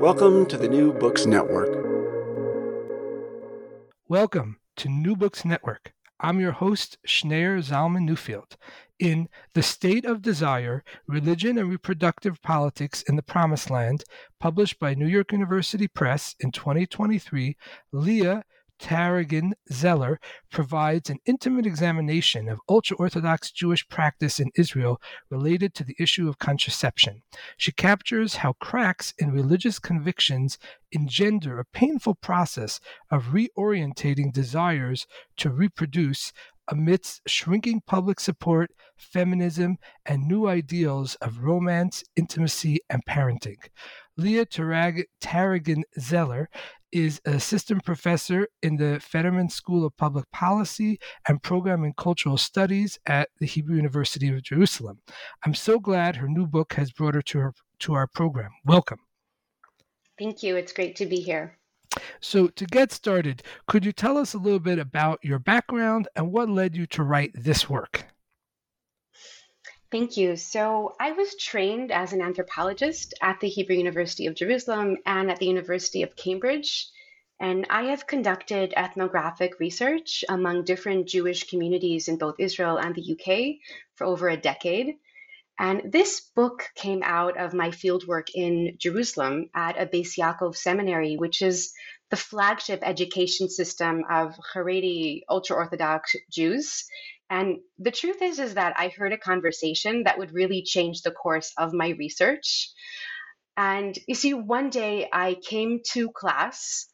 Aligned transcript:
Welcome 0.00 0.46
to 0.46 0.56
the 0.56 0.66
New 0.66 0.94
Books 0.94 1.26
Network. 1.26 1.68
Welcome 4.08 4.56
to 4.76 4.88
New 4.88 5.14
Books 5.14 5.44
Network. 5.44 5.92
I'm 6.18 6.40
your 6.40 6.52
host, 6.52 6.96
Schneur 7.06 7.58
Zalman 7.58 8.08
Newfield. 8.08 8.56
In 8.98 9.28
The 9.52 9.62
State 9.62 10.06
of 10.06 10.22
Desire 10.22 10.82
Religion 11.06 11.58
and 11.58 11.68
Reproductive 11.68 12.40
Politics 12.40 13.02
in 13.10 13.16
the 13.16 13.22
Promised 13.22 13.68
Land, 13.68 14.04
published 14.40 14.78
by 14.78 14.94
New 14.94 15.06
York 15.06 15.32
University 15.32 15.86
Press 15.86 16.34
in 16.40 16.50
2023, 16.50 17.54
Lea 17.92 18.40
Taragin 18.80 19.52
Zeller 19.70 20.18
provides 20.50 21.10
an 21.10 21.18
intimate 21.26 21.66
examination 21.66 22.48
of 22.48 22.60
ultra 22.68 22.96
Orthodox 22.96 23.50
Jewish 23.50 23.86
practice 23.88 24.40
in 24.40 24.50
Israel 24.56 25.00
related 25.30 25.74
to 25.74 25.84
the 25.84 25.94
issue 25.98 26.28
of 26.28 26.38
contraception. 26.38 27.22
She 27.56 27.72
captures 27.72 28.36
how 28.36 28.54
cracks 28.54 29.12
in 29.18 29.32
religious 29.32 29.78
convictions 29.78 30.58
engender 30.92 31.60
a 31.60 31.64
painful 31.66 32.14
process 32.16 32.80
of 33.10 33.34
reorientating 33.34 34.32
desires 34.32 35.06
to 35.36 35.50
reproduce 35.50 36.32
amidst 36.68 37.20
shrinking 37.26 37.82
public 37.86 38.20
support, 38.20 38.70
feminism, 38.96 39.76
and 40.06 40.26
new 40.26 40.46
ideals 40.46 41.16
of 41.16 41.42
romance, 41.42 42.04
intimacy, 42.16 42.78
and 42.88 43.04
parenting. 43.04 43.58
Lea 44.16 44.44
Taragin 44.44 45.82
Zeller 45.98 46.48
is 46.92 47.20
assistant 47.24 47.84
professor 47.84 48.48
in 48.62 48.76
the 48.76 49.00
Federmann 49.00 49.50
School 49.50 49.84
of 49.84 49.96
Public 49.96 50.30
Policy 50.30 50.98
and 51.28 51.42
Program 51.42 51.84
in 51.84 51.92
Cultural 51.94 52.36
Studies 52.36 52.98
at 53.06 53.28
the 53.38 53.46
Hebrew 53.46 53.76
University 53.76 54.28
of 54.28 54.42
Jerusalem. 54.42 55.00
I'm 55.44 55.54
so 55.54 55.78
glad 55.78 56.16
her 56.16 56.28
new 56.28 56.46
book 56.46 56.74
has 56.74 56.92
brought 56.92 57.14
her 57.14 57.22
to 57.22 57.38
her 57.38 57.54
to 57.80 57.94
our 57.94 58.06
program. 58.06 58.50
Welcome. 58.64 58.98
Thank 60.18 60.42
you. 60.42 60.56
It's 60.56 60.72
great 60.72 60.96
to 60.96 61.06
be 61.06 61.16
here. 61.16 61.56
So, 62.20 62.46
to 62.46 62.66
get 62.66 62.92
started, 62.92 63.42
could 63.66 63.84
you 63.84 63.92
tell 63.92 64.16
us 64.16 64.34
a 64.34 64.38
little 64.38 64.60
bit 64.60 64.78
about 64.78 65.18
your 65.24 65.40
background 65.40 66.08
and 66.14 66.30
what 66.30 66.48
led 66.48 66.76
you 66.76 66.86
to 66.86 67.02
write 67.02 67.32
this 67.34 67.68
work? 67.68 68.06
Thank 69.90 70.16
you. 70.16 70.36
So, 70.36 70.94
I 71.00 71.12
was 71.12 71.34
trained 71.34 71.90
as 71.90 72.12
an 72.12 72.22
anthropologist 72.22 73.12
at 73.20 73.40
the 73.40 73.48
Hebrew 73.48 73.74
University 73.74 74.26
of 74.26 74.36
Jerusalem 74.36 74.98
and 75.04 75.28
at 75.30 75.40
the 75.40 75.46
University 75.46 76.04
of 76.04 76.14
Cambridge. 76.14 76.86
And 77.40 77.66
I 77.70 77.84
have 77.84 78.06
conducted 78.06 78.72
ethnographic 78.76 79.58
research 79.58 80.24
among 80.28 80.64
different 80.64 81.08
Jewish 81.08 81.48
communities 81.48 82.06
in 82.06 82.18
both 82.18 82.36
Israel 82.38 82.76
and 82.76 82.94
the 82.94 83.12
UK 83.14 83.56
for 83.96 84.06
over 84.06 84.28
a 84.28 84.36
decade. 84.36 84.94
And 85.58 85.90
this 85.92 86.20
book 86.36 86.68
came 86.76 87.02
out 87.02 87.36
of 87.36 87.52
my 87.52 87.70
fieldwork 87.70 88.28
in 88.32 88.76
Jerusalem 88.78 89.50
at 89.54 89.80
a 89.80 89.86
Beis 89.86 90.16
Yaakov 90.16 90.56
seminary, 90.56 91.16
which 91.16 91.42
is 91.42 91.72
the 92.10 92.16
flagship 92.16 92.80
education 92.82 93.48
system 93.48 94.04
of 94.08 94.36
Haredi 94.54 95.22
ultra 95.28 95.56
Orthodox 95.56 96.14
Jews. 96.30 96.86
And 97.30 97.58
the 97.78 97.92
truth 97.92 98.20
is, 98.20 98.40
is 98.40 98.54
that 98.54 98.74
I 98.76 98.88
heard 98.88 99.12
a 99.12 99.18
conversation 99.18 100.02
that 100.04 100.18
would 100.18 100.34
really 100.34 100.62
change 100.62 101.02
the 101.02 101.12
course 101.12 101.52
of 101.56 101.72
my 101.72 101.90
research. 101.90 102.70
And 103.56 103.96
you 104.08 104.16
see, 104.16 104.34
one 104.34 104.70
day 104.70 105.08
I 105.12 105.34
came 105.34 105.80
to 105.92 106.10
class 106.10 106.86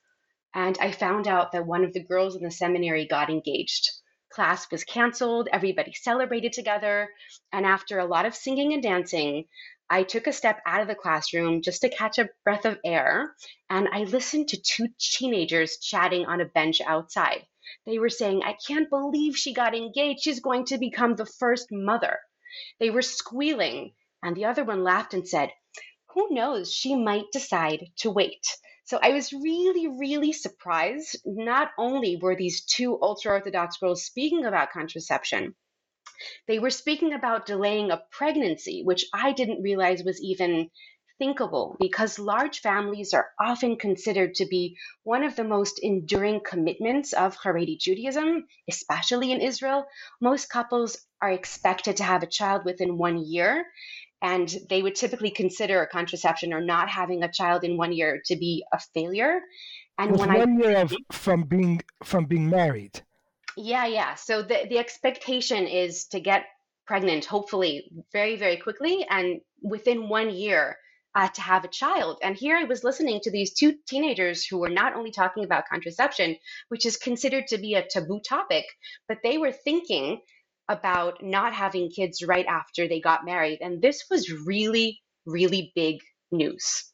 and 0.54 0.76
I 0.78 0.92
found 0.92 1.26
out 1.26 1.52
that 1.52 1.66
one 1.66 1.84
of 1.84 1.92
the 1.92 2.04
girls 2.04 2.36
in 2.36 2.42
the 2.42 2.50
seminary 2.50 3.06
got 3.06 3.30
engaged. 3.30 3.90
Class 4.30 4.70
was 4.70 4.84
canceled, 4.84 5.48
everybody 5.50 5.94
celebrated 5.94 6.52
together. 6.52 7.08
And 7.52 7.64
after 7.64 7.98
a 7.98 8.06
lot 8.06 8.26
of 8.26 8.34
singing 8.34 8.74
and 8.74 8.82
dancing, 8.82 9.46
I 9.88 10.02
took 10.02 10.26
a 10.26 10.32
step 10.32 10.60
out 10.66 10.82
of 10.82 10.88
the 10.88 10.94
classroom 10.94 11.62
just 11.62 11.82
to 11.82 11.88
catch 11.88 12.18
a 12.18 12.28
breath 12.44 12.64
of 12.64 12.78
air, 12.84 13.34
and 13.70 13.88
I 13.92 14.00
listened 14.00 14.48
to 14.48 14.60
two 14.60 14.88
teenagers 14.98 15.78
chatting 15.78 16.26
on 16.26 16.40
a 16.40 16.44
bench 16.44 16.80
outside. 16.84 17.46
They 17.84 17.98
were 17.98 18.08
saying, 18.08 18.42
I 18.42 18.56
can't 18.66 18.88
believe 18.90 19.36
she 19.36 19.52
got 19.52 19.74
engaged. 19.74 20.22
She's 20.22 20.40
going 20.40 20.66
to 20.66 20.78
become 20.78 21.14
the 21.14 21.26
first 21.26 21.68
mother. 21.70 22.20
They 22.78 22.90
were 22.90 23.02
squealing, 23.02 23.94
and 24.22 24.36
the 24.36 24.44
other 24.46 24.64
one 24.64 24.84
laughed 24.84 25.14
and 25.14 25.28
said, 25.28 25.52
Who 26.14 26.28
knows? 26.30 26.72
She 26.72 26.94
might 26.94 27.32
decide 27.32 27.90
to 27.98 28.10
wait. 28.10 28.46
So 28.84 28.98
I 29.02 29.10
was 29.10 29.32
really, 29.32 29.88
really 29.88 30.32
surprised. 30.32 31.16
Not 31.24 31.72
only 31.76 32.16
were 32.16 32.36
these 32.36 32.64
two 32.64 32.98
ultra 33.02 33.32
Orthodox 33.32 33.78
girls 33.78 34.04
speaking 34.04 34.44
about 34.44 34.70
contraception, 34.70 35.56
they 36.46 36.58
were 36.58 36.70
speaking 36.70 37.12
about 37.12 37.46
delaying 37.46 37.90
a 37.90 38.02
pregnancy, 38.10 38.82
which 38.84 39.04
I 39.12 39.32
didn't 39.32 39.62
realize 39.62 40.04
was 40.04 40.22
even 40.22 40.70
thinkable 41.18 41.76
because 41.80 42.18
large 42.18 42.60
families 42.60 43.14
are 43.14 43.28
often 43.40 43.76
considered 43.76 44.34
to 44.34 44.46
be 44.46 44.76
one 45.02 45.22
of 45.22 45.36
the 45.36 45.44
most 45.44 45.78
enduring 45.82 46.40
commitments 46.44 47.12
of 47.12 47.36
Haredi 47.36 47.78
Judaism, 47.78 48.46
especially 48.68 49.32
in 49.32 49.40
Israel. 49.40 49.86
Most 50.20 50.48
couples 50.48 50.98
are 51.20 51.30
expected 51.30 51.96
to 51.96 52.04
have 52.04 52.22
a 52.22 52.26
child 52.28 52.64
within 52.64 52.98
one 52.98 53.18
year, 53.18 53.66
and 54.22 54.52
they 54.68 54.82
would 54.82 54.94
typically 54.94 55.30
consider 55.30 55.82
a 55.82 55.88
contraception 55.88 56.52
or 56.52 56.60
not 56.60 56.88
having 56.88 57.22
a 57.22 57.32
child 57.32 57.64
in 57.64 57.76
one 57.76 57.92
year 57.92 58.22
to 58.26 58.36
be 58.36 58.64
a 58.72 58.78
failure. 58.94 59.40
And 59.98 60.18
when 60.18 60.32
one 60.32 60.62
I, 60.62 60.66
year 60.66 60.76
of, 60.78 60.94
from 61.10 61.44
being 61.44 61.82
from 62.04 62.26
being 62.26 62.50
married. 62.50 63.00
Yeah, 63.56 63.86
yeah. 63.86 64.14
So 64.14 64.42
the 64.42 64.66
the 64.68 64.78
expectation 64.78 65.66
is 65.66 66.06
to 66.08 66.20
get 66.20 66.44
pregnant, 66.86 67.24
hopefully, 67.24 67.90
very 68.12 68.36
very 68.36 68.58
quickly, 68.58 69.06
and 69.08 69.40
within 69.62 70.08
one 70.08 70.30
year 70.30 70.76
uh, 71.16 71.28
to 71.28 71.40
have 71.40 71.64
a 71.64 71.68
child. 71.68 72.18
And 72.22 72.36
here 72.36 72.56
I 72.56 72.64
was 72.64 72.84
listening 72.84 73.20
to 73.22 73.30
these 73.30 73.54
two 73.54 73.76
teenagers 73.88 74.44
who 74.44 74.58
were 74.58 74.68
not 74.68 74.94
only 74.94 75.10
talking 75.10 75.44
about 75.44 75.64
contraception, 75.66 76.36
which 76.68 76.84
is 76.84 76.98
considered 76.98 77.46
to 77.48 77.58
be 77.58 77.72
a 77.74 77.86
taboo 77.88 78.20
topic, 78.20 78.66
but 79.08 79.18
they 79.24 79.38
were 79.38 79.52
thinking 79.52 80.20
about 80.68 81.24
not 81.24 81.54
having 81.54 81.90
kids 81.90 82.22
right 82.22 82.44
after 82.44 82.86
they 82.86 83.00
got 83.00 83.24
married. 83.24 83.60
And 83.62 83.80
this 83.80 84.04
was 84.10 84.30
really, 84.30 85.00
really 85.24 85.72
big 85.74 86.00
news. 86.30 86.84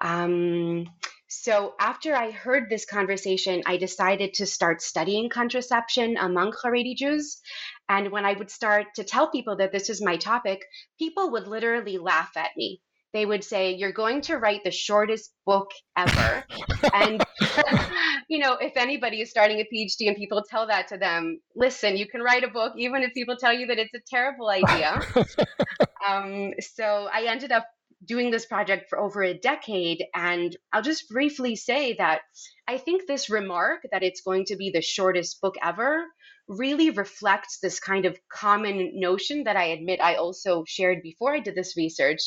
Um, 0.00 0.86
so 1.28 1.74
after 1.80 2.14
I 2.14 2.30
heard 2.30 2.70
this 2.70 2.84
conversation, 2.84 3.62
I 3.66 3.78
decided 3.78 4.34
to 4.34 4.46
start 4.46 4.80
studying 4.80 5.28
contraception 5.28 6.16
among 6.18 6.52
Haredi 6.52 6.94
Jews. 6.94 7.40
And 7.88 8.12
when 8.12 8.24
I 8.24 8.34
would 8.34 8.50
start 8.50 8.86
to 8.94 9.02
tell 9.02 9.28
people 9.32 9.56
that 9.56 9.72
this 9.72 9.90
is 9.90 10.00
my 10.00 10.18
topic, 10.18 10.64
people 11.00 11.32
would 11.32 11.48
literally 11.48 11.98
laugh 11.98 12.30
at 12.36 12.50
me 12.56 12.80
they 13.18 13.26
would 13.26 13.42
say, 13.42 13.74
You're 13.74 13.92
going 14.04 14.20
to 14.22 14.36
write 14.36 14.62
the 14.62 14.70
shortest 14.70 15.32
book 15.44 15.70
ever. 15.96 16.44
and, 16.94 17.24
you 18.28 18.38
know, 18.38 18.52
if 18.60 18.76
anybody 18.76 19.20
is 19.20 19.30
starting 19.30 19.58
a 19.58 19.66
PhD 19.74 20.06
and 20.06 20.16
people 20.16 20.44
tell 20.48 20.68
that 20.68 20.86
to 20.88 20.98
them, 20.98 21.40
listen, 21.56 21.96
you 21.96 22.06
can 22.06 22.22
write 22.22 22.44
a 22.44 22.48
book 22.48 22.74
even 22.76 23.02
if 23.02 23.12
people 23.14 23.36
tell 23.36 23.52
you 23.52 23.66
that 23.66 23.78
it's 23.78 23.94
a 23.94 24.08
terrible 24.08 24.48
idea. 24.48 25.00
um, 26.08 26.52
so 26.60 27.08
I 27.12 27.24
ended 27.28 27.50
up 27.50 27.66
doing 28.04 28.30
this 28.30 28.46
project 28.46 28.88
for 28.88 29.00
over 29.00 29.24
a 29.24 29.36
decade. 29.36 30.04
And 30.14 30.56
I'll 30.72 30.82
just 30.82 31.08
briefly 31.08 31.56
say 31.56 31.96
that 31.98 32.20
I 32.68 32.78
think 32.78 33.02
this 33.08 33.28
remark 33.28 33.80
that 33.90 34.04
it's 34.04 34.20
going 34.20 34.44
to 34.46 34.56
be 34.56 34.70
the 34.70 34.80
shortest 34.80 35.40
book 35.40 35.56
ever 35.60 36.04
really 36.46 36.90
reflects 36.90 37.58
this 37.60 37.80
kind 37.80 38.06
of 38.06 38.16
common 38.32 38.92
notion 38.94 39.42
that 39.44 39.56
I 39.56 39.64
admit 39.64 40.00
I 40.00 40.14
also 40.14 40.62
shared 40.66 41.02
before 41.02 41.34
I 41.34 41.40
did 41.40 41.56
this 41.56 41.76
research 41.76 42.22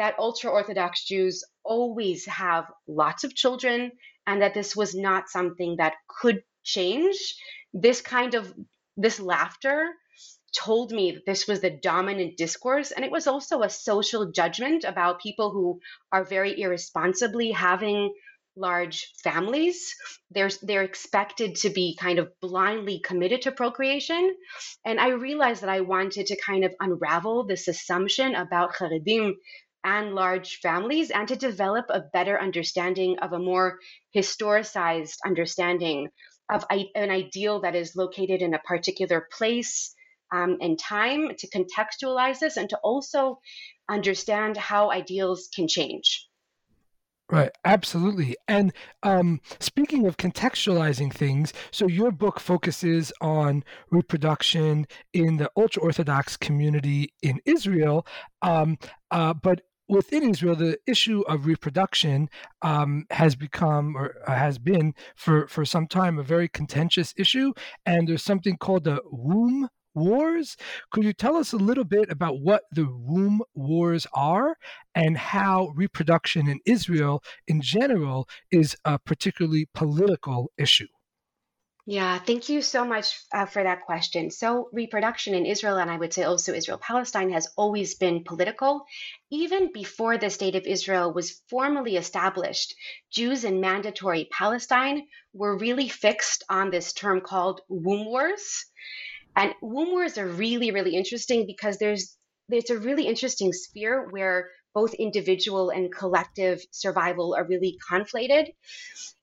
that 0.00 0.18
ultra 0.18 0.50
Orthodox 0.50 1.04
Jews 1.04 1.44
always 1.62 2.24
have 2.24 2.64
lots 2.88 3.22
of 3.22 3.34
children 3.34 3.92
and 4.26 4.40
that 4.40 4.54
this 4.54 4.74
was 4.74 4.94
not 4.94 5.28
something 5.28 5.76
that 5.76 5.92
could 6.08 6.42
change. 6.64 7.18
This 7.74 8.00
kind 8.00 8.34
of 8.34 8.50
this 8.96 9.20
laughter 9.20 9.90
told 10.56 10.90
me 10.90 11.12
that 11.12 11.26
this 11.26 11.46
was 11.46 11.60
the 11.60 11.70
dominant 11.70 12.38
discourse 12.38 12.92
and 12.92 13.04
it 13.04 13.10
was 13.10 13.26
also 13.26 13.60
a 13.60 13.68
social 13.68 14.32
judgment 14.32 14.84
about 14.84 15.20
people 15.20 15.50
who 15.50 15.78
are 16.10 16.24
very 16.24 16.58
irresponsibly 16.58 17.50
having 17.52 18.12
large 18.56 19.12
families 19.22 19.94
they're 20.32 20.50
they're 20.62 20.82
expected 20.82 21.54
to 21.54 21.70
be 21.70 21.96
kind 22.00 22.18
of 22.18 22.28
blindly 22.40 22.98
committed 22.98 23.40
to 23.42 23.52
procreation 23.52 24.34
and 24.84 24.98
i 24.98 25.10
realized 25.10 25.62
that 25.62 25.70
i 25.70 25.80
wanted 25.80 26.26
to 26.26 26.36
kind 26.44 26.64
of 26.64 26.74
unravel 26.80 27.44
this 27.44 27.68
assumption 27.68 28.34
about 28.34 28.74
charedim 28.74 29.34
and 29.84 30.14
large 30.14 30.60
families 30.60 31.10
and 31.10 31.28
to 31.28 31.36
develop 31.36 31.86
a 31.88 32.04
better 32.12 32.40
understanding 32.40 33.18
of 33.20 33.32
a 33.32 33.38
more 33.38 33.78
historicized 34.14 35.16
understanding 35.24 36.08
of 36.50 36.64
an 36.70 37.10
ideal 37.10 37.60
that 37.60 37.76
is 37.76 37.96
located 37.96 38.42
in 38.42 38.54
a 38.54 38.58
particular 38.60 39.26
place 39.36 39.94
um, 40.32 40.58
and 40.60 40.78
time 40.78 41.30
to 41.38 41.48
contextualize 41.48 42.38
this 42.40 42.56
and 42.56 42.68
to 42.70 42.78
also 42.78 43.38
understand 43.88 44.56
how 44.56 44.90
ideals 44.90 45.48
can 45.54 45.68
change. 45.68 46.26
Right, 47.30 47.52
absolutely. 47.64 48.36
And 48.48 48.72
um, 49.04 49.40
speaking 49.60 50.06
of 50.06 50.16
contextualizing 50.16 51.12
things, 51.12 51.52
so 51.70 51.86
your 51.86 52.10
book 52.10 52.40
focuses 52.40 53.12
on 53.20 53.62
reproduction 53.92 54.86
in 55.12 55.36
the 55.36 55.48
ultra 55.56 55.80
Orthodox 55.80 56.36
community 56.36 57.14
in 57.22 57.40
Israel, 57.44 58.04
um, 58.42 58.78
uh, 59.12 59.32
but 59.32 59.62
within 59.90 60.30
Israel, 60.30 60.54
the 60.54 60.78
issue 60.86 61.22
of 61.22 61.46
reproduction 61.46 62.30
um, 62.62 63.06
has 63.10 63.34
become 63.34 63.96
or 63.96 64.14
has 64.26 64.58
been 64.58 64.94
for, 65.16 65.48
for 65.48 65.64
some 65.64 65.86
time 65.86 66.18
a 66.18 66.22
very 66.22 66.48
contentious 66.48 67.12
issue. 67.16 67.52
And 67.84 68.08
there's 68.08 68.22
something 68.22 68.56
called 68.56 68.84
the 68.84 69.02
womb 69.10 69.68
wars. 69.94 70.56
Could 70.92 71.04
you 71.04 71.12
tell 71.12 71.36
us 71.36 71.52
a 71.52 71.56
little 71.56 71.84
bit 71.84 72.10
about 72.10 72.40
what 72.40 72.62
the 72.70 72.86
womb 72.88 73.42
wars 73.54 74.06
are 74.14 74.56
and 74.94 75.18
how 75.18 75.72
reproduction 75.74 76.48
in 76.48 76.60
Israel 76.64 77.22
in 77.48 77.60
general 77.60 78.28
is 78.52 78.76
a 78.84 78.98
particularly 78.98 79.66
political 79.74 80.52
issue? 80.56 80.86
Yeah, 81.86 82.18
thank 82.18 82.48
you 82.48 82.60
so 82.60 82.84
much 82.84 83.18
uh, 83.32 83.46
for 83.46 83.62
that 83.62 83.82
question. 83.82 84.30
So, 84.30 84.68
reproduction 84.72 85.34
in 85.34 85.46
Israel, 85.46 85.78
and 85.78 85.90
I 85.90 85.96
would 85.96 86.12
say 86.12 86.24
also 86.24 86.52
Israel 86.52 86.78
Palestine, 86.78 87.30
has 87.30 87.48
always 87.56 87.94
been 87.94 88.22
political. 88.22 88.84
Even 89.30 89.72
before 89.72 90.18
the 90.18 90.30
State 90.30 90.54
of 90.56 90.66
Israel 90.66 91.12
was 91.12 91.42
formally 91.48 91.96
established, 91.96 92.74
Jews 93.10 93.44
in 93.44 93.60
mandatory 93.60 94.28
Palestine 94.30 95.06
were 95.32 95.56
really 95.56 95.88
fixed 95.88 96.44
on 96.50 96.70
this 96.70 96.92
term 96.92 97.22
called 97.22 97.62
womb 97.68 98.04
wars. 98.06 98.66
And 99.34 99.54
womb 99.62 99.90
wars 99.90 100.18
are 100.18 100.26
really, 100.26 100.72
really 100.72 100.94
interesting 100.94 101.46
because 101.46 101.78
there's 101.78 102.16
there's 102.48 102.70
a 102.70 102.78
really 102.78 103.06
interesting 103.06 103.52
sphere 103.52 104.08
where 104.10 104.50
both 104.74 104.92
individual 104.94 105.70
and 105.70 105.92
collective 105.92 106.60
survival 106.72 107.34
are 107.34 107.46
really 107.46 107.78
conflated. 107.90 108.48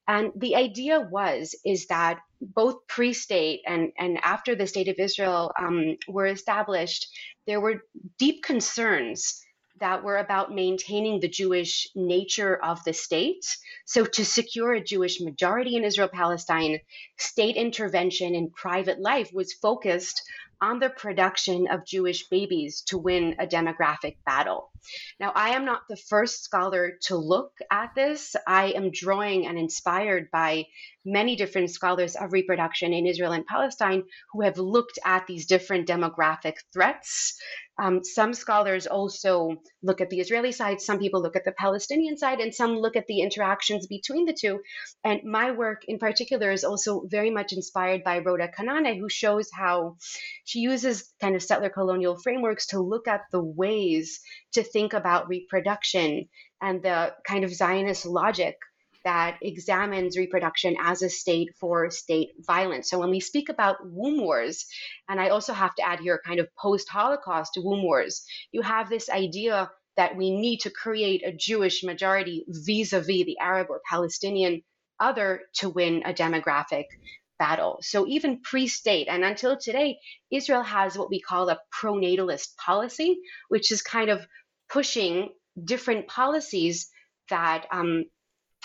And 0.08 0.32
the 0.36 0.56
idea 0.56 1.02
was 1.02 1.56
is 1.66 1.88
that 1.88 2.20
both 2.42 2.88
pre-state 2.88 3.62
and, 3.68 3.92
and 3.98 4.20
after 4.24 4.56
the 4.56 4.68
state 4.68 4.88
of 4.88 4.96
Israel 5.00 5.52
um, 5.60 5.98
were 6.08 6.28
established, 6.28 7.08
there 7.46 7.62
were 7.62 7.84
deep 8.18 8.44
concerns 8.44 9.42
that 9.80 10.04
were 10.04 10.18
about 10.18 10.54
maintaining 10.54 11.20
the 11.20 11.28
Jewish 11.28 11.88
nature 11.96 12.56
of 12.64 12.84
the 12.84 12.94
state. 12.94 13.46
So, 13.86 14.06
to 14.06 14.26
secure 14.26 14.74
a 14.74 14.84
Jewish 14.84 15.22
majority 15.22 15.76
in 15.76 15.84
Israel 15.84 16.10
Palestine, 16.12 16.80
state 17.18 17.56
intervention 17.56 18.34
in 18.36 18.52
private 18.52 19.00
life 19.00 19.32
was 19.34 19.54
focused 19.54 20.24
on 20.62 20.80
the 20.80 20.90
production 20.90 21.68
of 21.68 21.86
Jewish 21.86 22.28
babies 22.30 22.82
to 22.88 22.98
win 22.98 23.36
a 23.40 23.48
demographic 23.48 24.18
battle. 24.26 24.72
Now, 25.20 25.32
I 25.36 25.50
am 25.50 25.66
not 25.66 25.82
the 25.88 25.98
first 25.98 26.44
scholar 26.44 26.94
to 27.04 27.18
look 27.18 27.52
at 27.70 27.94
this. 27.96 28.36
I 28.46 28.68
am 28.72 28.92
drawing 28.92 29.48
and 29.48 29.58
inspired 29.58 30.30
by 30.32 30.68
many 31.08 31.36
different 31.36 31.72
scholars 31.72 32.16
of 32.16 32.34
reproduction 32.34 32.94
in 32.94 33.08
Israel 33.08 33.32
and 33.32 33.46
Palestine 33.46 34.04
who 34.34 34.42
have 34.42 34.58
looked 34.58 35.00
at 35.06 35.26
these 35.26 35.48
different 35.48 35.88
demographic 35.88 36.56
threats 36.74 37.40
um, 37.80 38.04
some 38.04 38.34
scholars 38.34 38.88
also 38.88 39.58
look 39.84 40.02
at 40.02 40.10
the 40.10 40.20
Israeli 40.20 40.52
side, 40.52 40.82
some 40.82 40.98
people 40.98 41.22
look 41.22 41.36
at 41.36 41.46
the 41.46 41.52
Palestinian 41.52 42.18
side, 42.18 42.40
and 42.40 42.54
some 42.54 42.76
look 42.76 42.96
at 42.96 43.06
the 43.06 43.22
interactions 43.22 43.86
between 43.86 44.26
the 44.26 44.34
two. 44.34 44.62
And 45.04 45.24
my 45.24 45.52
work 45.52 45.84
in 45.88 46.00
particular 46.00 46.52
is 46.52 46.64
also 46.64 47.04
very 47.06 47.30
much 47.30 47.54
inspired 47.54 48.04
by 48.04 48.20
Rhoda 48.20 48.48
Kanaaneh, 48.48 49.00
who 49.00 49.10
shows 49.10 49.50
how 49.54 49.98
she 50.44 50.60
uses 50.60 51.14
kind 51.22 51.36
of 51.36 51.44
settler 51.44 51.70
colonial 51.70 52.18
frameworks 52.18 52.68
to 52.68 52.80
look 52.80 53.08
at 53.08 53.22
the 53.32 53.44
ways 53.44 54.22
to 54.54 54.64
think 54.64 54.94
about 54.94 55.30
reproduction 55.30 56.28
and 56.60 56.82
the 56.82 57.14
kind 57.28 57.44
of 57.44 57.54
Zionist 57.54 58.08
logic 58.08 58.56
that 59.08 59.38
examines 59.42 60.18
reproduction 60.18 60.76
as 60.82 61.02
a 61.02 61.10
state 61.10 61.56
for 61.62 61.90
state 61.90 62.32
violence. 62.46 62.90
So 62.90 63.00
when 63.00 63.10
we 63.10 63.22
speak 63.22 63.48
about 63.48 63.78
womb 63.82 64.20
wars, 64.20 64.66
and 65.08 65.18
I 65.18 65.30
also 65.30 65.54
have 65.54 65.74
to 65.76 65.88
add 65.88 66.02
here 66.02 66.22
kind 66.26 66.42
of 66.42 66.54
post 66.58 66.90
Holocaust 66.90 67.54
womb 67.56 67.84
wars, 67.84 68.26
you 68.52 68.62
have 68.64 68.90
this 68.90 69.10
idea 69.10 69.72
that 69.96 70.18
we 70.18 70.30
need 70.30 70.60
to 70.66 70.70
create 70.70 71.22
a 71.26 71.32
Jewish 71.32 71.86
majority 71.86 72.44
vis 72.50 72.92
a 72.92 73.00
vis 73.00 73.24
the 73.24 73.38
Arab 73.40 73.68
or 73.70 73.80
Palestinian 73.90 74.62
other 75.00 75.44
to 75.60 75.70
win 75.70 76.04
a 76.04 76.14
demographic 76.14 76.88
battle. 77.40 77.78
So 77.82 78.06
even 78.08 78.42
pre 78.42 78.68
state, 78.68 79.08
and 79.08 79.24
until 79.24 79.56
today, 79.58 80.00
Israel 80.30 80.64
has 80.64 80.98
what 80.98 81.10
we 81.10 81.22
call 81.22 81.48
a 81.48 81.60
pronatalist 81.74 82.58
policy, 82.58 83.20
which 83.48 83.72
is 83.72 83.82
kind 83.82 84.10
of 84.10 84.20
pushing 84.68 85.30
different 85.64 86.08
policies 86.10 86.90
that 87.30 87.68
um, 87.72 88.04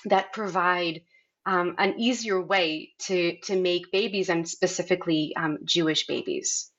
that 0.07 0.33
provide 0.33 1.03
um, 1.47 1.75
an 1.79 1.95
easier 1.99 2.41
way 2.41 2.91
to 3.07 3.37
to 3.45 3.61
make 3.61 3.91
babies 3.93 4.29
and 4.29 4.49
specifically 4.49 5.33
um, 5.37 5.59
Jewish 5.65 6.07
babies. 6.07 6.71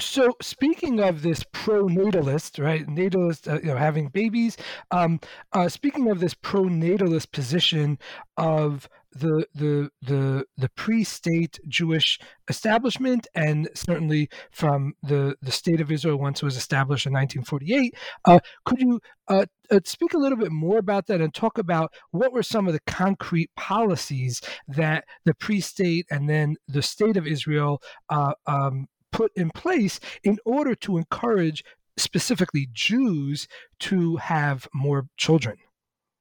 So 0.00 0.36
speaking 0.40 1.00
of 1.00 1.22
this 1.22 1.44
pro-natalist, 1.52 2.60
right, 2.60 2.86
natalist, 2.86 3.48
uh, 3.48 3.58
you 3.60 3.66
know, 3.70 3.76
having 3.76 4.08
babies. 4.08 4.56
Um, 4.92 5.18
uh, 5.52 5.68
speaking 5.68 6.08
of 6.08 6.20
this 6.20 6.34
pro-natalist 6.34 7.32
position 7.32 7.98
of 8.36 8.88
the 9.18 9.46
the 9.54 9.90
the 10.02 10.44
the 10.56 10.68
pre-state 10.70 11.58
Jewish 11.68 12.18
establishment, 12.48 13.26
and 13.34 13.68
certainly 13.74 14.28
from 14.50 14.94
the 15.02 15.36
the 15.42 15.52
state 15.52 15.80
of 15.80 15.90
Israel 15.90 16.16
once 16.16 16.42
it 16.42 16.44
was 16.44 16.56
established 16.56 17.06
in 17.06 17.12
1948. 17.12 17.94
Uh, 18.24 18.40
could 18.64 18.80
you 18.80 19.00
uh, 19.28 19.46
uh, 19.70 19.80
speak 19.84 20.14
a 20.14 20.18
little 20.18 20.38
bit 20.38 20.52
more 20.52 20.78
about 20.78 21.06
that 21.06 21.20
and 21.20 21.34
talk 21.34 21.58
about 21.58 21.92
what 22.10 22.32
were 22.32 22.42
some 22.42 22.66
of 22.66 22.72
the 22.72 22.80
concrete 22.86 23.50
policies 23.56 24.40
that 24.66 25.04
the 25.24 25.34
pre-state 25.34 26.06
and 26.10 26.28
then 26.28 26.56
the 26.66 26.82
state 26.82 27.16
of 27.16 27.26
Israel 27.26 27.82
uh, 28.08 28.32
um, 28.46 28.86
put 29.12 29.32
in 29.36 29.50
place 29.50 30.00
in 30.22 30.38
order 30.44 30.74
to 30.74 30.96
encourage 30.96 31.64
specifically 31.96 32.68
Jews 32.72 33.48
to 33.80 34.16
have 34.16 34.68
more 34.72 35.08
children? 35.16 35.56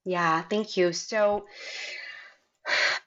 Yeah, 0.05 0.41
thank 0.43 0.77
you. 0.77 0.93
So 0.93 1.45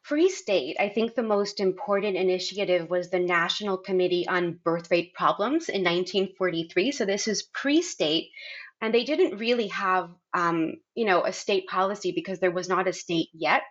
Pre 0.05 0.29
state, 0.29 0.77
I 0.81 0.89
think 0.89 1.15
the 1.15 1.23
most 1.23 1.61
important 1.61 2.17
initiative 2.17 2.91
was 2.91 3.11
the 3.11 3.21
National 3.21 3.77
Committee 3.77 4.27
on 4.27 4.59
Birth 4.65 4.91
Rate 4.91 5.15
Problems 5.15 5.69
in 5.69 5.83
1943. 5.83 6.93
So 6.93 7.05
this 7.05 7.29
is 7.29 7.43
pre 7.43 7.83
state. 7.83 8.31
And 8.83 8.95
they 8.95 9.05
didn't 9.05 9.39
really 9.39 9.69
have, 9.69 10.11
um, 10.33 10.73
you 10.95 11.05
know, 11.05 11.25
a 11.25 11.33
state 11.33 11.67
policy 11.67 12.13
because 12.13 12.41
there 12.41 12.51
was 12.51 12.69
not 12.69 12.89
a 12.89 12.95
state 12.95 13.29
yet. 13.35 13.63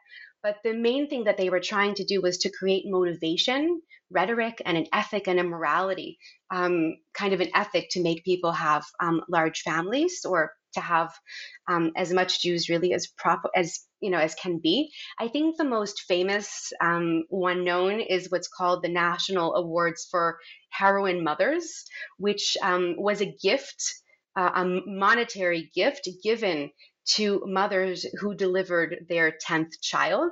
But 0.41 0.57
the 0.63 0.73
main 0.73 1.09
thing 1.09 1.25
that 1.25 1.35
they 1.37 1.49
were 1.49 1.59
trying 1.59 1.95
to 1.95 2.05
do 2.05 2.21
was 2.21 2.37
to 2.39 2.51
create 2.51 2.83
motivation, 2.85 3.81
rhetoric, 4.09 4.61
and 4.65 4.77
an 4.77 4.87
ethic 4.93 5.27
and 5.27 5.39
a 5.39 5.43
morality, 5.43 6.17
um, 6.49 6.95
kind 7.13 7.33
of 7.33 7.41
an 7.41 7.49
ethic 7.53 7.89
to 7.91 8.03
make 8.03 8.23
people 8.23 8.51
have 8.53 8.85
um, 9.01 9.21
large 9.27 9.61
families 9.61 10.23
or 10.25 10.53
to 10.73 10.81
have 10.81 11.11
um, 11.67 11.91
as 11.95 12.11
much 12.13 12.41
Jews 12.41 12.69
really 12.69 12.93
as 12.93 13.07
proper 13.07 13.49
as 13.55 13.79
you 14.01 14.09
know 14.09 14.17
as 14.19 14.35
can 14.35 14.59
be. 14.59 14.91
I 15.19 15.27
think 15.27 15.57
the 15.57 15.63
most 15.63 16.01
famous 16.07 16.71
um, 16.81 17.23
one 17.29 17.63
known 17.63 17.99
is 17.99 18.29
what's 18.29 18.47
called 18.47 18.83
the 18.83 18.89
National 18.89 19.55
Awards 19.55 20.07
for 20.09 20.39
Heroine 20.69 21.23
Mothers, 21.23 21.85
which 22.17 22.57
um, 22.61 22.95
was 22.97 23.21
a 23.21 23.35
gift, 23.41 23.93
uh, 24.35 24.51
a 24.55 24.65
monetary 24.85 25.71
gift 25.73 26.07
given 26.23 26.71
to 27.15 27.41
mothers 27.45 28.05
who 28.19 28.35
delivered 28.35 29.05
their 29.09 29.33
10th 29.47 29.81
child. 29.81 30.31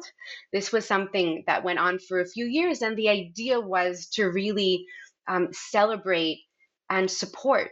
This 0.54 0.72
was 0.72 0.86
something 0.86 1.44
that 1.48 1.64
went 1.64 1.80
on 1.80 1.98
for 1.98 2.20
a 2.20 2.28
few 2.28 2.46
years, 2.46 2.82
and 2.82 2.96
the 2.96 3.10
idea 3.10 3.60
was 3.60 4.08
to 4.14 4.26
really 4.26 4.86
um, 5.28 5.50
celebrate 5.52 6.42
and 6.90 7.10
support 7.10 7.72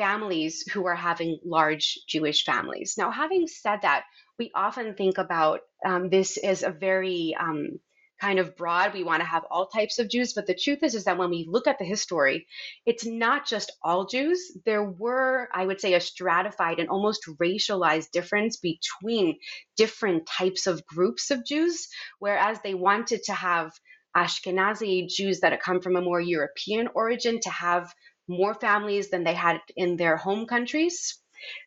families 0.00 0.64
who 0.72 0.86
are 0.86 0.96
having 0.96 1.38
large 1.44 1.98
Jewish 2.08 2.44
families. 2.44 2.94
Now, 2.96 3.10
having 3.10 3.46
said 3.46 3.80
that, 3.82 4.04
we 4.38 4.50
often 4.54 4.94
think 4.94 5.18
about 5.18 5.60
um, 5.84 6.08
this 6.08 6.38
as 6.38 6.62
a 6.62 6.70
very 6.70 7.36
um, 7.38 7.78
kind 8.18 8.38
of 8.38 8.56
broad. 8.56 8.94
We 8.94 9.04
want 9.04 9.20
to 9.20 9.28
have 9.28 9.44
all 9.50 9.66
types 9.66 9.98
of 9.98 10.08
Jews, 10.08 10.32
but 10.32 10.46
the 10.46 10.54
truth 10.54 10.82
is, 10.82 10.94
is 10.94 11.04
that 11.04 11.18
when 11.18 11.28
we 11.28 11.46
look 11.46 11.66
at 11.66 11.78
the 11.78 11.84
history, 11.84 12.46
it's 12.86 13.04
not 13.04 13.46
just 13.46 13.72
all 13.82 14.06
Jews. 14.06 14.56
There 14.64 14.84
were, 14.84 15.48
I 15.52 15.66
would 15.66 15.82
say, 15.82 15.92
a 15.92 16.00
stratified 16.00 16.78
and 16.78 16.88
almost 16.88 17.28
racialized 17.38 18.10
difference 18.10 18.56
between 18.56 19.36
different 19.76 20.26
types 20.26 20.66
of 20.66 20.86
groups 20.86 21.30
of 21.30 21.44
Jews, 21.44 21.88
whereas 22.20 22.58
they 22.64 22.74
wanted 22.74 23.24
to 23.24 23.34
have 23.34 23.72
Ashkenazi 24.16 25.08
Jews 25.08 25.40
that 25.40 25.62
come 25.62 25.80
from 25.80 25.96
a 25.96 26.02
more 26.02 26.20
European 26.20 26.88
origin 26.94 27.38
to 27.40 27.50
have 27.50 27.92
more 28.30 28.54
families 28.54 29.10
than 29.10 29.24
they 29.24 29.34
had 29.34 29.60
in 29.76 29.96
their 29.96 30.16
home 30.16 30.46
countries. 30.46 31.18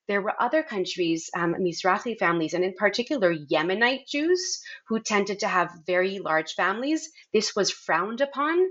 There 0.08 0.22
were 0.22 0.42
other 0.42 0.64
countries, 0.64 1.30
um, 1.36 1.56
Mizrahi 1.56 2.18
families, 2.18 2.54
and 2.54 2.64
in 2.64 2.74
particular 2.76 3.34
Yemenite 3.34 4.08
Jews, 4.08 4.64
who 4.88 5.00
tended 5.00 5.40
to 5.40 5.48
have 5.48 5.84
very 5.86 6.20
large 6.20 6.54
families. 6.54 7.12
This 7.34 7.56
was 7.56 7.72
frowned 7.72 8.22
upon. 8.22 8.66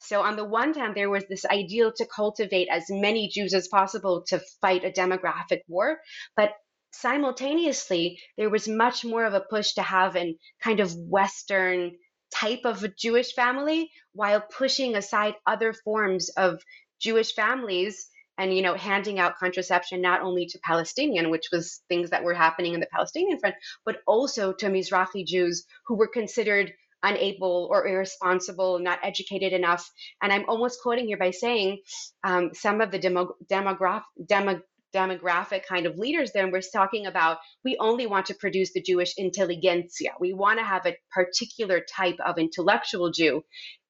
So, 0.00 0.22
on 0.22 0.36
the 0.36 0.44
one 0.44 0.74
hand, 0.74 0.94
there 0.94 1.10
was 1.10 1.24
this 1.28 1.44
ideal 1.44 1.92
to 1.96 2.06
cultivate 2.06 2.68
as 2.68 2.84
many 2.90 3.28
Jews 3.28 3.54
as 3.54 3.68
possible 3.68 4.24
to 4.28 4.40
fight 4.60 4.84
a 4.84 4.90
demographic 4.90 5.60
war. 5.68 6.00
But 6.36 6.52
simultaneously, 6.92 8.20
there 8.36 8.50
was 8.50 8.66
much 8.66 9.04
more 9.04 9.24
of 9.24 9.34
a 9.34 9.46
push 9.48 9.74
to 9.74 9.82
have 9.82 10.16
an 10.16 10.36
kind 10.60 10.80
of 10.80 10.94
Western 10.94 11.96
type 12.34 12.64
of 12.64 12.82
a 12.82 12.88
Jewish 12.88 13.34
family 13.34 13.90
while 14.12 14.40
pushing 14.40 14.96
aside 14.96 15.34
other 15.46 15.72
forms 15.72 16.30
of 16.30 16.62
Jewish 17.00 17.34
families 17.34 18.08
and 18.38 18.54
you 18.54 18.62
know 18.62 18.74
handing 18.74 19.18
out 19.18 19.38
contraception 19.38 20.00
not 20.00 20.22
only 20.22 20.46
to 20.46 20.58
Palestinian, 20.64 21.30
which 21.30 21.48
was 21.52 21.82
things 21.88 22.10
that 22.10 22.24
were 22.24 22.34
happening 22.34 22.74
in 22.74 22.80
the 22.80 22.86
Palestinian 22.92 23.38
front, 23.38 23.56
but 23.84 23.98
also 24.06 24.52
to 24.52 24.66
Mizrahi 24.66 25.26
Jews 25.26 25.66
who 25.86 25.96
were 25.96 26.08
considered 26.08 26.72
unable 27.02 27.68
or 27.70 27.86
irresponsible, 27.86 28.78
not 28.78 28.98
educated 29.02 29.52
enough. 29.52 29.90
And 30.22 30.32
I'm 30.32 30.44
almost 30.48 30.80
quoting 30.82 31.06
here 31.06 31.16
by 31.16 31.30
saying 31.30 31.78
um, 32.24 32.50
some 32.52 32.80
of 32.80 32.90
the 32.90 32.98
demo, 32.98 33.34
demograph, 33.50 34.02
demo, 34.26 34.60
demographic 34.94 35.64
kind 35.66 35.86
of 35.86 35.96
leaders 35.96 36.32
there. 36.32 36.44
And 36.44 36.52
we're 36.52 36.60
talking 36.60 37.06
about 37.06 37.38
we 37.64 37.76
only 37.78 38.06
want 38.06 38.26
to 38.26 38.34
produce 38.34 38.72
the 38.72 38.82
Jewish 38.82 39.14
intelligentsia. 39.16 40.10
We 40.20 40.32
want 40.32 40.58
to 40.58 40.64
have 40.64 40.86
a 40.86 40.96
particular 41.12 41.80
type 41.80 42.16
of 42.24 42.38
intellectual 42.38 43.10
Jew. 43.10 43.42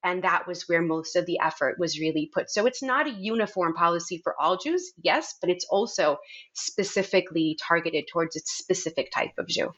And 0.02 0.24
that 0.24 0.46
was 0.46 0.62
where 0.68 0.80
most 0.80 1.14
of 1.16 1.26
the 1.26 1.38
effort 1.42 1.76
was 1.78 2.00
really 2.00 2.30
put. 2.32 2.50
So 2.50 2.66
it's 2.66 2.82
not 2.82 3.06
a 3.06 3.10
uniform 3.10 3.74
policy 3.74 4.20
for 4.24 4.34
all 4.40 4.56
Jews, 4.56 4.92
yes, 5.02 5.34
but 5.40 5.50
it's 5.50 5.66
also 5.68 6.16
specifically 6.54 7.58
targeted 7.66 8.04
towards 8.10 8.36
a 8.36 8.40
specific 8.44 9.10
type 9.14 9.32
of 9.38 9.46
Jew. 9.46 9.72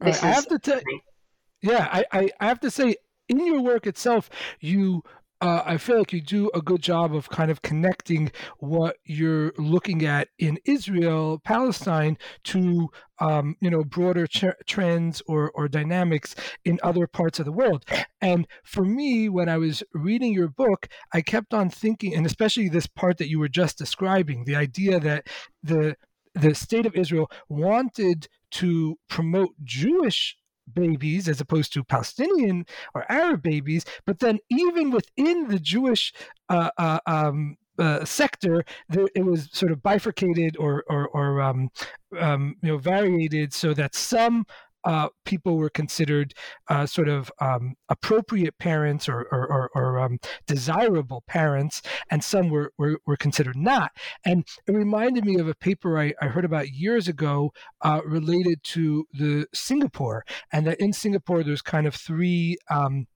This 0.00 0.22
I 0.22 0.26
have 0.26 0.46
to 0.48 0.58
tell, 0.58 0.80
yeah, 1.62 1.88
I, 1.90 2.04
I, 2.12 2.30
I 2.40 2.46
have 2.48 2.60
to 2.60 2.70
say, 2.70 2.96
in 3.28 3.46
your 3.46 3.62
work 3.62 3.86
itself, 3.86 4.28
you 4.60 5.02
uh, 5.42 5.60
I 5.66 5.76
feel 5.76 5.98
like 5.98 6.12
you 6.12 6.20
do 6.20 6.50
a 6.54 6.62
good 6.62 6.80
job 6.80 7.12
of 7.16 7.28
kind 7.28 7.50
of 7.50 7.62
connecting 7.62 8.30
what 8.60 8.98
you're 9.04 9.52
looking 9.58 10.06
at 10.06 10.28
in 10.38 10.56
Israel, 10.64 11.40
Palestine, 11.44 12.16
to 12.44 12.88
um, 13.18 13.56
you 13.60 13.68
know 13.68 13.82
broader 13.82 14.28
ch- 14.28 14.44
trends 14.66 15.20
or 15.26 15.50
or 15.56 15.66
dynamics 15.66 16.36
in 16.64 16.78
other 16.84 17.08
parts 17.08 17.40
of 17.40 17.44
the 17.44 17.52
world. 17.52 17.84
And 18.20 18.46
for 18.62 18.84
me, 18.84 19.28
when 19.28 19.48
I 19.48 19.58
was 19.58 19.82
reading 19.92 20.32
your 20.32 20.48
book, 20.48 20.86
I 21.12 21.22
kept 21.22 21.52
on 21.52 21.70
thinking, 21.70 22.14
and 22.14 22.24
especially 22.24 22.68
this 22.68 22.86
part 22.86 23.18
that 23.18 23.28
you 23.28 23.40
were 23.40 23.48
just 23.48 23.76
describing, 23.76 24.44
the 24.44 24.56
idea 24.56 25.00
that 25.00 25.26
the 25.60 25.96
the 26.34 26.54
state 26.54 26.86
of 26.86 26.94
Israel 26.94 27.28
wanted 27.48 28.28
to 28.52 28.96
promote 29.08 29.50
Jewish 29.64 30.36
babies 30.72 31.28
as 31.28 31.40
opposed 31.40 31.72
to 31.72 31.84
Palestinian 31.84 32.66
or 32.94 33.10
Arab 33.10 33.42
babies. 33.42 33.84
But 34.06 34.18
then, 34.18 34.38
even 34.50 34.90
within 34.90 35.48
the 35.48 35.58
Jewish 35.58 36.12
uh, 36.48 36.70
uh, 36.78 37.00
um, 37.06 37.56
uh, 37.78 38.04
sector, 38.04 38.64
there, 38.88 39.08
it 39.14 39.24
was 39.24 39.48
sort 39.52 39.72
of 39.72 39.82
bifurcated 39.82 40.56
or 40.58 40.84
or, 40.88 41.08
or 41.08 41.40
um, 41.40 41.70
um, 42.18 42.56
you 42.62 42.68
know 42.68 42.78
variated 42.78 43.52
so 43.52 43.74
that 43.74 43.94
some 43.94 44.44
uh, 44.84 45.08
people 45.24 45.56
were 45.56 45.70
considered 45.70 46.34
uh, 46.68 46.86
sort 46.86 47.08
of 47.08 47.30
um, 47.40 47.74
appropriate 47.88 48.58
parents 48.58 49.08
or, 49.08 49.26
or, 49.32 49.50
or, 49.52 49.70
or 49.74 50.00
um, 50.00 50.18
desirable 50.46 51.22
parents, 51.26 51.82
and 52.10 52.22
some 52.22 52.48
were, 52.48 52.72
were, 52.78 52.98
were, 53.06 53.16
considered 53.16 53.56
not. 53.56 53.92
And 54.24 54.44
it 54.66 54.72
reminded 54.72 55.24
me 55.24 55.38
of 55.38 55.48
a 55.48 55.54
paper 55.54 55.98
I, 55.98 56.14
I 56.20 56.26
heard 56.26 56.44
about 56.44 56.70
years 56.70 57.08
ago 57.08 57.52
uh, 57.82 58.00
related 58.04 58.62
to 58.64 59.06
the 59.12 59.46
Singapore, 59.54 60.24
and 60.52 60.66
that 60.66 60.80
in 60.80 60.92
Singapore 60.92 61.42
there's 61.42 61.62
kind 61.62 61.86
of 61.86 61.94
three. 61.94 62.56
Um, 62.70 63.06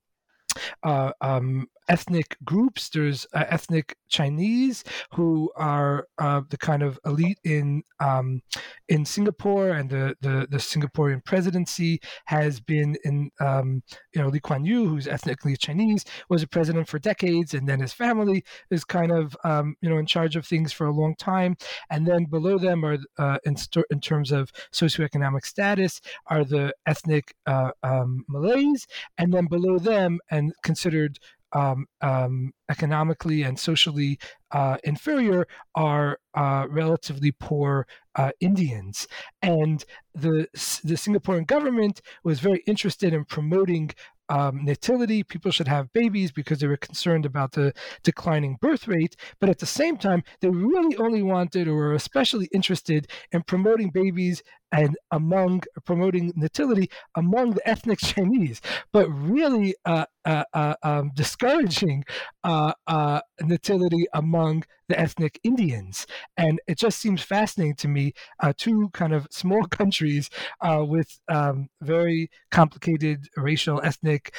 uh, 0.82 1.12
um, 1.20 1.68
ethnic 1.88 2.36
groups. 2.44 2.88
There's 2.88 3.26
uh, 3.32 3.44
ethnic 3.48 3.96
Chinese 4.08 4.84
who 5.12 5.50
are 5.56 6.06
uh, 6.18 6.42
the 6.48 6.56
kind 6.56 6.82
of 6.82 6.98
elite 7.04 7.38
in 7.44 7.82
um, 8.00 8.42
in 8.88 9.04
Singapore, 9.04 9.70
and 9.70 9.90
the, 9.90 10.16
the, 10.20 10.46
the 10.50 10.58
Singaporean 10.58 11.24
presidency 11.24 12.00
has 12.26 12.60
been 12.60 12.96
in 13.04 13.30
um, 13.40 13.82
you 14.14 14.20
know 14.20 14.28
Lee 14.28 14.40
Kuan 14.40 14.64
Yew, 14.64 14.86
who's 14.88 15.06
ethnically 15.06 15.56
Chinese, 15.56 16.04
was 16.28 16.42
a 16.42 16.48
president 16.48 16.88
for 16.88 16.98
decades, 16.98 17.54
and 17.54 17.68
then 17.68 17.80
his 17.80 17.92
family 17.92 18.44
is 18.70 18.84
kind 18.84 19.12
of 19.12 19.36
um, 19.44 19.74
you 19.80 19.88
know 19.88 19.98
in 19.98 20.06
charge 20.06 20.36
of 20.36 20.46
things 20.46 20.72
for 20.72 20.86
a 20.86 20.92
long 20.92 21.14
time, 21.16 21.56
and 21.90 22.06
then 22.06 22.24
below 22.24 22.58
them 22.58 22.84
are 22.84 22.98
uh, 23.18 23.38
in, 23.44 23.56
st- 23.56 23.86
in 23.90 24.00
terms 24.00 24.32
of 24.32 24.50
socioeconomic 24.72 25.44
status 25.44 26.00
are 26.26 26.44
the 26.44 26.72
ethnic 26.86 27.34
uh, 27.46 27.70
um, 27.82 28.24
Malays, 28.28 28.86
and 29.18 29.32
then 29.32 29.46
below 29.46 29.78
them 29.78 30.18
and 30.30 30.45
considered 30.62 31.18
um, 31.52 31.86
um, 32.00 32.52
economically 32.70 33.42
and 33.42 33.58
socially 33.58 34.18
uh, 34.50 34.76
inferior 34.84 35.46
are 35.74 36.18
uh, 36.34 36.66
relatively 36.68 37.32
poor 37.32 37.86
uh, 38.14 38.32
Indians. 38.40 39.06
And 39.42 39.84
the, 40.14 40.48
the 40.52 40.94
Singaporean 40.94 41.46
government 41.46 42.02
was 42.24 42.40
very 42.40 42.62
interested 42.66 43.14
in 43.14 43.24
promoting 43.24 43.92
um, 44.28 44.64
nativity. 44.64 45.22
People 45.22 45.50
should 45.50 45.68
have 45.68 45.92
babies 45.92 46.32
because 46.32 46.58
they 46.58 46.66
were 46.66 46.76
concerned 46.76 47.24
about 47.24 47.52
the 47.52 47.72
declining 48.02 48.58
birth 48.60 48.88
rate. 48.88 49.16
But 49.38 49.48
at 49.48 49.58
the 49.58 49.66
same 49.66 49.96
time, 49.96 50.24
they 50.40 50.48
really 50.48 50.96
only 50.96 51.22
wanted 51.22 51.68
or 51.68 51.74
were 51.74 51.94
especially 51.94 52.48
interested 52.52 53.08
in 53.32 53.42
promoting 53.42 53.90
babies 53.90 54.42
and 54.72 54.96
among 55.10 55.62
promoting 55.84 56.32
nativity 56.36 56.90
among 57.16 57.52
the 57.52 57.68
ethnic 57.68 57.98
Chinese, 58.00 58.60
but 58.92 59.08
really 59.08 59.74
uh, 59.84 60.06
uh, 60.24 60.44
uh, 60.54 60.74
um, 60.82 61.10
discouraging 61.14 62.04
uh, 62.44 62.72
uh, 62.86 63.20
nativity 63.40 64.06
among 64.12 64.64
the 64.88 64.98
ethnic 64.98 65.40
Indians. 65.44 66.06
And 66.36 66.60
it 66.66 66.78
just 66.78 66.98
seems 66.98 67.22
fascinating 67.22 67.76
to 67.76 67.88
me. 67.88 68.12
Uh, 68.42 68.52
two 68.56 68.90
kind 68.92 69.12
of 69.12 69.26
small 69.30 69.64
countries 69.66 70.30
with 70.62 71.18
um, 71.28 71.68
very 71.80 72.30
complicated 72.50 73.28
racial, 73.36 73.80
ethnic, 73.82 74.34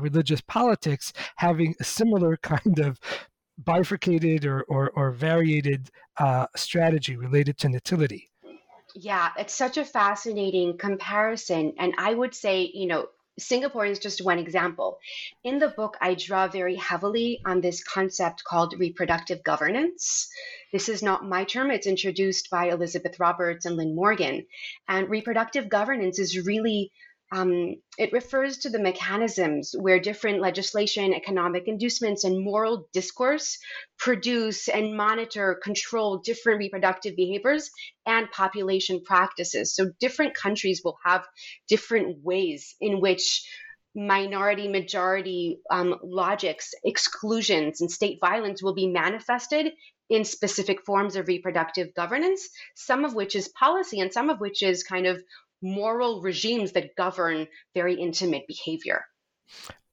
religious 0.00 0.40
politics 0.40 1.12
having 1.36 1.74
a 1.80 1.84
similar 1.84 2.36
kind 2.42 2.78
of 2.78 2.98
bifurcated 3.58 4.46
or, 4.46 4.62
or, 4.62 4.90
or 4.90 5.10
variated 5.10 5.90
strategy 6.56 7.16
related 7.16 7.58
to 7.58 7.68
nativity. 7.68 8.27
Yeah, 9.00 9.30
it's 9.38 9.54
such 9.54 9.76
a 9.76 9.84
fascinating 9.84 10.76
comparison. 10.76 11.74
And 11.78 11.94
I 11.98 12.12
would 12.12 12.34
say, 12.34 12.68
you 12.74 12.88
know, 12.88 13.06
Singapore 13.38 13.86
is 13.86 14.00
just 14.00 14.24
one 14.24 14.40
example. 14.40 14.98
In 15.44 15.60
the 15.60 15.68
book, 15.68 15.96
I 16.00 16.14
draw 16.14 16.48
very 16.48 16.74
heavily 16.74 17.40
on 17.46 17.60
this 17.60 17.84
concept 17.84 18.42
called 18.42 18.74
reproductive 18.76 19.44
governance. 19.44 20.28
This 20.72 20.88
is 20.88 21.00
not 21.00 21.24
my 21.24 21.44
term, 21.44 21.70
it's 21.70 21.86
introduced 21.86 22.50
by 22.50 22.70
Elizabeth 22.70 23.20
Roberts 23.20 23.66
and 23.66 23.76
Lynn 23.76 23.94
Morgan. 23.94 24.44
And 24.88 25.08
reproductive 25.08 25.68
governance 25.68 26.18
is 26.18 26.44
really 26.44 26.90
um, 27.30 27.76
it 27.98 28.12
refers 28.12 28.58
to 28.58 28.70
the 28.70 28.78
mechanisms 28.78 29.74
where 29.78 30.00
different 30.00 30.40
legislation, 30.40 31.12
economic 31.12 31.64
inducements, 31.66 32.24
and 32.24 32.42
moral 32.42 32.88
discourse 32.92 33.58
produce 33.98 34.68
and 34.68 34.96
monitor, 34.96 35.60
control 35.62 36.18
different 36.18 36.58
reproductive 36.58 37.16
behaviors 37.16 37.70
and 38.06 38.30
population 38.30 39.02
practices. 39.04 39.74
So, 39.74 39.90
different 40.00 40.34
countries 40.34 40.80
will 40.82 40.96
have 41.04 41.26
different 41.68 42.24
ways 42.24 42.74
in 42.80 43.00
which 43.00 43.46
minority 43.94 44.68
majority 44.68 45.60
um, 45.70 45.96
logics, 46.02 46.72
exclusions, 46.84 47.80
and 47.80 47.90
state 47.90 48.18
violence 48.20 48.62
will 48.62 48.74
be 48.74 48.86
manifested 48.86 49.72
in 50.08 50.24
specific 50.24 50.84
forms 50.86 51.16
of 51.16 51.28
reproductive 51.28 51.94
governance, 51.94 52.48
some 52.74 53.04
of 53.04 53.14
which 53.14 53.36
is 53.36 53.48
policy 53.48 54.00
and 54.00 54.12
some 54.12 54.30
of 54.30 54.40
which 54.40 54.62
is 54.62 54.82
kind 54.82 55.06
of 55.06 55.22
moral 55.62 56.20
regimes 56.20 56.72
that 56.72 56.94
govern 56.96 57.46
very 57.74 57.94
intimate 57.94 58.46
behavior. 58.46 59.04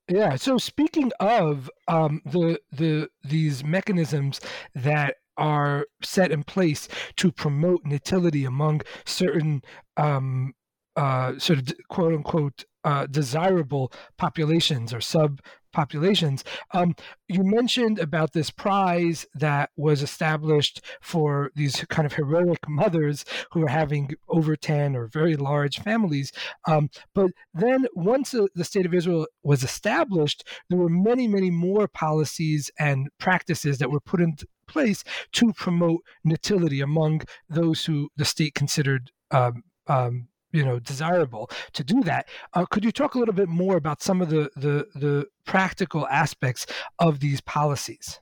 Yeah. 0.08 0.36
So 0.36 0.58
speaking 0.58 1.12
of 1.20 1.70
um, 1.88 2.22
the 2.26 2.60
the 2.72 3.10
these 3.24 3.64
mechanisms 3.64 4.40
that 4.76 5.16
are 5.38 5.86
set 6.02 6.32
in 6.32 6.44
place 6.44 6.88
to 7.18 7.32
promote 7.32 7.82
nativity 7.84 8.46
among 8.46 8.82
certain 9.06 9.64
um, 9.98 10.54
uh, 10.96 11.38
sort 11.40 11.60
of 11.60 11.74
quote 11.90 12.14
unquote 12.14 12.66
uh, 12.84 13.08
desirable 13.08 13.92
populations 14.18 14.94
or 14.94 15.02
sub 15.02 15.42
populations. 15.75 16.44
Um, 16.72 16.96
you 17.27 17.44
mentioned 17.44 18.00
about 18.00 18.34
this 18.34 18.50
prize 18.50 19.25
that 19.36 19.70
was 19.75 20.01
established 20.01 20.82
for 21.01 21.51
these 21.55 21.84
kind 21.89 22.05
of 22.05 22.13
heroic 22.13 22.60
mothers 22.67 23.25
who 23.51 23.63
are 23.63 23.70
having 23.70 24.12
over 24.29 24.55
10 24.55 24.96
or 24.96 25.08
very 25.08 25.36
large 25.36 25.79
families. 25.79 26.32
Um, 26.65 26.89
but 27.13 27.32
then 27.53 27.88
once 27.94 28.32
the 28.32 28.63
state 28.63 28.86
of 28.86 28.94
Israel 28.94 29.27
was 29.44 29.63
established, 29.63 30.44
there 30.70 30.79
were 30.79 30.89
many, 30.89 31.27
many 31.27 31.51
more 31.51 31.88
policies 31.88 32.72
and 32.79 33.10
practices 33.20 33.77
that 33.79 33.91
were 33.91 34.00
put 34.00 34.22
in 34.22 34.36
place 34.67 35.03
to 35.34 35.53
promote 35.53 36.01
nativity 36.24 36.82
among 36.82 37.22
those 37.50 37.86
who 37.86 38.10
the 38.15 38.25
state 38.25 38.55
considered 38.55 39.12
um, 39.32 39.63
um, 39.88 40.27
you 40.56 40.64
know 40.64 40.80
desirable 40.80 41.50
to 41.74 41.84
do 41.84 42.02
that. 42.04 42.28
Uh, 42.54 42.66
could 42.66 42.84
you 42.84 42.92
talk 42.92 43.16
a 43.16 43.20
little 43.20 43.34
bit 43.34 43.50
more 43.50 43.78
about 43.78 44.02
some 44.02 44.22
of 44.22 44.30
the, 44.30 44.50
the 44.56 44.88
the 44.96 45.28
practical 45.46 46.08
aspects 46.08 46.66
of 47.00 47.20
these 47.20 47.42
policies? 47.42 48.20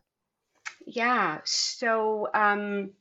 Yeah. 0.85 1.39
So 1.45 2.27
um, 2.33 2.91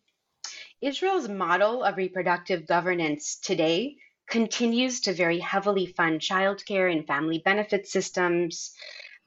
Israel's 0.81 1.29
model 1.29 1.83
of 1.83 1.97
reproductive 1.97 2.67
governance 2.67 3.37
today 3.37 3.97
continues 4.29 5.01
to 5.01 5.13
very 5.13 5.39
heavily 5.39 5.87
fund 5.87 6.21
childcare 6.21 6.91
and 6.91 7.07
family 7.07 7.43
benefit 7.45 7.87
systems, 7.89 8.73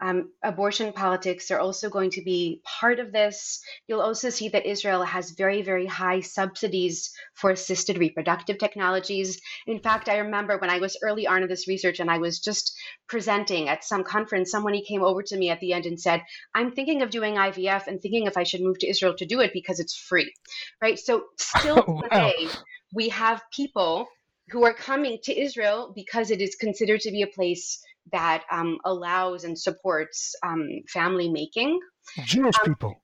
um, 0.02 0.32
abortion 0.44 0.92
politics 0.92 1.52
are 1.52 1.60
also 1.60 1.90
going 1.90 2.12
to 2.12 2.22
be 2.22 2.62
part 2.80 3.00
of 3.00 3.12
this. 3.12 3.62
You'll 3.88 4.02
also 4.02 4.30
see 4.30 4.50
that 4.50 4.66
Israel 4.66 5.04
has 5.04 5.32
very, 5.32 5.62
very 5.62 5.86
high 5.86 6.20
subsidies 6.20 7.14
for 7.34 7.52
assisted 7.52 7.98
reproductive 7.98 8.58
technologies. 8.58 9.40
In 9.68 9.80
fact, 9.80 10.10
I 10.10 10.18
remember 10.18 10.58
when 10.58 10.70
I 10.70 10.80
was 10.80 10.98
early 11.02 11.28
on 11.28 11.44
in 11.44 11.48
this 11.48 11.68
research 11.68 12.00
and 12.00 12.12
I 12.12 12.18
was 12.18 12.40
just 12.40 12.78
presenting 13.08 13.70
at 13.70 13.86
some 13.86 14.04
conference, 14.04 14.52
someone 14.52 14.76
came 14.86 15.04
over 15.04 15.24
to 15.24 15.38
me 15.38 15.50
at 15.50 15.62
the 15.62 15.72
end 15.72 15.86
and 15.86 16.00
said, 16.00 16.22
I'm 16.54 16.72
thinking 16.72 17.02
of 17.02 17.10
doing 17.10 17.36
IVF 17.36 17.88
and 17.88 18.02
thinking 18.02 18.26
if 18.26 18.36
I 18.36 18.44
should 18.44 18.62
move 18.62 18.80
to 18.80 18.90
Israel 18.90 19.16
to 19.18 19.26
do 19.26 19.40
it 19.40 19.54
because 19.54 19.80
it's 19.80 19.96
free, 19.96 20.34
right? 20.82 21.00
So, 21.00 21.26
still 21.38 21.84
oh, 21.88 21.94
wow. 21.94 22.02
today, 22.02 22.48
we 22.94 23.10
have 23.10 23.42
people 23.52 24.08
who 24.50 24.66
are 24.66 24.74
coming 24.74 25.20
to 25.24 25.40
Israel 25.40 25.94
because 25.96 26.32
it 26.32 26.42
is 26.42 26.56
considered 26.56 27.02
to 27.02 27.12
be 27.12 27.22
a 27.22 27.28
place 27.28 27.82
that 28.12 28.44
um, 28.52 28.80
allows 28.86 29.44
and 29.44 29.58
supports 29.58 30.36
um, 30.44 30.68
family 30.88 31.30
making. 31.30 31.80
Jewish 32.26 32.56
um, 32.64 32.74
people. 32.74 33.02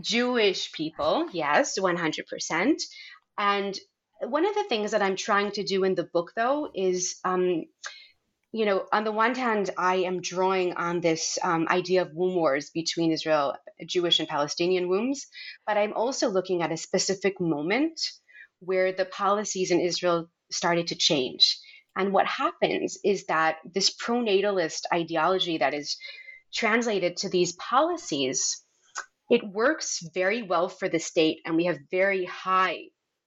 Jewish 0.00 0.72
people, 0.72 1.28
yes, 1.32 1.78
100%. 1.78 2.82
And 3.36 3.78
one 4.20 4.46
of 4.46 4.54
the 4.54 4.64
things 4.64 4.92
that 4.92 5.02
I'm 5.02 5.16
trying 5.16 5.52
to 5.52 5.64
do 5.64 5.84
in 5.84 5.94
the 5.94 6.04
book, 6.04 6.32
though, 6.36 6.70
is, 6.74 7.16
um, 7.24 7.64
you 8.52 8.64
know, 8.64 8.86
on 8.92 9.04
the 9.04 9.12
one 9.12 9.34
hand, 9.34 9.70
I 9.76 9.96
am 9.96 10.20
drawing 10.20 10.74
on 10.74 11.00
this 11.00 11.38
um, 11.42 11.66
idea 11.68 12.02
of 12.02 12.14
womb 12.14 12.34
wars 12.34 12.70
between 12.70 13.12
Israel, 13.12 13.56
Jewish 13.86 14.18
and 14.20 14.28
Palestinian 14.28 14.88
wombs, 14.88 15.26
but 15.66 15.76
I'm 15.76 15.92
also 15.92 16.28
looking 16.28 16.62
at 16.62 16.72
a 16.72 16.76
specific 16.76 17.40
moment 17.40 18.00
where 18.60 18.92
the 18.92 19.04
policies 19.04 19.70
in 19.70 19.80
Israel 19.80 20.28
started 20.50 20.88
to 20.88 20.96
change. 20.96 21.58
And 21.98 22.12
what 22.12 22.26
happens 22.26 22.96
is 23.04 23.26
that 23.26 23.56
this 23.74 23.94
pronatalist 23.94 24.82
ideology 24.94 25.58
that 25.58 25.74
is 25.74 25.96
translated 26.54 27.16
to 27.18 27.28
these 27.28 27.52
policies, 27.54 28.62
it 29.28 29.42
works 29.44 30.00
very 30.14 30.42
well 30.42 30.68
for 30.68 30.88
the 30.88 31.00
state, 31.00 31.40
and 31.44 31.56
we 31.56 31.64
have 31.64 31.78
very 31.90 32.24
high 32.24 32.84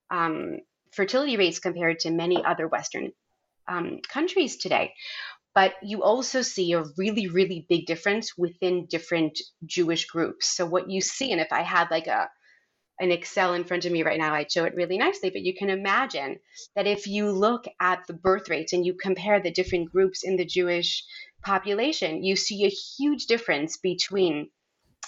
um, 0.09 0.59
fertility 0.93 1.35
rates 1.35 1.59
compared 1.59 1.99
to 1.99 2.11
many 2.11 2.43
other 2.43 2.67
Western 2.67 3.11
um, 3.67 3.99
countries 4.07 4.55
today. 4.55 4.93
But 5.53 5.73
you 5.83 6.01
also 6.01 6.41
see 6.41 6.71
a 6.71 6.85
really, 6.97 7.27
really 7.27 7.65
big 7.67 7.85
difference 7.85 8.37
within 8.37 8.85
different 8.85 9.37
Jewish 9.65 10.05
groups. 10.05 10.47
So, 10.47 10.65
what 10.65 10.89
you 10.89 11.01
see, 11.01 11.33
and 11.33 11.41
if 11.41 11.51
I 11.51 11.61
had 11.61 11.91
like 11.91 12.07
a 12.07 12.29
an 13.01 13.11
Excel 13.11 13.55
in 13.55 13.63
front 13.63 13.85
of 13.85 13.91
me 13.91 14.03
right 14.03 14.19
now, 14.19 14.33
I'd 14.33 14.51
show 14.51 14.63
it 14.65 14.75
really 14.75 14.97
nicely. 14.97 15.31
But 15.31 15.41
you 15.41 15.55
can 15.55 15.69
imagine 15.69 16.39
that 16.75 16.87
if 16.87 17.07
you 17.07 17.31
look 17.31 17.65
at 17.79 18.05
the 18.07 18.13
birth 18.13 18.49
rates 18.49 18.73
and 18.73 18.85
you 18.85 18.93
compare 18.93 19.39
the 19.39 19.51
different 19.51 19.91
groups 19.91 20.23
in 20.23 20.37
the 20.37 20.45
Jewish 20.45 21.03
population, 21.43 22.23
you 22.23 22.35
see 22.35 22.63
a 22.65 22.69
huge 22.69 23.25
difference 23.25 23.77
between 23.77 24.49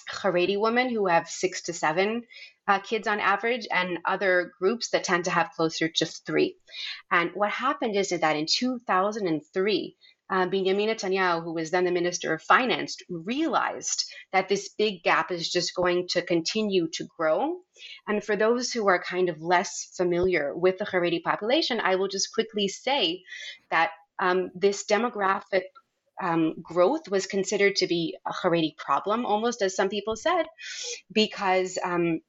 Haredi 0.09 0.59
women 0.59 0.89
who 0.89 1.07
have 1.07 1.29
six 1.29 1.61
to 1.63 1.73
seven 1.73 2.23
uh, 2.67 2.79
kids 2.79 3.07
on 3.07 3.19
average, 3.19 3.67
and 3.71 3.99
other 4.05 4.53
groups 4.59 4.89
that 4.89 5.03
tend 5.03 5.25
to 5.25 5.31
have 5.31 5.51
closer 5.51 5.89
to 5.89 6.05
three. 6.05 6.57
And 7.11 7.31
what 7.33 7.51
happened 7.51 7.95
is 7.95 8.09
that 8.09 8.35
in 8.35 8.45
2003, 8.49 9.97
uh, 10.33 10.47
Benjamin 10.47 10.89
Netanyahu, 10.89 11.43
who 11.43 11.53
was 11.53 11.69
then 11.69 11.85
the 11.85 11.91
Minister 11.91 12.33
of 12.33 12.41
Finance, 12.41 12.97
realized 13.07 14.11
that 14.31 14.49
this 14.49 14.69
big 14.69 15.03
gap 15.03 15.29
is 15.31 15.47
just 15.47 15.75
going 15.75 16.07
to 16.09 16.23
continue 16.23 16.87
to 16.93 17.05
grow. 17.15 17.57
And 18.07 18.23
for 18.23 18.35
those 18.35 18.71
who 18.71 18.87
are 18.87 19.01
kind 19.01 19.29
of 19.29 19.43
less 19.43 19.93
familiar 19.95 20.51
with 20.55 20.79
the 20.79 20.85
Haredi 20.85 21.21
population, 21.21 21.79
I 21.79 21.97
will 21.97 22.07
just 22.07 22.33
quickly 22.33 22.67
say 22.67 23.21
that 23.69 23.91
um, 24.17 24.49
this 24.55 24.85
demographic 24.85 25.65
um, 26.19 26.55
growth 26.63 27.07
was 27.09 27.27
considered 27.27 27.75
to 27.75 27.87
be 27.87 28.17
a 28.25 28.33
Haredi 28.33 28.75
problem, 28.75 29.27
almost 29.27 29.61
as 29.61 29.75
some 29.75 29.89
people 29.89 30.15
said, 30.15 30.47
because 31.11 31.77
um, 31.83 32.21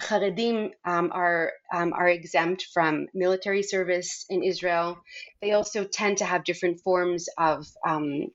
Haredim 0.00 0.70
um, 0.84 1.10
are 1.12 1.52
um, 1.72 1.92
are 1.92 2.08
exempt 2.08 2.66
from 2.72 3.08
military 3.14 3.62
service 3.62 4.24
in 4.28 4.42
Israel. 4.42 4.98
They 5.42 5.52
also 5.52 5.84
tend 5.84 6.18
to 6.18 6.24
have 6.24 6.44
different 6.44 6.80
forms 6.80 7.28
of 7.36 7.66
um, 7.86 8.28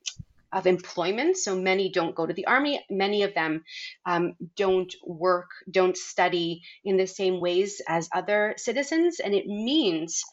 of 0.52 0.68
employment. 0.68 1.38
So 1.38 1.56
many 1.56 1.90
don't 1.90 2.16
go 2.16 2.26
to 2.26 2.34
the 2.34 2.46
army. 2.46 2.84
Many 2.90 3.24
of 3.24 3.34
them 3.34 3.64
um, 4.06 4.36
don't 4.56 4.94
work, 5.06 5.50
don't 5.70 5.98
study 5.98 6.62
in 6.84 6.98
the 6.98 7.08
same 7.08 7.40
ways 7.40 7.82
as 7.88 8.10
other 8.14 8.54
citizens, 8.58 9.20
and 9.20 9.34
it 9.34 9.48
means 9.48 10.24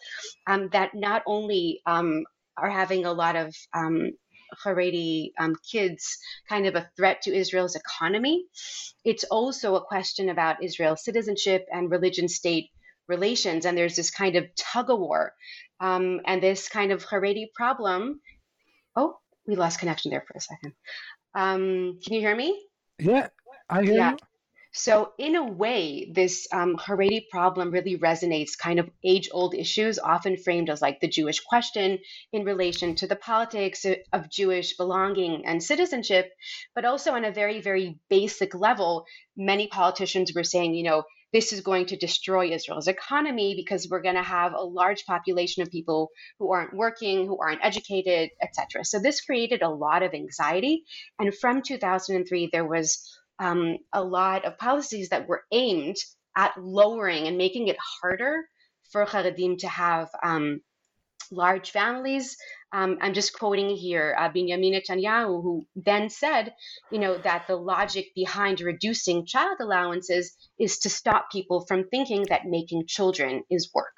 um, 0.47 0.69
that 0.73 0.95
not 0.95 1.23
only 1.27 1.81
um, 1.87 2.25
are 2.57 2.71
having 2.71 3.07
a 3.07 3.13
lot 3.13 3.37
of 3.37 3.55
Haredi 4.65 5.33
um, 5.39 5.55
kids 5.71 6.19
kind 6.49 6.67
of 6.67 6.75
a 6.75 6.89
threat 6.97 7.23
to 7.23 7.35
Israel's 7.35 7.77
economy. 7.77 8.45
It's 9.05 9.25
also 9.25 9.77
a 9.77 9.85
question 9.85 10.29
about 10.29 10.63
Israel's 10.63 11.05
citizenship 11.05 11.67
and 11.73 11.91
religion 11.91 12.29
state 12.29 12.71
relations. 13.09 13.67
And 13.67 13.77
there's 13.77 13.97
this 13.97 14.11
kind 14.11 14.37
of 14.37 14.47
tug 14.57 14.91
of 14.91 14.99
war 14.99 15.35
um, 15.81 16.21
and 16.27 16.43
this 16.43 16.69
kind 16.69 16.93
of 16.93 17.05
Haredi 17.05 17.47
problem. 17.55 18.21
Oh, 18.97 19.19
we 19.47 19.57
lost 19.57 19.81
connection 19.81 20.11
there 20.11 20.25
for 20.27 20.37
a 20.37 20.41
second. 20.41 20.73
Um, 21.35 21.99
can 22.05 22.15
you 22.15 22.21
hear 22.21 22.37
me? 22.37 22.67
Yeah, 22.99 23.29
I 23.69 23.83
hear 23.83 23.95
yeah. 23.95 24.11
you. 24.13 24.19
So, 24.73 25.13
in 25.19 25.35
a 25.35 25.45
way, 25.45 26.11
this 26.13 26.47
um, 26.53 26.77
Haredi 26.77 27.29
problem 27.29 27.73
really 27.73 27.99
resonates 27.99 28.57
kind 28.57 28.79
of 28.79 28.89
age 29.05 29.29
old 29.33 29.55
issues, 29.55 29.99
often 29.99 30.37
framed 30.37 30.71
as 30.71 30.81
like 30.81 31.01
the 31.01 31.09
Jewish 31.09 31.41
question 31.41 31.99
in 32.33 32.45
relation 32.45 32.95
to 32.97 33.09
the 33.09 33.17
politics 33.17 33.85
of 34.13 34.31
Jewish 34.31 34.77
belonging 34.77 35.45
and 35.45 35.61
citizenship. 35.61 36.31
But 36.75 36.85
also, 36.85 37.15
on 37.15 37.25
a 37.25 37.33
very, 37.33 37.61
very 37.61 37.99
basic 38.09 38.55
level, 38.55 39.07
many 39.37 39.67
politicians 39.67 40.33
were 40.35 40.45
saying, 40.45 40.75
you 40.75 40.85
know, 40.85 41.03
this 41.33 41.53
is 41.53 41.61
going 41.61 41.87
to 41.87 41.97
destroy 41.97 42.51
Israel's 42.51 42.89
economy 42.89 43.55
because 43.55 43.89
we're 43.89 44.03
going 44.03 44.17
to 44.17 44.23
have 44.23 44.53
a 44.53 44.63
large 44.63 45.05
population 45.05 45.63
of 45.63 45.71
people 45.71 46.11
who 46.39 46.53
aren't 46.53 46.75
working, 46.75 47.27
who 47.27 47.39
aren't 47.41 47.65
educated, 47.65 48.31
etc. 48.43 48.85
So 48.85 48.99
this 48.99 49.21
created 49.21 49.63
a 49.63 49.69
lot 49.69 50.03
of 50.03 50.15
anxiety. 50.15 50.85
And 51.19 51.35
from 51.35 51.63
2003, 51.63 52.51
there 52.53 52.67
was 52.67 53.20
um, 53.41 53.79
a 53.93 54.05
lot 54.05 54.45
of 54.45 54.59
policies 54.59 55.09
that 55.09 55.27
were 55.27 55.43
aimed 55.51 55.97
at 56.37 56.53
lowering 56.57 57.27
and 57.27 57.37
making 57.37 57.69
it 57.69 57.77
harder 58.01 58.45
for 58.93 59.05
Haredim 59.05 59.59
to 59.59 59.69
have 59.69 60.09
um, 60.23 60.61
large 61.33 61.71
families. 61.71 62.37
Um, 62.73 62.99
I'm 63.01 63.15
just 63.15 63.37
quoting 63.37 63.71
here 63.71 64.15
uh, 64.19 64.29
Benjamin 64.29 64.73
Netanyahu, 64.73 65.43
who 65.43 65.67
then 65.75 66.09
said, 66.09 66.55
you 66.93 66.99
know, 66.99 67.19
that 67.19 67.47
the 67.49 67.57
logic 67.57 68.09
behind 68.15 68.61
reducing 68.61 69.27
child 69.27 69.57
allowances 69.61 70.37
is 70.59 70.79
to 70.81 70.91
stop 70.91 71.33
people 71.33 71.65
from 71.67 71.89
thinking 71.89 72.27
that 72.29 72.47
making 72.47 72.87
children 72.87 73.43
is 73.51 73.71
work. 73.75 73.95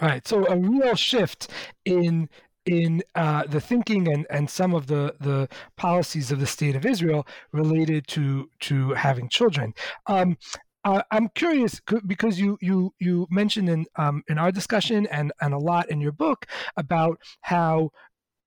All 0.00 0.08
right. 0.08 0.26
So 0.26 0.46
a 0.46 0.56
real 0.56 0.94
shift 0.94 1.48
in 1.84 2.28
in 2.68 3.02
uh, 3.14 3.44
the 3.44 3.60
thinking 3.60 4.12
and, 4.12 4.26
and 4.28 4.48
some 4.48 4.74
of 4.74 4.86
the, 4.86 5.14
the 5.20 5.48
policies 5.76 6.30
of 6.30 6.38
the 6.38 6.46
state 6.46 6.76
of 6.76 6.84
Israel 6.84 7.26
related 7.52 8.06
to 8.08 8.50
to 8.60 8.92
having 8.92 9.28
children. 9.28 9.72
Um, 10.06 10.36
uh, 10.84 11.02
I'm 11.10 11.28
curious 11.34 11.80
because 12.06 12.38
you 12.38 12.58
you 12.60 12.92
you 12.98 13.26
mentioned 13.30 13.68
in 13.70 13.86
um, 13.96 14.22
in 14.28 14.38
our 14.38 14.52
discussion 14.52 15.06
and 15.06 15.32
and 15.40 15.54
a 15.54 15.58
lot 15.58 15.90
in 15.90 16.00
your 16.00 16.12
book 16.12 16.46
about 16.76 17.18
how 17.40 17.90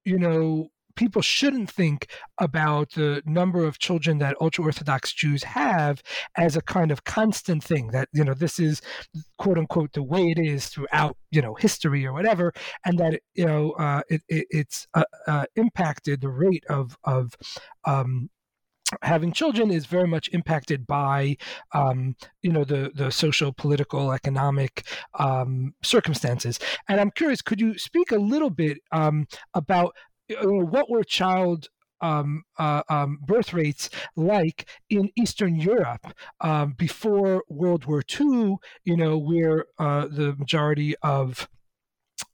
you 0.06 0.20
know 0.20 0.70
people 0.96 1.22
shouldn't 1.22 1.70
think 1.70 2.08
about 2.40 2.92
the 2.92 3.22
number 3.26 3.66
of 3.66 3.80
children 3.80 4.18
that 4.20 4.36
ultra 4.42 4.66
orthodox 4.66 5.14
Jews 5.14 5.44
have 5.44 6.02
as 6.38 6.56
a 6.56 6.62
kind 6.62 6.92
of 6.92 7.04
constant 7.04 7.64
thing 7.64 7.88
that 7.92 8.10
you 8.14 8.24
know 8.24 8.34
this 8.34 8.60
is 8.60 8.82
quote 9.38 9.58
unquote 9.58 9.94
the 9.94 10.04
way 10.04 10.32
it 10.32 10.40
is 10.40 10.68
throughout 10.68 11.18
you 11.32 11.42
know 11.42 11.56
history 11.56 12.06
or 12.06 12.14
whatever 12.14 12.54
and 12.86 12.98
that 13.00 13.20
you 13.34 13.46
know 13.46 13.72
uh, 13.72 14.02
it, 14.10 14.22
it, 14.28 14.48
it's 14.50 14.88
uh, 14.94 15.04
uh, 15.28 15.46
impacted 15.56 16.22
the 16.22 16.30
rate 16.30 16.64
of 16.70 16.98
of 17.04 17.36
um, 17.86 18.30
having 19.02 19.32
children 19.32 19.72
is 19.72 19.86
very 19.86 20.08
much 20.08 20.30
impacted 20.34 20.86
by 20.86 21.38
um, 21.74 22.16
you 22.42 22.52
know 22.52 22.64
the 22.64 22.92
the 22.94 23.12
social 23.12 23.54
political 23.54 24.12
economic 24.12 24.86
um, 25.20 25.74
circumstances. 25.84 26.60
And 26.88 27.00
i'm 27.00 27.12
curious 27.12 27.42
could 27.42 27.62
you 27.62 27.78
speak 27.78 28.12
a 28.12 28.18
little 28.18 28.50
bit 28.50 28.80
um, 28.92 29.28
about 29.54 29.96
what 30.42 30.90
were 30.90 31.04
child 31.04 31.68
um, 32.02 32.44
uh, 32.58 32.82
um, 32.90 33.20
birth 33.26 33.54
rates 33.54 33.90
like 34.16 34.68
in 34.90 35.10
Eastern 35.16 35.56
Europe 35.56 36.14
um, 36.42 36.74
before 36.78 37.44
World 37.48 37.86
War 37.86 38.02
II, 38.20 38.58
you 38.84 38.98
know, 38.98 39.18
where 39.18 39.66
uh, 39.78 40.08
the 40.08 40.36
majority 40.38 40.96
of 41.04 41.48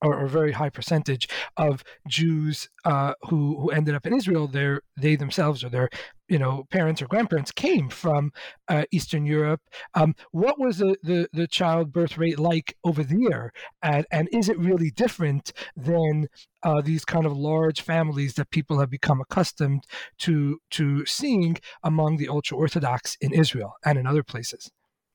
or, 0.02 0.26
a 0.26 0.30
very 0.30 0.52
high 0.52 0.70
percentage 0.70 1.28
of 1.56 1.84
Jews 2.08 2.70
uh, 2.86 3.14
who 3.30 3.60
who 3.62 3.70
ended 3.72 3.96
up 3.96 4.06
in 4.06 4.14
Israel, 4.14 4.48
they 4.48 4.78
they 4.96 5.16
themselves 5.16 5.64
or 5.64 5.70
their 5.70 5.90
you 6.28 6.40
know 6.40 6.66
parents 6.70 7.02
or 7.02 7.08
grandparents 7.08 7.52
came 7.52 7.90
from 7.90 8.32
uh, 8.68 8.84
Eastern 8.92 9.26
Europe. 9.26 9.62
Um, 9.94 10.16
what 10.32 10.60
was 10.60 10.78
the, 10.78 10.96
the, 11.04 11.28
the 11.34 11.48
child 11.48 11.92
birth 11.92 12.18
rate 12.18 12.40
like 12.40 12.76
over 12.84 13.04
there, 13.04 13.52
and 13.82 14.06
and 14.12 14.28
is 14.32 14.50
it 14.50 14.58
really 14.60 14.92
different 14.92 15.54
than 15.76 16.28
uh, 16.64 16.82
these 16.82 17.06
kind 17.06 17.26
of 17.26 17.38
large 17.38 17.82
families 17.82 18.34
that 18.36 18.50
people 18.50 18.80
have 18.80 18.90
become 18.90 19.22
accustomed 19.22 19.84
to 20.20 20.60
to 20.72 21.06
seeing 21.06 21.58
among 21.84 22.18
the 22.18 22.30
ultra 22.30 22.58
orthodox 22.58 23.18
in 23.22 23.34
Israel 23.34 23.74
and 23.86 23.98
in 23.98 24.08
other 24.08 24.24
places 24.24 24.72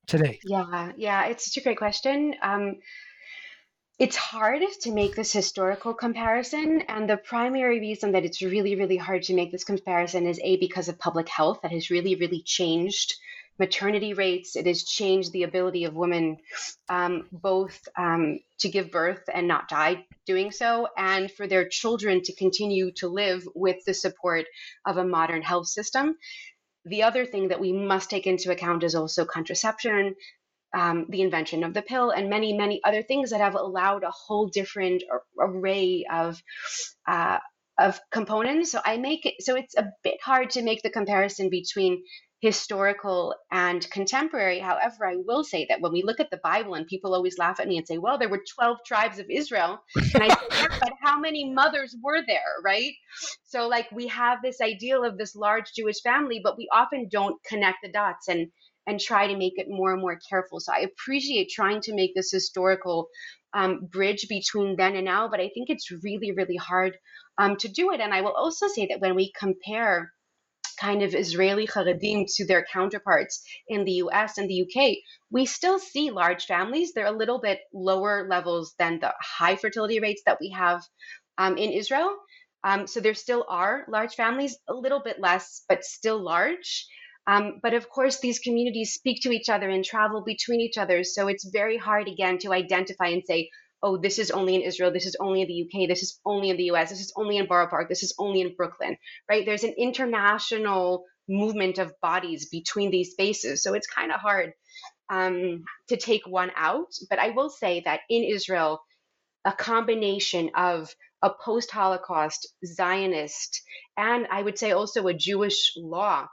today? 0.07 0.38
Yeah, 0.44 0.92
yeah, 0.96 1.27
it's 1.27 1.46
such 1.46 1.61
a 1.61 1.64
great 1.64 1.79
question. 1.79 2.35
Um, 2.42 2.77
it's 4.03 4.17
hard 4.17 4.62
to 4.81 4.91
make 4.91 5.15
this 5.15 5.33
historical 5.33 5.95
comparison. 5.95 6.81
And 6.88 7.09
the 7.09 7.17
primary 7.17 7.79
reason 7.79 8.11
that 8.12 8.25
it's 8.25 8.43
really, 8.43 8.75
really 8.75 8.97
hard 8.97 9.23
to 9.25 9.35
make 9.35 9.53
this 9.53 9.62
comparison 9.62 10.27
is 10.27 10.41
A, 10.43 10.57
because 10.57 10.88
of 10.88 10.99
public 10.99 11.29
health 11.29 11.61
that 11.62 11.71
has 11.71 11.88
really, 11.88 12.17
really 12.17 12.43
changed 12.43 13.15
maternity 13.61 14.12
rates. 14.12 14.57
It 14.57 14.67
has 14.67 14.83
changed 14.83 15.31
the 15.31 15.45
ability 15.45 15.85
of 15.85 15.95
women 15.95 16.38
um, 16.88 17.29
both 17.31 17.79
um, 17.97 18.41
to 18.59 18.69
give 18.69 18.91
birth 18.91 19.23
and 19.33 19.47
not 19.47 19.69
die 19.69 20.05
doing 20.27 20.51
so, 20.51 20.88
and 20.97 21.31
for 21.31 21.47
their 21.47 21.69
children 21.69 22.23
to 22.23 22.35
continue 22.35 22.91
to 22.97 23.07
live 23.07 23.47
with 23.55 23.85
the 23.85 23.95
support 23.95 24.47
of 24.85 24.97
a 24.97 25.05
modern 25.05 25.43
health 25.43 25.69
system. 25.69 26.17
The 26.87 27.05
other 27.05 27.25
thing 27.25 27.49
that 27.49 27.61
we 27.61 27.73
must 27.73 28.11
take 28.11 28.27
into 28.27 28.51
account 28.51 28.83
is 28.83 28.97
also 28.97 29.25
contraception 29.25 30.17
um, 30.75 31.07
the 31.09 31.23
invention 31.23 31.65
of 31.65 31.75
the 31.75 31.83
pill, 31.83 32.11
and 32.11 32.31
many, 32.31 32.57
many 32.57 32.81
other 32.85 33.03
things 33.03 33.31
that 33.31 33.41
have 33.41 33.55
allowed 33.55 34.05
a 34.05 34.11
whole 34.11 34.49
different 34.49 35.03
array 35.39 36.05
of 36.11 36.43
uh, 37.07 37.39
of 37.79 38.01
components. 38.11 38.73
So 38.73 38.81
I 38.85 38.97
make 38.99 39.27
it 39.27 39.35
so 39.41 39.57
it's 39.57 39.77
a 39.77 39.91
bit 40.05 40.19
hard 40.23 40.51
to 40.51 40.63
make 40.63 40.83
the 40.83 40.91
comparison 40.91 41.51
between 41.51 42.03
historical 42.41 43.35
and 43.53 43.89
contemporary. 43.91 44.59
However, 44.59 45.07
I 45.07 45.15
will 45.17 45.45
say 45.45 45.65
that 45.69 45.81
when 45.81 45.93
we 45.93 46.03
look 46.03 46.19
at 46.19 46.31
the 46.31 46.41
Bible, 46.43 46.75
and 46.75 46.87
people 46.87 47.15
always 47.15 47.39
laugh 47.39 47.61
at 47.61 47.69
me 47.69 47.79
and 47.79 47.87
say, 47.87 47.99
"Well, 47.99 48.19
there 48.19 48.29
were 48.29 48.43
twelve 48.57 48.79
tribes 48.85 49.19
of 49.19 49.27
Israel," 49.31 49.79
and 50.15 50.23
I 50.23 50.29
say, 50.29 50.47
yeah, 50.51 50.67
"But 50.81 50.93
how 51.03 51.19
many 51.21 51.51
mothers 51.51 51.97
were 52.03 52.23
there?" 52.27 52.55
Right? 52.65 52.93
So, 53.45 53.69
like, 53.69 53.91
we 53.93 54.09
have 54.09 54.39
this 54.43 54.61
ideal 54.61 55.05
of 55.05 55.19
this 55.19 55.37
large 55.37 55.73
Jewish 55.77 56.03
family, 56.03 56.41
but 56.43 56.59
we 56.59 56.69
often 56.73 57.09
don't 57.11 57.43
connect 57.45 57.79
the 57.83 57.93
dots 57.93 58.29
and 58.29 58.49
and 58.87 59.01
try 59.01 59.29
to 59.29 59.37
make 59.38 59.55
it 59.57 59.68
more 59.71 59.92
and 59.92 60.01
more 60.03 60.18
careful. 60.31 60.61
So 60.61 60.73
I 60.73 60.81
appreciate 60.81 61.51
trying 61.51 61.81
to 61.83 61.95
make 61.95 62.14
this 62.14 62.33
historical 62.33 63.09
um, 63.55 63.88
bridge 63.92 64.27
between 64.29 64.77
then 64.77 64.97
and 64.97 65.07
now, 65.07 65.29
but 65.29 65.40
I 65.40 65.51
think 65.55 65.71
it's 65.71 65.90
really, 66.05 66.33
really 66.33 66.57
hard 66.57 66.97
um, 67.38 67.57
to 67.59 67.68
do 67.68 67.92
it. 67.92 68.01
And 68.01 68.14
I 68.14 68.23
will 68.23 68.33
also 68.35 68.68
say 68.68 68.87
that 68.88 69.01
when 69.01 69.16
we 69.16 69.33
compare 69.38 70.12
kind 70.81 71.03
of 71.03 71.14
Israeli 71.14 71.66
Haredim 71.66 72.27
to 72.37 72.47
their 72.47 72.66
counterparts 72.73 73.42
in 73.68 73.85
the 73.85 73.95
US 74.05 74.38
and 74.38 74.49
the 74.51 74.62
UK, 74.62 74.97
we 75.31 75.47
still 75.47 75.79
see 75.79 76.11
large 76.11 76.47
families. 76.47 76.92
They're 76.95 77.07
a 77.07 77.12
little 77.12 77.40
bit 77.40 77.61
lower 77.75 78.27
levels 78.29 78.75
than 78.79 79.01
the 79.01 79.12
high 79.23 79.57
fertility 79.57 80.01
rates 80.01 80.23
that 80.27 80.38
we 80.40 80.51
have 80.51 80.83
um, 81.38 81.57
in 81.59 81.71
Israel. 81.73 82.16
Um, 82.64 82.87
so 82.87 83.01
there 83.01 83.14
still 83.14 83.45
are 83.49 83.85
large 83.88 84.14
families, 84.14 84.59
a 84.68 84.75
little 84.75 85.01
bit 85.03 85.21
less, 85.21 85.64
but 85.68 85.85
still 85.85 86.23
large. 86.23 86.87
Um, 87.27 87.61
but 87.63 87.75
of 87.75 87.89
course, 87.89 88.21
these 88.21 88.41
communities 88.41 88.95
speak 88.95 89.23
to 89.23 89.31
each 89.31 89.49
other 89.49 89.69
and 89.69 89.85
travel 89.85 90.23
between 90.25 90.61
each 90.61 90.79
other. 90.79 91.05
So 91.05 91.29
it's 91.29 91.49
very 91.49 91.79
hard, 91.79 92.09
again, 92.09 92.39
to 92.39 92.53
identify 92.53 93.09
and 93.09 93.23
say, 93.25 93.51
oh, 93.83 93.97
this 93.97 94.19
is 94.19 94.31
only 94.31 94.55
in 94.55 94.63
Israel, 94.63 94.93
this 94.93 95.07
is 95.07 95.17
only 95.21 95.43
in 95.43 95.49
the 95.49 95.63
UK, 95.63 95.89
this 95.89 96.03
is 96.03 96.21
only 96.25 96.51
in 96.51 96.57
the 96.57 96.71
US, 96.71 96.91
this 96.91 97.01
is 97.01 97.13
only 97.17 97.37
in 97.37 97.47
Borough 97.47 97.69
Park, 97.69 97.89
this 97.89 98.03
is 98.03 98.15
only 98.19 98.41
in 98.41 98.55
Brooklyn, 98.55 98.97
right? 99.29 99.45
There's 99.45 99.65
an 99.65 99.75
international 99.77 101.05
movement 101.29 101.79
of 101.79 101.93
bodies 102.01 102.49
between 102.49 102.91
these 102.91 103.11
spaces. 103.11 103.63
So 103.63 103.75
it's 103.75 103.87
kind 103.87 104.13
of 104.13 104.21
hard 104.21 104.53
um, 105.11 105.65
to 105.89 105.97
take 105.97 106.27
one 106.27 106.51
out. 106.57 106.93
But 107.11 107.19
I 107.19 107.31
will 107.31 107.51
say 107.51 107.83
that 107.85 108.01
in 108.09 108.25
Israel, 108.25 108.81
a 109.45 109.53
combination 109.53 110.51
of 110.55 110.95
a 111.23 111.31
post 111.31 111.71
Holocaust 111.71 112.49
Zionist 112.65 113.63
and 113.97 114.27
I 114.31 114.43
would 114.43 114.59
say 114.59 114.73
also 114.73 115.07
a 115.07 115.15
Jewish 115.15 115.73
law 115.77 116.27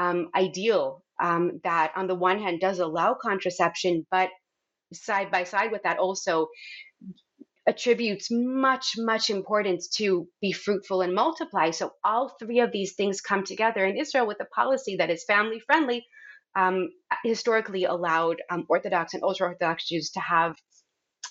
um, 0.00 0.28
ideal 0.34 1.02
um, 1.22 1.60
that, 1.64 1.92
on 1.94 2.06
the 2.06 2.14
one 2.14 2.38
hand, 2.40 2.60
does 2.60 2.78
allow 2.78 3.14
contraception, 3.14 4.06
but 4.10 4.30
side 4.92 5.30
by 5.30 5.44
side 5.44 5.70
with 5.72 5.82
that, 5.82 5.98
also 5.98 6.48
attributes 7.66 8.28
much, 8.30 8.94
much 8.96 9.28
importance 9.28 9.88
to 9.88 10.26
be 10.40 10.52
fruitful 10.52 11.02
and 11.02 11.14
multiply. 11.14 11.70
So, 11.70 11.92
all 12.02 12.34
three 12.40 12.60
of 12.60 12.72
these 12.72 12.94
things 12.94 13.20
come 13.20 13.44
together 13.44 13.84
in 13.84 13.98
Israel 13.98 14.26
with 14.26 14.40
a 14.40 14.46
policy 14.46 14.96
that 14.96 15.10
is 15.10 15.24
family 15.24 15.60
friendly, 15.60 16.06
um, 16.56 16.88
historically 17.24 17.84
allowed 17.84 18.38
um, 18.50 18.64
Orthodox 18.68 19.14
and 19.14 19.22
ultra 19.22 19.48
Orthodox 19.48 19.86
Jews 19.86 20.10
to 20.12 20.20
have 20.20 20.56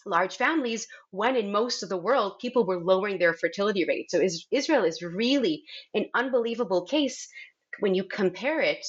large 0.05 0.37
families 0.37 0.87
when 1.11 1.35
in 1.35 1.51
most 1.51 1.83
of 1.83 1.89
the 1.89 1.97
world 1.97 2.39
people 2.39 2.65
were 2.65 2.81
lowering 2.81 3.19
their 3.19 3.33
fertility 3.33 3.85
rate. 3.85 4.09
So 4.09 4.21
Israel 4.51 4.83
is 4.83 5.01
really 5.01 5.63
an 5.93 6.05
unbelievable 6.15 6.85
case 6.85 7.27
when 7.79 7.95
you 7.95 8.03
compare 8.03 8.61
it, 8.61 8.85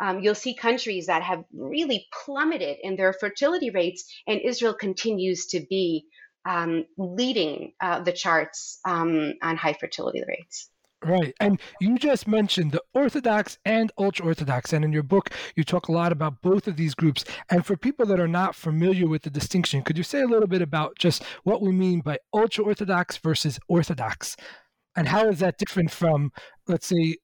um, 0.00 0.20
you'll 0.20 0.34
see 0.34 0.54
countries 0.54 1.06
that 1.06 1.22
have 1.22 1.44
really 1.52 2.06
plummeted 2.24 2.78
in 2.82 2.96
their 2.96 3.12
fertility 3.12 3.70
rates, 3.70 4.04
and 4.26 4.40
Israel 4.40 4.74
continues 4.74 5.46
to 5.46 5.64
be 5.68 6.06
um, 6.44 6.84
leading 6.98 7.72
uh, 7.80 8.00
the 8.00 8.12
charts 8.12 8.80
um, 8.84 9.34
on 9.42 9.56
high 9.56 9.74
fertility 9.74 10.22
rates. 10.26 10.70
Right. 11.04 11.34
And 11.40 11.60
you 11.80 11.98
just 11.98 12.28
mentioned 12.28 12.70
the 12.70 12.82
Orthodox 12.94 13.58
and 13.64 13.90
ultra 13.98 14.26
Orthodox. 14.26 14.72
And 14.72 14.84
in 14.84 14.92
your 14.92 15.02
book, 15.02 15.30
you 15.56 15.64
talk 15.64 15.88
a 15.88 15.92
lot 15.92 16.12
about 16.12 16.40
both 16.42 16.68
of 16.68 16.76
these 16.76 16.94
groups. 16.94 17.24
And 17.50 17.66
for 17.66 17.76
people 17.76 18.06
that 18.06 18.20
are 18.20 18.28
not 18.28 18.54
familiar 18.54 19.08
with 19.08 19.22
the 19.22 19.30
distinction, 19.30 19.82
could 19.82 19.98
you 19.98 20.04
say 20.04 20.20
a 20.20 20.26
little 20.26 20.46
bit 20.46 20.62
about 20.62 20.96
just 20.98 21.24
what 21.42 21.60
we 21.60 21.72
mean 21.72 22.00
by 22.00 22.18
ultra 22.32 22.64
Orthodox 22.64 23.16
versus 23.16 23.58
Orthodox? 23.66 24.36
And 24.94 25.08
how 25.08 25.28
is 25.28 25.40
that 25.40 25.58
different 25.58 25.90
from, 25.90 26.30
let's 26.68 26.86
say, 26.86 27.16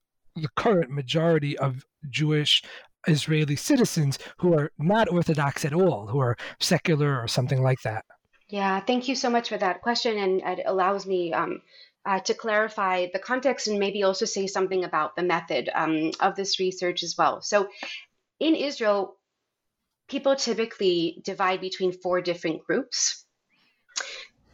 the 0.43 0.49
current 0.57 0.91
majority 0.91 1.59
of 1.59 1.85
Jewish 2.09 2.63
Israeli 3.07 3.57
citizens 3.57 4.19
who 4.39 4.55
are 4.55 4.71
not 4.79 5.11
Orthodox 5.11 5.65
at 5.65 5.73
all, 5.73 6.07
who 6.07 6.19
are 6.21 6.37
secular 6.61 7.21
or 7.21 7.29
something 7.29 7.63
like 7.63 7.81
that? 7.83 8.05
Yeah, 8.49 8.81
thank 8.81 9.09
you 9.09 9.15
so 9.15 9.31
much 9.31 9.49
for 9.49 9.59
that 9.59 9.83
question. 9.83 10.19
And 10.19 10.59
it 10.59 10.65
allows 10.67 11.07
me 11.07 11.33
um, 11.33 11.63
uh, 12.07 12.21
to 12.21 12.35
clarify 12.35 13.07
the 13.13 13.19
context 13.19 13.69
and 13.69 13.79
maybe 13.79 14.03
also 14.03 14.25
say 14.25 14.47
something 14.47 14.85
about 14.85 15.17
the 15.17 15.23
method 15.23 15.69
um, 15.75 16.13
of 16.21 16.37
this 16.37 16.59
research 16.59 17.03
as 17.03 17.17
well. 17.19 17.43
So, 17.43 17.69
in 18.41 18.55
Israel, 18.55 19.17
people 20.09 20.37
typically 20.37 21.21
divide 21.25 21.61
between 21.61 21.93
four 21.93 22.21
different 22.23 22.65
groups. 22.65 23.25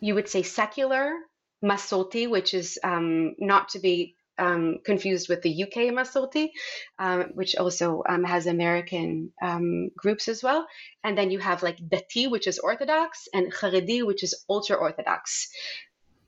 You 0.01 0.15
would 0.15 0.29
say 0.29 0.43
secular, 0.43 1.15
Masorti, 1.63 2.29
which 2.29 2.55
is 2.55 2.79
um, 2.83 3.37
not 3.39 3.69
to 3.71 3.79
be 3.79 4.17
um, 4.39 4.79
confused 4.85 5.29
with 5.29 5.43
the 5.43 5.63
UK 5.65 5.93
Masorti, 5.93 6.51
um, 6.99 7.31
which 7.35 7.57
also 7.57 8.03
um, 8.09 8.25
has 8.25 8.47
American 8.47 9.33
um, 9.43 9.91
groups 9.97 10.29
as 10.29 10.43
well. 10.43 10.67
And 11.03 11.17
then 11.17 11.31
you 11.31 11.39
have 11.39 11.63
like 11.63 11.79
Dati, 11.79 12.31
which 12.31 12.47
is 12.47 12.59
Orthodox, 12.59 13.29
and 13.33 13.53
Haredi, 13.53 14.05
which 14.05 14.23
is 14.23 14.45
ultra 14.49 14.77
Orthodox. 14.77 15.51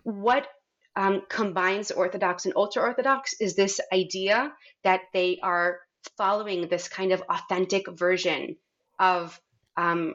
What 0.02 0.46
um, 0.94 1.22
combines 1.28 1.90
Orthodox 1.90 2.44
and 2.46 2.54
ultra 2.56 2.82
Orthodox 2.82 3.34
is 3.40 3.54
this 3.54 3.80
idea 3.92 4.52
that 4.84 5.00
they 5.12 5.38
are 5.42 5.80
following 6.16 6.68
this 6.68 6.88
kind 6.88 7.12
of 7.12 7.22
authentic 7.28 7.88
version 7.88 8.56
of 8.98 9.38
um, 9.76 10.14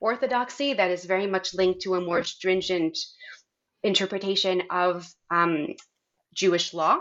orthodoxy 0.00 0.74
that 0.74 0.90
is 0.90 1.04
very 1.04 1.26
much 1.26 1.54
linked 1.54 1.80
to 1.80 1.94
a 1.94 2.00
more 2.00 2.22
stringent 2.22 2.96
interpretation 3.82 4.62
of 4.70 5.06
um, 5.30 5.68
Jewish 6.38 6.72
law. 6.72 6.98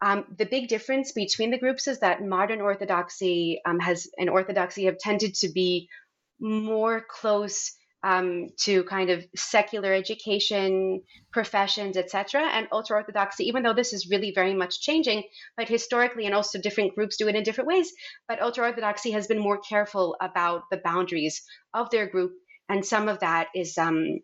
Um, 0.00 0.24
the 0.38 0.46
big 0.46 0.68
difference 0.68 1.10
between 1.12 1.50
the 1.50 1.58
groups 1.58 1.88
is 1.88 2.00
that 2.00 2.24
modern 2.24 2.60
Orthodoxy 2.60 3.60
um, 3.66 3.80
has 3.80 4.06
and 4.16 4.30
Orthodoxy 4.30 4.84
have 4.84 4.98
tended 4.98 5.34
to 5.36 5.48
be 5.48 5.88
more 6.38 7.04
close 7.10 7.72
um, 8.04 8.46
to 8.60 8.84
kind 8.84 9.10
of 9.10 9.24
secular 9.34 9.92
education, 9.92 11.02
professions, 11.32 11.96
etc. 11.96 12.42
And 12.42 12.68
ultra 12.70 12.98
orthodoxy, 12.98 13.44
even 13.44 13.62
though 13.62 13.74
this 13.74 13.92
is 13.92 14.08
really 14.08 14.32
very 14.32 14.54
much 14.54 14.80
changing, 14.80 15.24
but 15.56 15.68
historically 15.68 16.26
and 16.26 16.34
also 16.34 16.60
different 16.60 16.94
groups 16.94 17.16
do 17.16 17.28
it 17.28 17.34
in 17.34 17.42
different 17.42 17.68
ways. 17.68 17.92
But 18.28 18.40
ultra 18.40 18.66
orthodoxy 18.66 19.10
has 19.12 19.26
been 19.26 19.40
more 19.40 19.58
careful 19.58 20.16
about 20.20 20.62
the 20.70 20.80
boundaries 20.84 21.42
of 21.74 21.90
their 21.90 22.06
group, 22.06 22.32
and 22.68 22.86
some 22.86 23.08
of 23.08 23.18
that 23.20 23.48
is 23.54 23.76
um, 23.78 24.20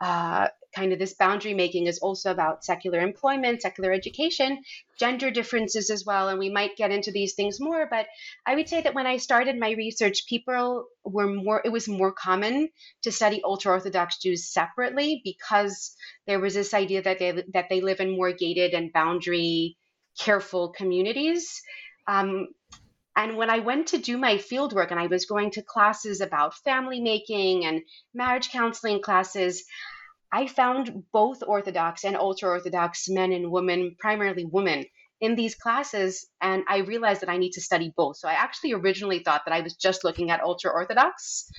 uh, 0.00 0.48
kind 0.74 0.92
of 0.92 0.98
this 0.98 1.14
boundary 1.14 1.54
making 1.54 1.86
is 1.86 1.98
also 1.98 2.30
about 2.30 2.64
secular 2.64 3.00
employment, 3.00 3.62
secular 3.62 3.92
education, 3.92 4.62
gender 4.98 5.30
differences 5.30 5.90
as 5.90 6.04
well. 6.04 6.28
And 6.28 6.38
we 6.38 6.50
might 6.50 6.76
get 6.76 6.90
into 6.90 7.10
these 7.10 7.34
things 7.34 7.60
more. 7.60 7.86
But 7.90 8.06
I 8.46 8.54
would 8.54 8.68
say 8.68 8.82
that 8.82 8.94
when 8.94 9.06
I 9.06 9.16
started 9.16 9.58
my 9.58 9.72
research, 9.72 10.26
people 10.26 10.86
were 11.04 11.26
more, 11.26 11.62
it 11.64 11.72
was 11.72 11.88
more 11.88 12.12
common 12.12 12.68
to 13.02 13.12
study 13.12 13.40
ultra 13.44 13.72
Orthodox 13.72 14.18
Jews 14.18 14.46
separately 14.46 15.20
because 15.24 15.96
there 16.26 16.40
was 16.40 16.54
this 16.54 16.74
idea 16.74 17.02
that 17.02 17.18
they, 17.18 17.44
that 17.52 17.68
they 17.68 17.80
live 17.80 18.00
in 18.00 18.16
more 18.16 18.32
gated 18.32 18.74
and 18.74 18.92
boundary 18.92 19.76
careful 20.18 20.70
communities. 20.70 21.62
Um, 22.06 22.48
and 23.18 23.36
when 23.36 23.50
I 23.50 23.58
went 23.58 23.88
to 23.88 23.98
do 23.98 24.16
my 24.16 24.36
fieldwork 24.36 24.92
and 24.92 25.00
I 25.00 25.08
was 25.08 25.26
going 25.26 25.50
to 25.52 25.62
classes 25.62 26.20
about 26.20 26.54
family 26.58 27.00
making 27.00 27.64
and 27.64 27.82
marriage 28.14 28.50
counseling 28.50 29.02
classes, 29.02 29.64
I 30.32 30.46
found 30.46 31.04
both 31.12 31.42
Orthodox 31.46 32.04
and 32.04 32.16
ultra 32.16 32.50
Orthodox 32.50 33.08
men 33.08 33.32
and 33.32 33.50
women, 33.50 33.96
primarily 33.98 34.44
women, 34.44 34.84
in 35.20 35.34
these 35.34 35.54
classes. 35.54 36.26
And 36.40 36.64
I 36.68 36.78
realized 36.78 37.22
that 37.22 37.30
I 37.30 37.38
need 37.38 37.52
to 37.52 37.60
study 37.60 37.92
both. 37.96 38.18
So 38.18 38.28
I 38.28 38.32
actually 38.32 38.72
originally 38.74 39.20
thought 39.20 39.42
that 39.46 39.54
I 39.54 39.60
was 39.60 39.74
just 39.74 40.04
looking 40.04 40.30
at 40.30 40.42
ultra 40.42 40.70
Orthodox, 40.70 41.50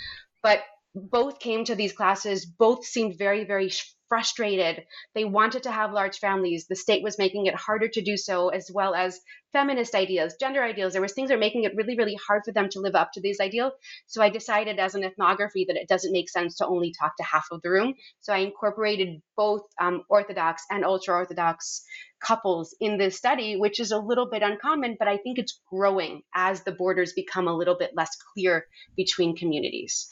but 0.43 0.60
both 0.95 1.39
came 1.39 1.65
to 1.65 1.75
these 1.75 1.93
classes. 1.93 2.45
Both 2.45 2.86
seemed 2.86 3.17
very, 3.17 3.43
very 3.43 3.69
frustrated. 4.09 4.83
They 5.15 5.23
wanted 5.23 5.63
to 5.63 5.71
have 5.71 5.93
large 5.93 6.17
families. 6.17 6.65
The 6.67 6.75
state 6.75 7.03
was 7.03 7.17
making 7.17 7.45
it 7.45 7.55
harder 7.55 7.87
to 7.87 8.01
do 8.01 8.17
so, 8.17 8.49
as 8.49 8.69
well 8.73 8.93
as 8.93 9.21
feminist 9.53 9.95
ideas, 9.95 10.35
gender 10.39 10.63
ideals. 10.63 10.93
There 10.93 11.01
was 11.01 11.13
things 11.13 11.29
that 11.29 11.35
were 11.35 11.39
making 11.39 11.63
it 11.63 11.75
really, 11.75 11.95
really 11.95 12.17
hard 12.27 12.43
for 12.45 12.51
them 12.51 12.69
to 12.69 12.79
live 12.79 12.95
up 12.95 13.11
to 13.13 13.21
these 13.21 13.39
ideals. 13.39 13.73
So 14.07 14.21
I 14.21 14.29
decided 14.29 14.79
as 14.79 14.95
an 14.95 15.03
ethnography 15.03 15.65
that 15.67 15.77
it 15.77 15.87
doesn't 15.87 16.11
make 16.11 16.29
sense 16.29 16.57
to 16.57 16.67
only 16.67 16.93
talk 16.99 17.15
to 17.17 17.23
half 17.23 17.45
of 17.51 17.61
the 17.61 17.69
room. 17.69 17.93
So 18.19 18.33
I 18.33 18.39
incorporated 18.39 19.21
both 19.37 19.61
um, 19.79 20.03
Orthodox 20.09 20.63
and 20.69 20.83
ultra 20.83 21.15
Orthodox 21.15 21.83
couples 22.19 22.75
in 22.79 22.97
this 22.97 23.17
study, 23.17 23.55
which 23.57 23.79
is 23.79 23.91
a 23.91 23.97
little 23.97 24.29
bit 24.29 24.43
uncommon, 24.43 24.97
but 24.99 25.07
I 25.07 25.17
think 25.17 25.39
it's 25.39 25.59
growing 25.71 26.21
as 26.35 26.63
the 26.63 26.71
borders 26.71 27.13
become 27.13 27.47
a 27.47 27.55
little 27.55 27.77
bit 27.77 27.91
less 27.95 28.15
clear 28.33 28.65
between 28.97 29.37
communities. 29.37 30.11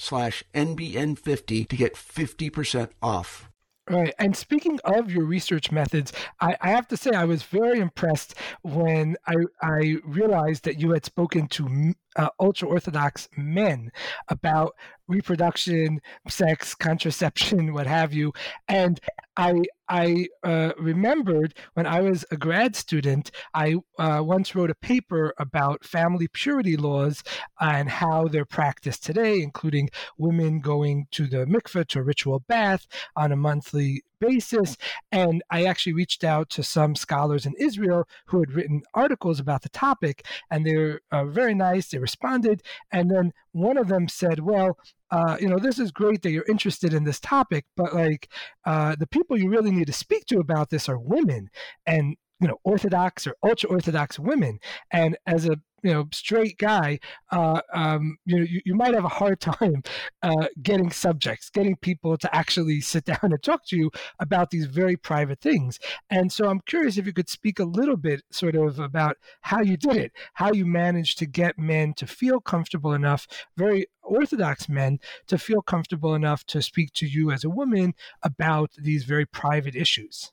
slash 0.00 0.42
NBN50 0.54 1.68
to 1.68 1.76
get 1.76 1.94
50% 1.94 2.90
off. 3.02 3.50
Right. 3.88 4.14
And 4.20 4.36
speaking 4.36 4.78
of 4.84 5.10
your 5.10 5.24
research 5.24 5.72
methods, 5.72 6.12
I, 6.40 6.56
I, 6.60 6.68
have 6.70 6.86
to 6.88 6.96
say 6.96 7.10
I 7.10 7.24
was 7.24 7.42
very 7.42 7.80
impressed 7.80 8.36
when 8.62 9.16
I, 9.26 9.34
I 9.60 9.96
realized 10.04 10.64
that 10.64 10.78
you 10.78 10.92
had 10.92 11.04
spoken 11.04 11.48
to 11.48 11.94
uh, 12.16 12.28
ultra 12.38 12.68
Orthodox 12.68 13.28
men 13.36 13.90
about 14.28 14.74
reproduction, 15.08 16.00
sex, 16.28 16.74
contraception, 16.74 17.72
what 17.72 17.86
have 17.86 18.12
you. 18.12 18.32
And 18.68 19.00
I, 19.36 19.62
I 19.88 20.28
uh, 20.44 20.72
remembered 20.78 21.54
when 21.74 21.86
I 21.86 22.00
was 22.00 22.24
a 22.30 22.36
grad 22.36 22.76
student, 22.76 23.30
I 23.54 23.76
uh, 23.98 24.22
once 24.22 24.54
wrote 24.54 24.70
a 24.70 24.74
paper 24.74 25.34
about 25.38 25.84
family 25.84 26.28
purity 26.28 26.76
laws 26.76 27.22
and 27.60 27.88
how 27.88 28.28
they're 28.28 28.44
practiced 28.44 29.04
today, 29.04 29.40
including 29.40 29.90
women 30.18 30.60
going 30.60 31.06
to 31.12 31.26
the 31.26 31.46
mikveh, 31.46 31.86
to 31.88 32.00
a 32.00 32.02
ritual 32.02 32.40
bath 32.40 32.86
on 33.16 33.32
a 33.32 33.36
monthly 33.36 34.02
basis. 34.20 34.76
And 35.10 35.42
I 35.50 35.64
actually 35.64 35.94
reached 35.94 36.24
out 36.24 36.50
to 36.50 36.62
some 36.62 36.94
scholars 36.94 37.46
in 37.46 37.54
Israel 37.58 38.06
who 38.26 38.40
had 38.40 38.52
written 38.52 38.82
articles 38.94 39.40
about 39.40 39.62
the 39.62 39.68
topic, 39.68 40.26
and 40.50 40.66
they 40.66 40.76
were 40.76 41.02
uh, 41.10 41.24
very 41.24 41.54
nice. 41.54 41.88
They 41.88 41.98
responded. 41.98 42.62
And 42.92 43.10
then 43.10 43.32
one 43.52 43.76
of 43.76 43.88
them 43.88 44.08
said, 44.08 44.40
Well, 44.40 44.76
uh, 45.10 45.36
you 45.40 45.48
know, 45.48 45.58
this 45.58 45.78
is 45.78 45.90
great 45.90 46.22
that 46.22 46.30
you're 46.30 46.44
interested 46.48 46.94
in 46.94 47.04
this 47.04 47.18
topic, 47.18 47.64
but 47.76 47.94
like 47.94 48.28
uh, 48.64 48.94
the 48.96 49.08
people 49.08 49.36
you 49.36 49.50
really 49.50 49.72
need 49.72 49.88
to 49.88 49.92
speak 49.92 50.26
to 50.26 50.38
about 50.38 50.70
this 50.70 50.88
are 50.88 50.98
women 50.98 51.50
and 51.86 52.16
you 52.40 52.48
know 52.48 52.56
orthodox 52.64 53.26
or 53.26 53.34
ultra 53.44 53.68
orthodox 53.68 54.18
women 54.18 54.58
and 54.90 55.16
as 55.26 55.46
a 55.46 55.56
you 55.82 55.92
know 55.92 56.08
straight 56.12 56.58
guy 56.58 56.98
uh, 57.30 57.60
um, 57.72 58.16
you 58.24 58.38
know 58.38 58.44
you, 58.44 58.60
you, 58.64 58.74
might 58.74 58.94
have 58.94 59.04
a 59.04 59.08
hard 59.08 59.40
time 59.40 59.82
uh, 60.22 60.46
getting 60.62 60.90
subjects 60.90 61.50
getting 61.50 61.76
people 61.76 62.16
to 62.16 62.34
actually 62.34 62.80
sit 62.80 63.04
down 63.10 63.18
and 63.22 63.42
talk 63.42 63.64
to 63.66 63.76
you 63.76 63.90
about 64.18 64.50
these 64.50 64.66
very 64.66 64.96
private 64.96 65.40
things. 65.40 65.78
And 66.10 66.32
so 66.32 66.48
i'm 66.48 66.60
curious 66.66 66.98
if 66.98 67.06
you 67.06 67.12
could 67.12 67.28
speak 67.28 67.58
a 67.58 67.64
little 67.64 67.96
bit 67.96 68.22
sort 68.30 68.56
of 68.56 68.78
about 68.78 69.16
how 69.42 69.60
you 69.60 69.76
did 69.76 69.96
it 69.96 70.12
how 70.34 70.52
you 70.52 70.66
managed 70.66 71.18
to 71.18 71.26
get 71.26 71.58
men 71.58 71.94
to 71.94 72.06
feel 72.06 72.40
comfortable 72.40 72.92
enough 72.92 73.26
very 73.56 73.86
orthodox 74.02 74.68
men 74.68 74.98
to 75.26 75.38
feel 75.38 75.62
comfortable 75.62 76.14
enough 76.14 76.44
to 76.44 76.62
speak 76.62 76.92
to 76.92 77.06
you 77.06 77.30
as 77.30 77.44
a 77.44 77.50
woman 77.50 77.94
about 78.22 78.70
these 78.78 79.04
very 79.04 79.26
private 79.26 79.76
issues 79.76 80.32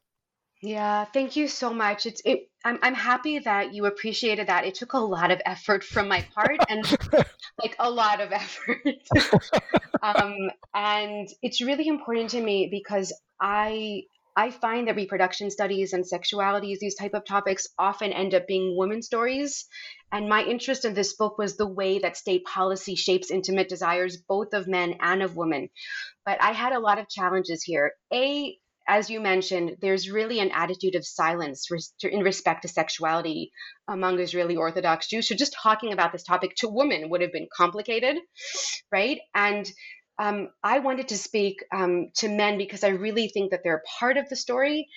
yeah, 0.62 1.06
thank 1.06 1.36
you 1.36 1.48
so 1.48 1.74
much. 1.74 2.06
It's 2.06 2.22
it 2.26 2.50
I'm 2.66 2.80
I'm 2.82 2.96
happy 2.96 3.40
that 3.40 3.74
you 3.74 3.86
appreciated 3.86 4.48
that. 4.48 4.66
It 4.66 4.76
took 4.76 4.94
a 4.94 5.00
lot 5.00 5.30
of 5.32 5.40
effort 5.46 5.84
from 5.84 6.08
my 6.08 6.26
part 6.34 6.58
and 6.68 6.84
like 7.64 7.76
a 7.80 7.90
lot 7.90 8.22
of 8.22 8.32
effort. 8.32 8.82
um 10.02 10.50
and 10.74 11.28
it's 11.44 11.62
really 11.62 11.88
important 11.88 12.32
to 12.32 12.42
me 12.42 12.70
because 12.72 13.14
I 13.40 14.04
I 14.36 14.52
find 14.52 14.88
that 14.88 14.96
reproduction 14.96 15.50
studies 15.50 15.94
and 15.94 16.06
sexualities, 16.06 16.78
these 16.78 16.94
type 16.94 17.16
of 17.16 17.26
topics 17.26 17.68
often 17.80 18.14
end 18.14 18.36
up 18.36 18.46
being 18.46 18.78
women's 18.78 19.08
stories. 19.08 19.66
And 20.12 20.30
my 20.30 20.44
interest 20.44 20.86
in 20.86 20.94
this 20.94 21.16
book 21.16 21.40
was 21.40 21.58
the 21.58 21.68
way 21.68 21.98
that 22.00 22.18
state 22.18 22.46
policy 22.46 22.96
shapes 22.96 23.32
intimate 23.32 23.68
desires, 23.68 24.18
both 24.18 24.54
of 24.54 24.68
men 24.68 24.96
and 25.02 25.24
of 25.24 25.36
women. 25.36 25.70
But 26.24 26.40
I 26.40 26.52
had 26.52 26.72
a 26.72 26.80
lot 26.80 27.00
of 27.00 27.10
challenges 27.10 27.64
here. 27.64 27.94
A, 28.14 28.56
as 28.88 29.10
you 29.10 29.20
mentioned, 29.20 29.78
there's 29.82 30.10
really 30.10 30.40
an 30.40 30.52
attitude 30.52 30.96
of 30.96 31.06
silence 31.06 31.68
in 32.02 32.22
respect 32.22 32.62
to 32.62 32.68
sexuality 32.68 33.52
among 33.88 34.20
Israeli 34.20 34.56
Orthodox 34.56 35.08
Jews. 35.08 35.28
So 35.28 35.36
just 35.36 35.56
talking 35.62 35.94
about 35.94 36.12
this 36.12 36.24
topic 36.24 36.56
to 36.58 36.70
women 36.70 37.10
would 37.10 37.22
have 37.22 37.34
been 37.34 37.48
complicated, 37.56 38.18
right? 38.92 39.20
And 39.36 39.70
um, 40.20 40.50
I 40.64 40.80
wanted 40.80 41.10
to 41.10 41.18
speak 41.18 41.64
um, 41.74 42.08
to 42.18 42.30
men 42.30 42.58
because 42.58 42.84
I 42.84 42.90
really 42.90 43.28
think 43.28 43.52
that 43.52 43.62
they're 43.64 43.84
part 44.00 44.18
of 44.18 44.30
the 44.30 44.36
story. 44.36 44.88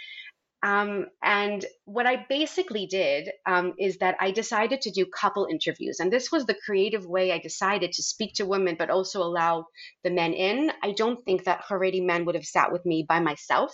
Um, 0.63 1.07
and 1.23 1.65
what 1.87 2.07
I 2.07 2.27
basically 2.29 2.87
did 2.87 3.31
um, 3.47 3.73
is 3.79 3.99
that 3.99 4.17
I 4.21 4.31
decided 4.31 4.83
to 4.83 4.91
do 4.91 5.07
couple 5.07 5.47
interviews. 5.51 6.01
And 6.01 6.13
this 6.13 6.31
was 6.31 6.45
the 6.45 6.59
creative 6.67 7.07
way 7.07 7.33
I 7.33 7.39
decided 7.39 7.93
to 7.93 8.03
speak 8.03 8.35
to 8.35 8.47
women, 8.47 8.77
but 8.79 8.91
also 8.91 9.23
allow 9.23 9.67
the 10.05 10.11
men 10.11 10.35
in. 10.35 10.71
I 10.83 10.93
don't 10.93 11.25
think 11.25 11.45
that 11.45 11.65
Haredi 11.67 12.05
men 12.05 12.27
would 12.27 12.35
have 12.35 12.45
sat 12.45 12.73
with 12.73 12.85
me 12.85 13.07
by 13.09 13.21
myself. 13.21 13.73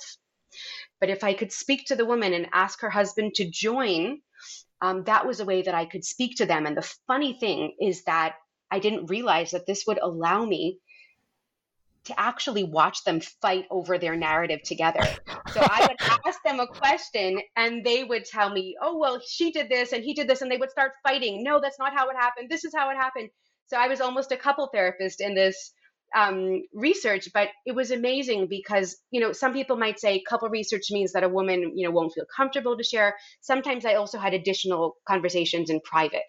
But 1.01 1.11
if 1.11 1.25
I 1.25 1.35
could 1.35 1.53
speak 1.53 1.87
to 1.87 1.96
the 1.96 2.07
woman 2.07 2.33
and 2.33 2.49
ask 2.53 2.81
her 2.83 2.90
husband 2.90 3.35
to 3.35 3.51
join 3.51 4.20
um, 4.81 5.05
that 5.05 5.27
was 5.27 5.40
a 5.40 5.44
way 5.44 5.62
that 5.62 5.75
I 5.75 5.87
could 5.87 6.05
speak 6.05 6.37
to 6.37 6.46
them. 6.46 6.66
And 6.66 6.77
the 6.77 6.94
funny 7.07 7.38
thing 7.38 7.75
is 7.81 8.05
that 8.05 8.35
I 8.70 8.79
didn't 8.79 9.07
realize 9.07 9.53
that 9.53 9.66
this 9.66 9.85
would 9.87 9.99
allow 9.99 10.44
me 10.44 10.79
to 12.07 12.19
actually 12.19 12.64
watch 12.64 13.05
them 13.05 13.21
fight 13.42 13.64
over 13.71 13.99
their 13.99 14.16
narrative 14.16 14.61
together. 14.64 15.03
So 15.53 15.61
I 15.61 15.87
would 15.88 15.97
ask 16.27 16.42
them 16.45 16.61
a 16.61 16.66
question 16.66 17.40
and 17.57 17.85
they 17.85 18.05
would 18.05 18.25
tell 18.25 18.51
me, 18.51 18.77
oh, 18.81 18.97
well, 18.99 19.21
she 19.27 19.51
did 19.51 19.69
this 19.69 19.92
and 19.92 20.05
he 20.05 20.14
did 20.14 20.29
this. 20.29 20.42
And 20.42 20.51
they 20.51 20.57
would 20.57 20.71
start 20.71 20.92
fighting. 21.03 21.42
No, 21.42 21.61
that's 21.61 21.79
not 21.79 21.95
how 21.95 22.09
it 22.09 22.16
happened. 22.16 22.49
This 22.51 22.64
is 22.64 22.73
how 22.75 22.90
it 22.90 22.97
happened. 22.97 23.29
So 23.69 23.77
I 23.77 23.88
was 23.88 24.01
almost 24.01 24.33
a 24.33 24.37
couple 24.37 24.69
therapist 24.73 25.21
in 25.21 25.35
this 25.35 25.73
um, 26.14 26.62
research, 26.73 27.29
but 27.35 27.49
it 27.66 27.75
was 27.75 27.90
amazing 27.90 28.47
because, 28.49 28.97
you 29.11 29.21
know, 29.21 29.33
some 29.33 29.53
people 29.53 29.77
might 29.77 29.99
say 29.99 30.23
couple 30.29 30.49
research 30.49 30.85
means 30.90 31.12
that 31.12 31.25
a 31.25 31.29
woman, 31.29 31.73
you 31.75 31.87
know, 31.87 31.90
won't 31.90 32.12
feel 32.12 32.27
comfortable 32.35 32.77
to 32.77 32.85
share. 32.85 33.16
Sometimes 33.40 33.85
I 33.85 33.95
also 33.95 34.19
had 34.19 34.33
additional 34.33 34.97
conversations 35.09 35.69
in 35.69 35.81
private 35.81 36.23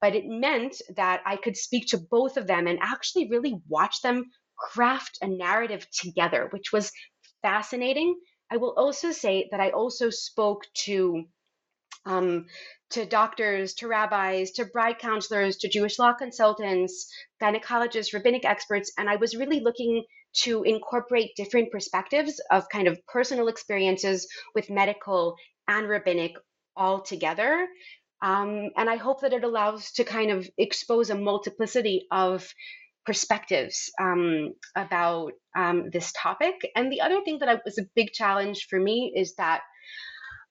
but 0.00 0.14
it 0.14 0.24
meant 0.26 0.80
that 0.96 1.20
I 1.26 1.36
could 1.36 1.56
speak 1.56 1.88
to 1.88 1.98
both 1.98 2.36
of 2.36 2.46
them 2.46 2.66
and 2.66 2.78
actually 2.80 3.28
really 3.28 3.60
watch 3.68 4.00
them 4.02 4.24
craft 4.60 5.18
a 5.22 5.26
narrative 5.26 5.86
together, 5.90 6.48
which 6.50 6.72
was 6.72 6.92
fascinating. 7.42 8.16
I 8.50 8.58
will 8.58 8.74
also 8.76 9.12
say 9.12 9.48
that 9.50 9.60
I 9.60 9.70
also 9.70 10.10
spoke 10.10 10.64
to 10.84 11.24
um, 12.06 12.46
to 12.90 13.04
doctors, 13.04 13.74
to 13.74 13.86
rabbis, 13.86 14.52
to 14.52 14.64
bride 14.64 14.98
counselors, 14.98 15.58
to 15.58 15.68
Jewish 15.68 15.98
law 15.98 16.12
consultants, 16.12 17.12
gynecologists, 17.40 18.12
rabbinic 18.12 18.44
experts, 18.44 18.92
and 18.98 19.08
I 19.08 19.16
was 19.16 19.36
really 19.36 19.60
looking 19.60 20.04
to 20.42 20.62
incorporate 20.62 21.36
different 21.36 21.70
perspectives 21.70 22.40
of 22.50 22.68
kind 22.68 22.88
of 22.88 23.04
personal 23.06 23.48
experiences 23.48 24.28
with 24.54 24.70
medical 24.70 25.36
and 25.68 25.88
rabbinic 25.88 26.32
all 26.76 27.00
together. 27.00 27.68
Um, 28.22 28.70
and 28.76 28.88
I 28.88 28.96
hope 28.96 29.22
that 29.22 29.32
it 29.32 29.44
allows 29.44 29.92
to 29.92 30.04
kind 30.04 30.30
of 30.30 30.48
expose 30.58 31.10
a 31.10 31.14
multiplicity 31.14 32.06
of 32.10 32.46
perspectives 33.10 33.90
um, 34.00 34.54
about 34.76 35.32
um, 35.56 35.90
this 35.90 36.12
topic. 36.16 36.54
And 36.76 36.92
the 36.92 37.00
other 37.00 37.20
thing 37.22 37.40
that 37.40 37.62
was 37.64 37.76
a 37.76 37.90
big 37.96 38.12
challenge 38.12 38.68
for 38.70 38.78
me 38.78 39.12
is 39.16 39.34
that 39.34 39.62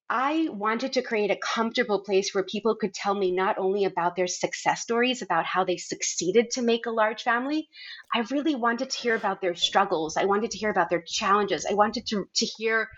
I 0.09 0.49
wanted 0.51 0.91
to 0.93 1.01
create 1.01 1.31
a 1.31 1.37
comfortable 1.41 2.03
place 2.03 2.35
where 2.35 2.43
people 2.43 2.75
could 2.75 2.93
tell 2.93 3.15
me 3.15 3.31
not 3.31 3.57
only 3.57 3.85
about 3.85 4.17
their 4.17 4.27
success 4.27 4.81
stories, 4.81 5.21
about 5.21 5.45
how 5.45 5.63
they 5.63 5.77
succeeded 5.77 6.51
to 6.51 6.61
make 6.61 6.85
a 6.85 6.91
large 6.91 7.23
family. 7.23 7.69
I 8.13 8.25
really 8.29 8.55
wanted 8.55 8.89
to 8.89 8.97
hear 8.97 9.15
about 9.15 9.39
their 9.39 9.55
struggles. 9.55 10.17
I 10.17 10.25
wanted 10.25 10.51
to 10.51 10.57
hear 10.57 10.69
about 10.69 10.89
their 10.89 11.05
challenges. 11.07 11.65
I 11.65 11.75
wanted 11.75 12.07
to, 12.07 12.25
to 12.35 12.45
hear 12.57 12.89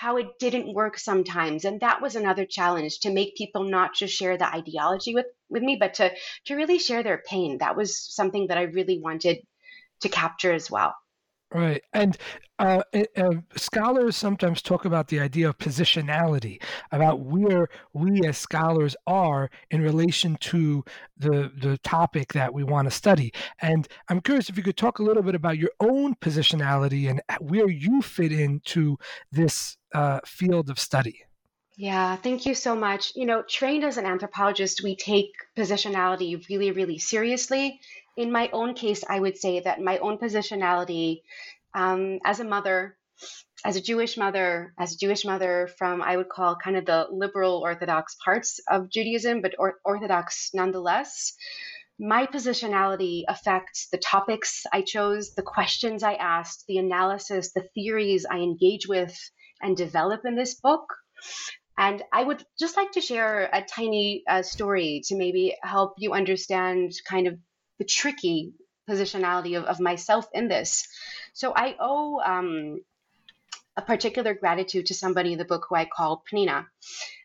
how 0.00 0.16
it 0.16 0.38
didn't 0.38 0.72
work 0.72 0.98
sometimes. 0.98 1.66
And 1.66 1.80
that 1.80 2.00
was 2.00 2.16
another 2.16 2.46
challenge 2.46 3.00
to 3.00 3.12
make 3.12 3.36
people 3.36 3.64
not 3.64 3.94
just 3.94 4.14
share 4.14 4.38
the 4.38 4.46
ideology 4.46 5.14
with, 5.14 5.26
with 5.50 5.62
me, 5.62 5.76
but 5.78 5.92
to, 5.94 6.10
to 6.46 6.54
really 6.54 6.78
share 6.78 7.02
their 7.02 7.22
pain. 7.28 7.58
That 7.58 7.76
was 7.76 8.00
something 8.00 8.46
that 8.46 8.56
I 8.56 8.62
really 8.62 8.98
wanted 8.98 9.40
to 10.00 10.08
capture 10.08 10.54
as 10.54 10.70
well. 10.70 10.94
Right. 11.52 11.82
And 11.92 12.16
uh, 12.60 12.82
uh, 13.16 13.30
scholars 13.56 14.16
sometimes 14.16 14.62
talk 14.62 14.84
about 14.84 15.08
the 15.08 15.18
idea 15.18 15.48
of 15.48 15.58
positionality, 15.58 16.62
about 16.92 17.20
where 17.20 17.68
we 17.92 18.20
as 18.24 18.38
scholars 18.38 18.94
are 19.08 19.50
in 19.70 19.82
relation 19.82 20.36
to 20.42 20.84
the, 21.16 21.50
the 21.60 21.76
topic 21.78 22.34
that 22.34 22.54
we 22.54 22.62
want 22.62 22.86
to 22.86 22.92
study. 22.92 23.32
And 23.60 23.88
I'm 24.08 24.20
curious 24.20 24.48
if 24.48 24.56
you 24.56 24.62
could 24.62 24.76
talk 24.76 25.00
a 25.00 25.02
little 25.02 25.24
bit 25.24 25.34
about 25.34 25.58
your 25.58 25.70
own 25.80 26.14
positionality 26.16 27.10
and 27.10 27.20
where 27.40 27.68
you 27.68 28.00
fit 28.00 28.30
into 28.30 28.96
this 29.32 29.76
uh, 29.92 30.20
field 30.24 30.70
of 30.70 30.78
study. 30.78 31.24
Yeah, 31.80 32.16
thank 32.16 32.44
you 32.44 32.54
so 32.54 32.76
much. 32.76 33.12
You 33.16 33.24
know, 33.24 33.42
trained 33.42 33.84
as 33.84 33.96
an 33.96 34.04
anthropologist, 34.04 34.82
we 34.82 34.96
take 34.96 35.30
positionality 35.56 36.46
really, 36.48 36.72
really 36.72 36.98
seriously 36.98 37.80
in 38.20 38.30
my 38.30 38.50
own 38.52 38.74
case, 38.74 39.02
I 39.08 39.18
would 39.18 39.38
say 39.38 39.60
that 39.60 39.80
my 39.80 39.98
own 39.98 40.18
positionality 40.18 41.22
um, 41.74 42.18
as 42.24 42.40
a 42.40 42.44
mother, 42.44 42.98
as 43.64 43.76
a 43.76 43.80
Jewish 43.80 44.16
mother, 44.16 44.74
as 44.78 44.92
a 44.92 44.98
Jewish 44.98 45.24
mother 45.24 45.70
from 45.78 46.02
I 46.02 46.16
would 46.16 46.28
call 46.28 46.56
kind 46.56 46.76
of 46.76 46.84
the 46.84 47.06
liberal 47.10 47.58
Orthodox 47.58 48.16
parts 48.22 48.60
of 48.68 48.90
Judaism, 48.90 49.40
but 49.40 49.54
or- 49.58 49.80
Orthodox 49.84 50.50
nonetheless. 50.52 51.34
My 51.98 52.26
positionality 52.26 53.24
affects 53.28 53.88
the 53.92 53.98
topics 53.98 54.64
I 54.72 54.82
chose, 54.82 55.34
the 55.34 55.42
questions 55.42 56.02
I 56.02 56.14
asked, 56.14 56.64
the 56.66 56.78
analysis, 56.78 57.52
the 57.52 57.68
theories 57.74 58.26
I 58.30 58.38
engage 58.38 58.86
with 58.88 59.14
and 59.62 59.76
develop 59.76 60.22
in 60.24 60.34
this 60.34 60.54
book. 60.54 60.84
And 61.78 62.02
I 62.12 62.22
would 62.22 62.44
just 62.58 62.76
like 62.76 62.92
to 62.92 63.00
share 63.00 63.48
a 63.52 63.62
tiny 63.62 64.22
uh, 64.28 64.42
story 64.42 65.02
to 65.06 65.16
maybe 65.16 65.56
help 65.62 65.94
you 65.98 66.12
understand 66.12 66.92
kind 67.08 67.26
of 67.26 67.38
the 67.78 67.84
tricky 67.84 68.52
positionality 68.88 69.56
of, 69.56 69.64
of 69.64 69.80
myself 69.80 70.26
in 70.34 70.48
this. 70.48 70.86
So 71.32 71.52
I 71.54 71.76
owe 71.80 72.20
um, 72.20 72.80
a 73.76 73.82
particular 73.82 74.34
gratitude 74.34 74.86
to 74.86 74.94
somebody 74.94 75.32
in 75.32 75.38
the 75.38 75.44
book 75.44 75.66
who 75.68 75.76
I 75.76 75.86
call 75.86 76.22
Pnina. 76.30 76.66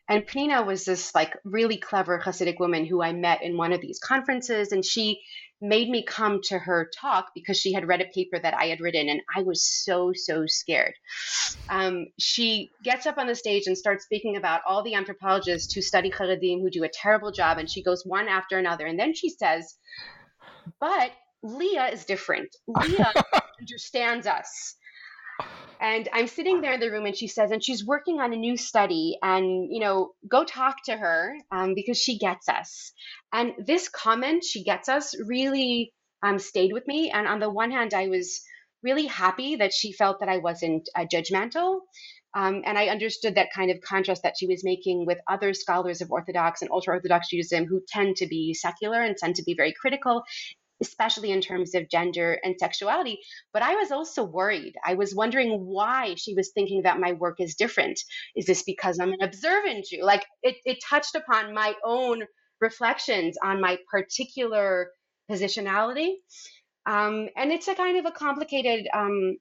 And 0.08 0.26
Pnina 0.26 0.64
was 0.64 0.84
this 0.84 1.14
like 1.14 1.36
really 1.44 1.76
clever 1.76 2.20
Hasidic 2.20 2.60
woman 2.60 2.86
who 2.86 3.02
I 3.02 3.12
met 3.12 3.42
in 3.42 3.56
one 3.56 3.72
of 3.72 3.80
these 3.80 3.98
conferences, 3.98 4.70
and 4.72 4.84
she 4.84 5.22
made 5.60 5.88
me 5.88 6.04
come 6.04 6.40
to 6.44 6.58
her 6.58 6.90
talk 6.98 7.30
because 7.34 7.58
she 7.58 7.72
had 7.72 7.88
read 7.88 8.00
a 8.00 8.06
paper 8.06 8.38
that 8.38 8.54
I 8.54 8.66
had 8.66 8.80
written, 8.80 9.08
and 9.08 9.20
I 9.34 9.42
was 9.42 9.64
so 9.64 10.12
so 10.14 10.44
scared. 10.46 10.94
Um, 11.68 12.06
she 12.18 12.70
gets 12.84 13.06
up 13.06 13.18
on 13.18 13.26
the 13.26 13.34
stage 13.34 13.66
and 13.66 13.76
starts 13.76 14.04
speaking 14.04 14.36
about 14.36 14.60
all 14.66 14.82
the 14.82 14.94
anthropologists 14.94 15.74
who 15.74 15.82
study 15.82 16.10
Haredim 16.10 16.60
who 16.60 16.70
do 16.70 16.84
a 16.84 16.88
terrible 16.88 17.32
job, 17.32 17.58
and 17.58 17.70
she 17.70 17.82
goes 17.82 18.04
one 18.04 18.28
after 18.28 18.58
another, 18.58 18.86
and 18.86 18.98
then 18.98 19.14
she 19.14 19.30
says, 19.30 19.76
but 20.80 21.10
Lea 21.42 21.90
is 21.92 22.04
different. 22.04 22.48
Lea 22.66 23.04
understands 23.60 24.26
us. 24.26 24.76
And 25.80 26.08
I'm 26.12 26.26
sitting 26.26 26.60
there 26.60 26.72
in 26.72 26.80
the 26.80 26.90
room, 26.90 27.06
and 27.06 27.16
she 27.16 27.28
says, 27.28 27.50
and 27.50 27.62
she's 27.62 27.84
working 27.84 28.20
on 28.20 28.32
a 28.32 28.36
new 28.36 28.56
study, 28.56 29.18
and 29.22 29.68
you 29.70 29.80
know, 29.80 30.12
go 30.28 30.44
talk 30.44 30.76
to 30.86 30.96
her 30.96 31.36
um, 31.50 31.74
because 31.74 31.98
she 31.98 32.18
gets 32.18 32.48
us. 32.48 32.92
And 33.32 33.52
this 33.66 33.88
comment, 33.88 34.44
she 34.44 34.64
gets 34.64 34.88
us, 34.88 35.14
really 35.26 35.92
um, 36.22 36.38
stayed 36.38 36.72
with 36.72 36.86
me. 36.86 37.10
And 37.10 37.26
on 37.26 37.40
the 37.40 37.50
one 37.50 37.70
hand, 37.70 37.94
I 37.94 38.08
was 38.08 38.42
really 38.82 39.06
happy 39.06 39.56
that 39.56 39.72
she 39.72 39.92
felt 39.92 40.20
that 40.20 40.28
I 40.28 40.38
wasn't 40.38 40.88
uh, 40.96 41.04
judgmental. 41.12 41.80
Um, 42.34 42.62
and 42.66 42.76
I 42.76 42.88
understood 42.88 43.36
that 43.36 43.48
kind 43.54 43.70
of 43.70 43.80
contrast 43.80 44.22
that 44.22 44.34
she 44.38 44.46
was 44.46 44.62
making 44.62 45.06
with 45.06 45.18
other 45.26 45.54
scholars 45.54 46.02
of 46.02 46.10
Orthodox 46.10 46.60
and 46.60 46.70
ultra 46.70 46.94
Orthodox 46.94 47.30
Judaism 47.30 47.64
who 47.64 47.80
tend 47.88 48.16
to 48.16 48.26
be 48.26 48.52
secular 48.52 49.00
and 49.00 49.16
tend 49.16 49.36
to 49.36 49.42
be 49.42 49.54
very 49.54 49.72
critical 49.72 50.22
especially 50.82 51.30
in 51.30 51.40
terms 51.40 51.74
of 51.74 51.88
gender 51.88 52.38
and 52.42 52.56
sexuality. 52.58 53.18
But 53.52 53.62
I 53.62 53.74
was 53.76 53.90
also 53.90 54.24
worried. 54.24 54.74
I 54.84 54.94
was 54.94 55.14
wondering 55.14 55.64
why 55.64 56.14
she 56.16 56.34
was 56.34 56.50
thinking 56.52 56.82
that 56.82 57.00
my 57.00 57.12
work 57.12 57.40
is 57.40 57.54
different. 57.54 58.00
Is 58.34 58.46
this 58.46 58.62
because 58.62 58.98
I'm 58.98 59.12
an 59.12 59.22
observant 59.22 59.86
Jew? 59.86 60.02
Like 60.02 60.24
it, 60.42 60.56
it 60.64 60.78
touched 60.88 61.14
upon 61.14 61.54
my 61.54 61.74
own 61.84 62.22
reflections 62.60 63.36
on 63.42 63.60
my 63.60 63.78
particular 63.90 64.90
positionality. 65.30 66.14
Um, 66.86 67.28
and 67.36 67.50
it's 67.50 67.68
a 67.68 67.74
kind 67.74 67.98
of 67.98 68.06
a 68.06 68.12
complicated 68.12 68.86
um, 68.94 69.36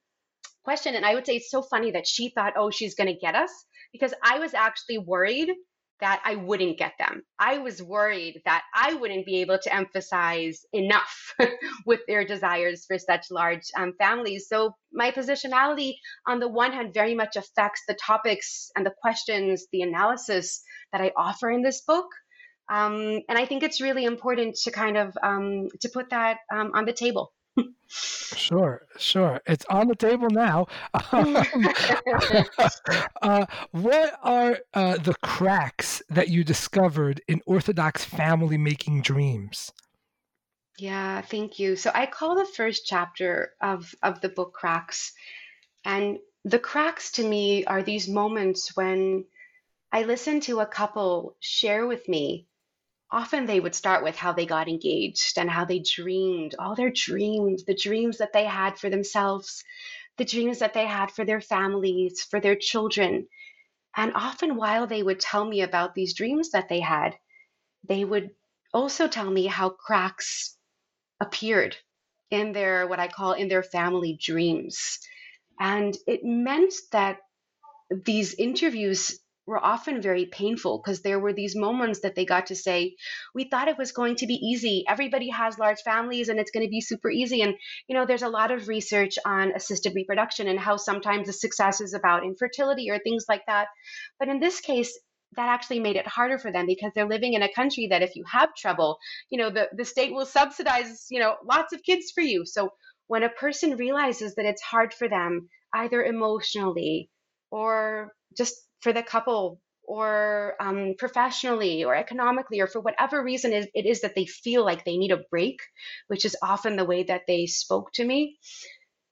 question. 0.63 0.95
And 0.95 1.05
I 1.05 1.13
would 1.13 1.25
say 1.25 1.37
it's 1.37 1.51
so 1.51 1.61
funny 1.61 1.91
that 1.91 2.07
she 2.07 2.29
thought, 2.29 2.53
oh, 2.57 2.71
she's 2.71 2.95
going 2.95 3.13
to 3.13 3.19
get 3.19 3.35
us 3.35 3.51
because 3.91 4.13
I 4.23 4.39
was 4.39 4.53
actually 4.53 4.97
worried 4.97 5.49
that 6.01 6.21
I 6.25 6.35
wouldn't 6.35 6.77
get 6.77 6.93
them. 6.99 7.23
I 7.39 7.59
was 7.59 7.81
worried 7.81 8.41
that 8.45 8.63
I 8.73 8.95
wouldn't 8.95 9.25
be 9.25 9.41
able 9.41 9.57
to 9.59 9.73
emphasize 9.73 10.65
enough 10.73 11.33
with 11.85 12.01
their 12.07 12.25
desires 12.25 12.85
for 12.85 12.97
such 12.97 13.31
large 13.31 13.63
um, 13.77 13.93
families. 13.97 14.47
So, 14.49 14.75
my 14.91 15.11
positionality, 15.11 15.95
on 16.27 16.39
the 16.39 16.47
one 16.47 16.71
hand, 16.71 16.93
very 16.93 17.15
much 17.15 17.35
affects 17.35 17.81
the 17.87 17.97
topics 18.01 18.69
and 18.75 18.85
the 18.85 18.93
questions, 19.01 19.65
the 19.71 19.81
analysis 19.81 20.61
that 20.91 21.01
I 21.01 21.11
offer 21.17 21.49
in 21.49 21.61
this 21.61 21.81
book. 21.81 22.07
Um, 22.69 23.21
and 23.29 23.37
I 23.37 23.45
think 23.45 23.63
it's 23.63 23.81
really 23.81 24.05
important 24.05 24.55
to 24.63 24.71
kind 24.71 24.97
of 24.97 25.15
um, 25.21 25.67
to 25.81 25.89
put 25.89 26.09
that 26.09 26.37
um, 26.51 26.71
on 26.73 26.85
the 26.85 26.93
table. 26.93 27.31
Sure, 27.87 28.81
sure. 28.97 29.41
It's 29.45 29.65
on 29.69 29.87
the 29.87 29.95
table 29.95 30.29
now. 30.29 30.67
uh, 33.21 33.45
what 33.71 34.19
are 34.21 34.59
uh, 34.73 34.97
the 34.97 35.15
cracks 35.23 36.01
that 36.09 36.27
you 36.29 36.43
discovered 36.43 37.21
in 37.27 37.41
Orthodox 37.45 38.03
family 38.03 38.57
making 38.57 39.01
dreams? 39.01 39.71
Yeah, 40.77 41.21
thank 41.21 41.57
you. 41.57 41.75
So 41.75 41.91
I 41.93 42.05
call 42.05 42.35
the 42.35 42.45
first 42.45 42.85
chapter 42.85 43.53
of, 43.61 43.95
of 44.03 44.19
the 44.19 44.29
book 44.29 44.53
Cracks. 44.53 45.13
And 45.85 46.19
the 46.43 46.59
cracks 46.59 47.11
to 47.13 47.27
me 47.27 47.63
are 47.65 47.81
these 47.81 48.09
moments 48.09 48.75
when 48.75 49.25
I 49.91 50.03
listen 50.03 50.41
to 50.41 50.59
a 50.59 50.65
couple 50.65 51.37
share 51.39 51.87
with 51.87 52.09
me 52.09 52.47
often 53.11 53.45
they 53.45 53.59
would 53.59 53.75
start 53.75 54.03
with 54.03 54.15
how 54.15 54.33
they 54.33 54.45
got 54.45 54.67
engaged 54.67 55.37
and 55.37 55.49
how 55.49 55.65
they 55.65 55.79
dreamed, 55.79 56.55
all 56.59 56.75
their 56.75 56.91
dreams, 56.91 57.63
the 57.63 57.75
dreams 57.75 58.17
that 58.17 58.33
they 58.33 58.45
had 58.45 58.77
for 58.77 58.89
themselves, 58.89 59.63
the 60.17 60.25
dreams 60.25 60.59
that 60.59 60.73
they 60.73 60.85
had 60.85 61.11
for 61.11 61.25
their 61.25 61.41
families, 61.41 62.23
for 62.23 62.39
their 62.39 62.55
children. 62.55 63.27
And 63.95 64.13
often, 64.15 64.55
while 64.55 64.87
they 64.87 65.03
would 65.03 65.19
tell 65.19 65.45
me 65.45 65.61
about 65.61 65.95
these 65.95 66.15
dreams 66.15 66.51
that 66.51 66.69
they 66.69 66.79
had, 66.79 67.15
they 67.87 68.03
would 68.03 68.31
also 68.73 69.07
tell 69.07 69.29
me 69.29 69.45
how 69.45 69.69
cracks 69.69 70.57
appeared 71.21 71.77
in 72.31 72.51
their, 72.51 72.87
what 72.87 72.99
I 72.99 73.07
call 73.07 73.33
in 73.33 73.47
their 73.47 73.63
family 73.63 74.17
dreams. 74.21 74.99
And 75.59 75.95
it 76.07 76.21
meant 76.23 76.73
that 76.91 77.19
these 77.89 78.33
interviews 78.33 79.19
were 79.45 79.63
often 79.63 80.01
very 80.01 80.25
painful 80.25 80.81
because 80.83 81.01
there 81.01 81.19
were 81.19 81.33
these 81.33 81.55
moments 81.55 82.01
that 82.01 82.15
they 82.15 82.25
got 82.25 82.47
to 82.47 82.55
say, 82.55 82.95
We 83.33 83.45
thought 83.45 83.67
it 83.67 83.77
was 83.77 83.91
going 83.91 84.15
to 84.17 84.27
be 84.27 84.35
easy. 84.35 84.83
Everybody 84.87 85.29
has 85.29 85.59
large 85.59 85.81
families 85.81 86.29
and 86.29 86.39
it's 86.39 86.51
going 86.51 86.65
to 86.65 86.69
be 86.69 86.81
super 86.81 87.09
easy. 87.09 87.41
And, 87.41 87.55
you 87.87 87.95
know, 87.95 88.05
there's 88.05 88.23
a 88.23 88.29
lot 88.29 88.51
of 88.51 88.67
research 88.67 89.15
on 89.25 89.51
assisted 89.55 89.93
reproduction 89.95 90.47
and 90.47 90.59
how 90.59 90.77
sometimes 90.77 91.27
the 91.27 91.33
success 91.33 91.81
is 91.81 91.93
about 91.93 92.25
infertility 92.25 92.89
or 92.89 92.99
things 92.99 93.25
like 93.29 93.45
that. 93.47 93.67
But 94.19 94.29
in 94.29 94.39
this 94.39 94.59
case, 94.61 94.97
that 95.35 95.49
actually 95.49 95.79
made 95.79 95.95
it 95.95 96.07
harder 96.07 96.37
for 96.37 96.51
them 96.51 96.65
because 96.65 96.91
they're 96.95 97.07
living 97.07 97.33
in 97.33 97.41
a 97.41 97.53
country 97.53 97.87
that 97.89 98.01
if 98.01 98.15
you 98.15 98.23
have 98.31 98.55
trouble, 98.55 98.97
you 99.29 99.37
know, 99.37 99.49
the, 99.49 99.69
the 99.75 99.85
state 99.85 100.13
will 100.13 100.25
subsidize, 100.25 101.07
you 101.09 101.19
know, 101.19 101.35
lots 101.43 101.73
of 101.73 101.83
kids 101.83 102.11
for 102.13 102.21
you. 102.21 102.45
So 102.45 102.69
when 103.07 103.23
a 103.23 103.29
person 103.29 103.77
realizes 103.77 104.35
that 104.35 104.45
it's 104.45 104.61
hard 104.61 104.93
for 104.93 105.07
them, 105.09 105.49
either 105.73 106.03
emotionally 106.03 107.09
or 107.51 108.13
just 108.37 108.55
for 108.81 108.93
the 108.93 109.03
couple 109.03 109.59
or 109.87 110.55
um, 110.59 110.95
professionally 110.97 111.83
or 111.83 111.95
economically 111.95 112.59
or 112.59 112.67
for 112.67 112.79
whatever 112.79 113.23
reason 113.23 113.53
it 113.53 113.85
is 113.85 114.01
that 114.01 114.15
they 114.15 114.25
feel 114.25 114.65
like 114.65 114.83
they 114.83 114.97
need 114.97 115.11
a 115.11 115.23
break, 115.29 115.59
which 116.07 116.25
is 116.25 116.35
often 116.41 116.75
the 116.75 116.85
way 116.85 117.03
that 117.03 117.21
they 117.27 117.45
spoke 117.45 117.91
to 117.93 118.03
me. 118.03 118.37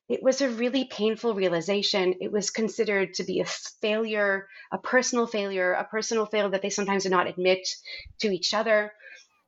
It 0.09 0.21
was 0.21 0.41
a 0.41 0.49
really 0.49 0.86
painful 0.86 1.34
realization. 1.34 2.15
It 2.21 2.32
was 2.32 2.49
considered 2.49 3.13
to 3.15 3.24
be 3.24 3.39
a 3.39 3.45
failure, 3.82 4.47
a 4.71 4.78
personal 4.78 5.28
failure, 5.28 5.74
a 5.74 5.86
personal 5.86 6.26
failure 6.26 6.49
that 6.49 6.61
they 6.61 6.69
sometimes 6.69 7.03
do 7.03 7.09
not 7.09 7.28
admit 7.28 7.67
to 8.19 8.30
each 8.30 8.53
other. 8.53 8.91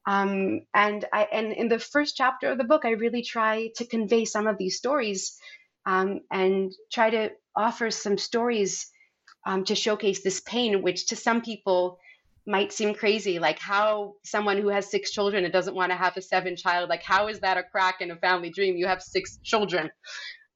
Um, 0.07 0.61
and 0.73 1.03
I, 1.11 1.27
and 1.31 1.51
in 1.51 1.67
the 1.67 1.79
first 1.79 2.15
chapter 2.15 2.51
of 2.51 2.57
the 2.57 2.63
book, 2.63 2.85
I 2.85 2.91
really 2.91 3.23
try 3.23 3.71
to 3.77 3.85
convey 3.85 4.25
some 4.25 4.47
of 4.47 4.57
these 4.57 4.77
stories 4.77 5.37
um, 5.85 6.21
and 6.31 6.71
try 6.91 7.09
to 7.09 7.31
offer 7.55 7.91
some 7.91 8.17
stories 8.17 8.87
um, 9.45 9.63
to 9.65 9.75
showcase 9.75 10.23
this 10.23 10.39
pain, 10.39 10.81
which 10.81 11.07
to 11.07 11.15
some 11.15 11.41
people 11.41 11.99
might 12.47 12.71
seem 12.71 12.93
crazy. 12.93 13.39
Like 13.39 13.59
how 13.59 14.15
someone 14.23 14.57
who 14.57 14.69
has 14.69 14.89
six 14.89 15.11
children 15.11 15.43
and 15.43 15.53
doesn't 15.53 15.75
want 15.75 15.91
to 15.91 15.97
have 15.97 16.15
a 16.17 16.21
seven 16.21 16.55
child, 16.55 16.89
like 16.89 17.03
how 17.03 17.27
is 17.27 17.39
that 17.39 17.57
a 17.57 17.63
crack 17.63 18.01
in 18.01 18.11
a 18.11 18.15
family 18.15 18.49
dream? 18.49 18.77
You 18.77 18.87
have 18.87 19.01
six 19.01 19.39
children. 19.43 19.89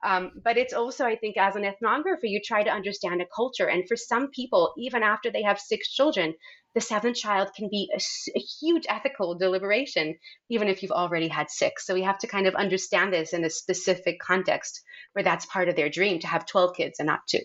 Um, 0.01 0.31
but 0.43 0.57
it's 0.57 0.73
also, 0.73 1.05
I 1.05 1.17
think, 1.17 1.35
as 1.35 1.55
an 1.55 1.63
ethnographer, 1.63 2.23
you 2.23 2.39
try 2.43 2.63
to 2.63 2.69
understand 2.69 3.21
a 3.21 3.25
culture. 3.35 3.67
And 3.67 3.85
for 3.87 3.97
some 3.97 4.29
people, 4.29 4.73
even 4.77 5.03
after 5.03 5.29
they 5.29 5.43
have 5.43 5.59
six 5.59 5.91
children, 5.91 6.35
the 6.73 6.79
seventh 6.79 7.17
child 7.17 7.49
can 7.55 7.67
be 7.69 7.89
a, 7.93 7.99
a, 8.37 8.39
huge 8.39 8.85
ethical 8.87 9.35
deliberation, 9.35 10.15
even 10.49 10.67
if 10.67 10.81
you've 10.81 10.91
already 10.91 11.27
had 11.27 11.49
six. 11.49 11.85
So 11.85 11.93
we 11.93 12.03
have 12.03 12.19
to 12.19 12.27
kind 12.27 12.47
of 12.47 12.55
understand 12.55 13.11
this 13.11 13.33
in 13.33 13.43
a 13.43 13.49
specific 13.49 14.19
context 14.21 14.81
where 15.13 15.23
that's 15.23 15.47
part 15.47 15.67
of 15.67 15.75
their 15.75 15.89
dream 15.89 16.19
to 16.19 16.27
have 16.27 16.45
12 16.45 16.77
kids 16.77 16.99
and 16.99 17.07
not 17.07 17.21
two. 17.27 17.39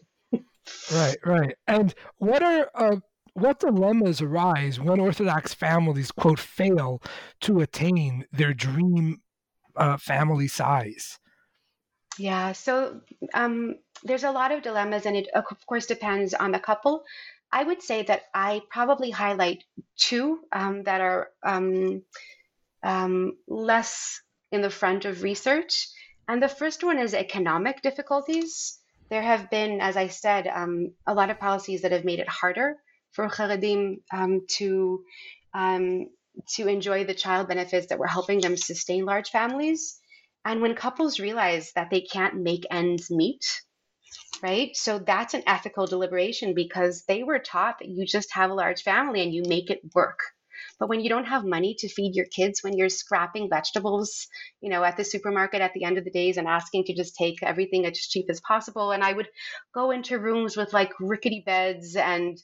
Right, 0.92 1.16
right. 1.24 1.54
And 1.66 1.94
what 2.18 2.42
are 2.42 2.70
uh, 2.74 2.96
what 3.34 3.60
dilemmas 3.60 4.20
arise 4.20 4.80
when 4.80 5.00
Orthodox 5.00 5.52
families 5.54 6.10
quote 6.10 6.38
fail 6.38 7.02
to 7.40 7.60
attain 7.60 8.26
their 8.32 8.54
dream 8.54 9.20
uh, 9.76 9.96
family 9.96 10.48
size? 10.48 11.18
Yeah, 12.18 12.52
so 12.52 13.00
um, 13.34 13.74
there's 14.04 14.24
a 14.24 14.30
lot 14.30 14.52
of 14.52 14.62
dilemmas, 14.62 15.04
and 15.04 15.16
it 15.16 15.28
of 15.34 15.44
course 15.66 15.86
depends 15.86 16.32
on 16.32 16.52
the 16.52 16.60
couple. 16.60 17.04
I 17.50 17.64
would 17.64 17.82
say 17.82 18.02
that 18.04 18.22
I 18.34 18.62
probably 18.70 19.10
highlight 19.10 19.64
two 19.96 20.40
um, 20.52 20.84
that 20.84 21.00
are 21.00 21.30
um, 21.42 22.02
um 22.82 23.36
less 23.48 24.20
in 24.52 24.62
the 24.62 24.70
front 24.70 25.04
of 25.04 25.22
research. 25.22 25.88
And 26.28 26.42
the 26.42 26.48
first 26.48 26.84
one 26.84 26.98
is 26.98 27.12
economic 27.12 27.82
difficulties 27.82 28.78
there 29.14 29.22
have 29.22 29.48
been, 29.48 29.80
as 29.80 29.96
I 29.96 30.08
said, 30.08 30.48
um, 30.48 30.90
a 31.06 31.14
lot 31.14 31.30
of 31.30 31.38
policies 31.38 31.82
that 31.82 31.92
have 31.92 32.04
made 32.04 32.18
it 32.18 32.28
harder 32.28 32.74
for 33.12 33.28
Haredim 33.28 33.98
um, 34.12 34.40
to 34.56 35.04
um, 35.54 36.08
to 36.56 36.66
enjoy 36.66 37.04
the 37.04 37.14
child 37.14 37.46
benefits 37.46 37.86
that 37.86 38.00
were 38.00 38.08
helping 38.08 38.40
them 38.40 38.56
sustain 38.56 39.04
large 39.04 39.28
families. 39.28 40.00
And 40.44 40.60
when 40.60 40.74
couples 40.74 41.20
realize 41.20 41.70
that 41.76 41.90
they 41.90 42.00
can't 42.00 42.42
make 42.42 42.64
ends 42.72 43.08
meet, 43.08 43.44
right? 44.42 44.70
So 44.74 44.98
that's 44.98 45.34
an 45.34 45.44
ethical 45.46 45.86
deliberation 45.86 46.52
because 46.52 47.04
they 47.06 47.22
were 47.22 47.38
taught 47.38 47.78
that 47.78 47.88
you 47.88 48.04
just 48.04 48.34
have 48.34 48.50
a 48.50 48.54
large 48.54 48.82
family 48.82 49.22
and 49.22 49.32
you 49.32 49.44
make 49.46 49.70
it 49.70 49.94
work. 49.94 50.18
But 50.78 50.88
when 50.88 51.00
you 51.00 51.08
don't 51.08 51.26
have 51.26 51.44
money 51.44 51.74
to 51.78 51.88
feed 51.88 52.14
your 52.14 52.26
kids, 52.26 52.62
when 52.62 52.76
you're 52.76 52.88
scrapping 52.88 53.48
vegetables, 53.48 54.26
you 54.60 54.70
know, 54.70 54.84
at 54.84 54.96
the 54.96 55.04
supermarket 55.04 55.60
at 55.60 55.72
the 55.74 55.84
end 55.84 55.98
of 55.98 56.04
the 56.04 56.10
days 56.10 56.36
and 56.36 56.48
asking 56.48 56.84
to 56.84 56.94
just 56.94 57.16
take 57.16 57.42
everything 57.42 57.86
as 57.86 57.98
cheap 57.98 58.26
as 58.30 58.40
possible, 58.40 58.92
and 58.92 59.04
I 59.04 59.12
would 59.12 59.28
go 59.74 59.90
into 59.90 60.18
rooms 60.18 60.56
with 60.56 60.72
like 60.72 60.92
rickety 61.00 61.42
beds 61.44 61.96
and 61.96 62.38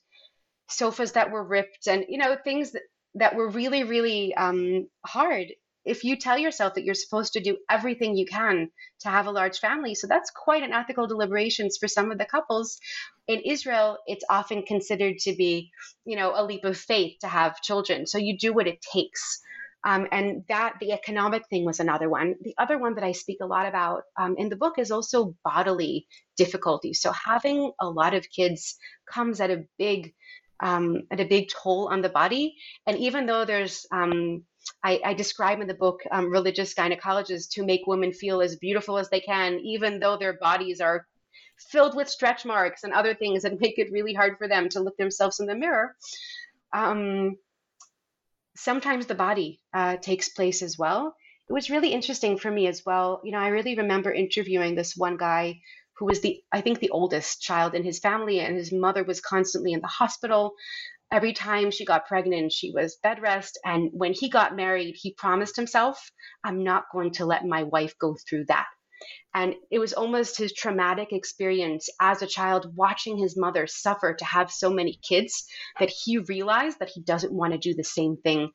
sofas 0.69 1.13
that 1.13 1.31
were 1.31 1.43
ripped 1.43 1.89
and 1.89 2.05
you 2.09 2.17
know 2.19 2.37
things 2.45 2.73
that, 2.73 2.83
that 3.15 3.35
were 3.35 3.49
really 3.49 3.83
really 3.83 4.35
um, 4.35 4.89
hard 5.05 5.49
if 5.91 6.05
you 6.05 6.17
tell 6.17 6.39
yourself 6.39 6.75
that 6.75 6.85
you're 6.85 6.95
supposed 6.95 7.33
to 7.33 7.41
do 7.41 7.59
everything 7.69 8.17
you 8.17 8.25
can 8.25 8.71
to 9.01 9.09
have 9.09 9.27
a 9.27 9.33
large 9.33 9.59
family 9.59 9.95
so 9.97 10.07
that's 10.07 10.31
quite 10.31 10.63
an 10.63 10.73
ethical 10.73 11.09
deliberations 11.09 11.79
for 11.79 11.89
some 11.89 12.13
of 12.13 12.19
the 12.19 12.25
couples. 12.25 12.79
In 13.27 13.41
israel 13.41 13.99
it's 14.07 14.25
often 14.31 14.63
considered 14.63 15.19
to 15.27 15.35
be 15.35 15.71
you 16.05 16.17
know 16.17 16.33
a 16.35 16.45
leap 16.45 16.65
of 16.65 16.77
faith 16.77 17.15
to 17.21 17.29
have 17.29 17.61
children 17.61 18.07
so 18.07 18.19
you 18.19 18.39
do 18.39 18.53
what 18.53 18.69
it 18.69 18.81
takes. 18.81 19.41
Um, 19.83 20.07
and 20.13 20.45
that 20.49 20.75
the 20.79 20.93
economic 20.93 21.49
thing 21.49 21.65
was 21.65 21.81
another 21.81 22.09
one. 22.11 22.35
The 22.43 22.55
other 22.59 22.77
one 22.79 22.97
that 22.97 23.05
i 23.05 23.13
speak 23.13 23.39
a 23.41 23.47
lot 23.47 23.67
about 23.67 24.03
um, 24.23 24.35
in 24.37 24.51
the 24.51 24.57
book 24.57 24.79
is 24.79 24.91
also 24.91 25.35
bodily 25.43 26.07
difficulties. 26.37 27.01
So 27.01 27.13
having 27.13 27.73
a 27.81 27.89
lot 27.89 28.13
of 28.13 28.31
kids 28.31 28.77
comes 29.11 29.41
at 29.41 29.51
a 29.51 29.65
big 29.79 30.13
um, 30.63 31.03
at 31.11 31.21
a 31.21 31.25
big 31.25 31.49
toll 31.49 31.89
on 31.89 32.03
the 32.03 32.09
body 32.09 32.57
and 32.87 32.99
even 32.99 33.27
though 33.27 33.45
there's 33.45 33.87
um, 33.93 34.45
I, 34.83 35.01
I 35.05 35.15
describe 35.15 35.61
in 35.61 35.67
the 35.67 35.75
book 35.75 36.01
um, 36.11 36.31
religious 36.31 36.75
gynecologists 36.75 37.51
to 37.53 37.65
make 37.65 37.87
women 37.87 38.13
feel 38.13 38.41
as 38.41 38.57
beautiful 38.57 38.99
as 38.99 39.09
they 39.09 39.21
can, 39.21 39.59
even 39.61 40.01
though 40.01 40.17
their 40.17 40.35
bodies 40.35 40.81
are 40.81 41.07
filled 41.71 41.95
with 41.95 42.09
stretch 42.09 42.45
marks 42.45 42.85
and 42.85 42.93
other 42.93 43.15
things 43.15 43.43
that 43.43 43.61
make 43.61 43.79
it 43.79 43.93
really 43.93 44.15
hard 44.15 44.39
for 44.39 44.49
them 44.49 44.69
to 44.71 44.81
look 44.81 44.97
themselves 44.97 45.41
in 45.41 45.47
the 45.47 45.55
mirror. 45.55 45.97
Um, 46.73 47.37
sometimes 48.57 49.07
the 49.07 49.15
body 49.15 49.61
uh, 49.75 49.97
takes 49.97 50.29
place 50.29 50.63
as 50.63 50.79
well. 50.79 51.15
It 51.49 51.53
was 51.53 51.71
really 51.71 51.93
interesting 51.93 52.39
for 52.39 52.51
me 52.51 52.69
as 52.69 52.85
well. 52.87 53.21
You 53.25 53.33
know, 53.33 53.39
I 53.39 53.49
really 53.49 53.75
remember 53.75 54.13
interviewing 54.13 54.77
this 54.77 54.97
one 54.97 55.17
guy 55.17 55.61
who 56.01 56.07
was 56.07 56.21
the, 56.21 56.43
I 56.51 56.61
think, 56.63 56.81
the 56.81 56.91
oldest 56.91 57.41
child 57.41 57.75
in 57.77 57.85
his 57.85 58.01
family, 58.01 58.41
and 58.41 58.57
his 58.57 58.73
mother 58.73 59.05
was 59.05 59.21
constantly 59.21 59.73
in 59.73 59.81
the 59.81 59.87
hospital 59.87 60.55
every 61.13 61.33
time 61.33 61.71
she 61.71 61.85
got 61.85 62.07
pregnant, 62.07 62.53
she 62.53 62.73
was 62.73 62.99
bed 63.03 63.21
rest. 63.21 63.59
And 63.65 63.91
when 63.93 64.13
he 64.13 64.31
got 64.31 64.57
married, 64.57 64.97
he 64.97 65.15
promised 65.15 65.57
himself, 65.57 66.11
I'm 66.45 66.63
not 66.65 66.85
going 66.93 67.13
to 67.13 67.27
let 67.27 67.45
my 67.45 67.65
wife 67.65 67.95
go 68.01 68.17
through 68.29 68.47
that. 68.47 68.67
And 69.35 69.55
it 69.71 69.79
was 69.79 69.93
almost 69.93 70.39
his 70.39 70.53
traumatic 70.53 71.09
experience 71.13 71.89
as 72.01 72.21
a 72.21 72.27
child 72.27 72.73
watching 72.77 73.17
his 73.17 73.37
mother 73.37 73.67
suffer 73.67 74.15
to 74.15 74.25
have 74.25 74.51
so 74.51 74.71
many 74.71 74.99
kids 75.09 75.47
that 75.79 75.91
he 75.91 76.19
realized 76.19 76.79
that 76.81 76.91
he 76.93 77.01
doesn't 77.01 77.33
want 77.33 77.53
to 77.53 77.59
do 77.59 77.75
the 77.75 77.85
same 77.85 78.17
thing 78.23 78.51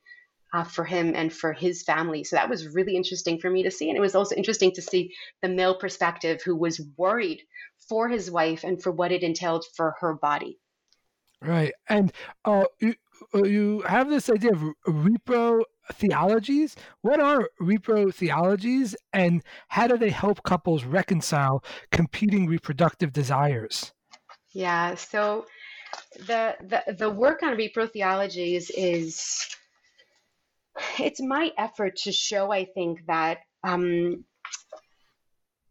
uh, 0.56 0.64
for 0.64 0.86
him 0.86 1.12
and 1.16 1.34
for 1.34 1.52
his 1.52 1.84
family. 1.84 2.24
So 2.24 2.38
that 2.38 2.50
was 2.50 2.74
really 2.74 2.96
interesting 2.96 3.40
for 3.40 3.50
me 3.50 3.64
to 3.64 3.72
see. 3.72 3.90
And 3.90 3.98
it 3.98 4.02
was 4.02 4.16
also 4.16 4.36
interesting 4.36 4.72
to 4.76 4.82
see 4.82 5.14
the 5.42 5.50
male 5.50 5.76
perspective 5.76 6.42
who 6.42 6.56
was 6.56 6.82
worried 6.96 7.42
for 7.90 8.08
his 8.08 8.32
wife 8.32 8.64
and 8.64 8.82
for 8.82 8.92
what 8.92 9.12
it 9.12 9.22
entailed 9.22 9.66
for 9.76 9.96
her 10.00 10.14
body. 10.14 10.58
Right, 11.42 11.74
and 11.90 12.14
uh, 12.46 12.64
you, 12.80 12.96
uh, 13.36 13.44
you 13.44 13.82
have 13.82 14.10
this 14.10 14.30
idea 14.30 14.54
of 14.54 14.64
repro 14.88 15.64
theologies. 15.94 16.78
What 17.02 17.20
are 17.20 17.50
repro 17.62 18.12
theologies, 18.14 18.96
and 19.12 19.44
how 19.68 19.88
do 19.88 19.98
they 19.98 20.10
help 20.10 20.42
couples 20.44 20.86
reconcile 20.86 21.64
competing 21.92 22.48
reproductive 22.48 23.12
desires? 23.12 23.92
Yeah, 24.54 24.96
so 24.96 25.46
the 26.26 26.56
the, 26.62 26.96
the 26.98 27.10
work 27.10 27.44
on 27.44 27.58
repro 27.58 27.92
theologies 27.92 28.72
is 28.72 29.56
it's 31.00 31.22
my 31.22 31.52
effort 31.58 31.98
to 31.98 32.12
show, 32.12 32.52
I 32.52 32.66
think, 32.66 33.06
that 33.08 33.40
um, 33.64 34.26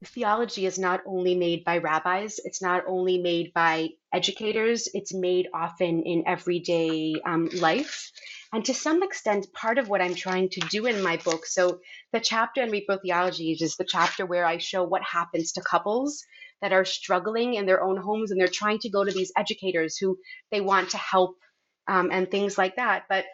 theology 0.07 0.67
is 0.67 0.79
not 0.79 1.03
only 1.07 1.35
made 1.35 1.65
by 1.65 1.79
rabbis, 1.79 2.41
it's 2.45 2.63
not 2.63 2.85
only 2.87 3.19
made 3.19 3.53
by 3.55 3.89
educators, 4.13 4.89
it's 4.93 5.15
made 5.15 5.49
often 5.55 6.03
in 6.03 6.25
everyday 6.27 7.15
um, 7.27 7.49
life. 7.55 8.11
And 8.53 8.65
to 8.67 8.75
some 8.75 9.03
extent, 9.03 9.53
part 9.53 9.79
of 9.79 9.89
what 9.89 10.01
I'm 10.01 10.15
trying 10.15 10.49
to 10.51 10.61
do 10.71 10.87
in 10.87 11.03
my 11.03 11.17
book, 11.17 11.45
so 11.45 11.81
the 12.13 12.21
chapter 12.21 12.63
on 12.63 12.71
repro 12.71 13.01
theology 13.03 13.51
is 13.51 13.77
the 13.77 13.87
chapter 13.89 14.27
where 14.27 14.47
I 14.47 14.59
show 14.59 14.85
what 14.85 15.03
happens 15.03 15.53
to 15.53 15.61
couples 15.61 16.23
that 16.63 16.73
are 16.73 16.85
struggling 16.85 17.55
in 17.55 17.67
their 17.67 17.83
own 17.83 17.97
homes 17.97 18.31
and 18.31 18.41
they're 18.41 18.49
trying 18.49 18.79
to 18.81 18.91
go 18.91 19.05
to 19.05 19.11
these 19.11 19.33
educators 19.37 19.97
who 19.97 20.17
they 20.53 20.61
want 20.61 20.91
to 20.91 20.99
help 20.99 21.37
um, 21.89 22.11
and 22.13 22.31
things 22.31 22.59
like 22.59 22.77
that. 22.77 23.05
But 23.09 23.25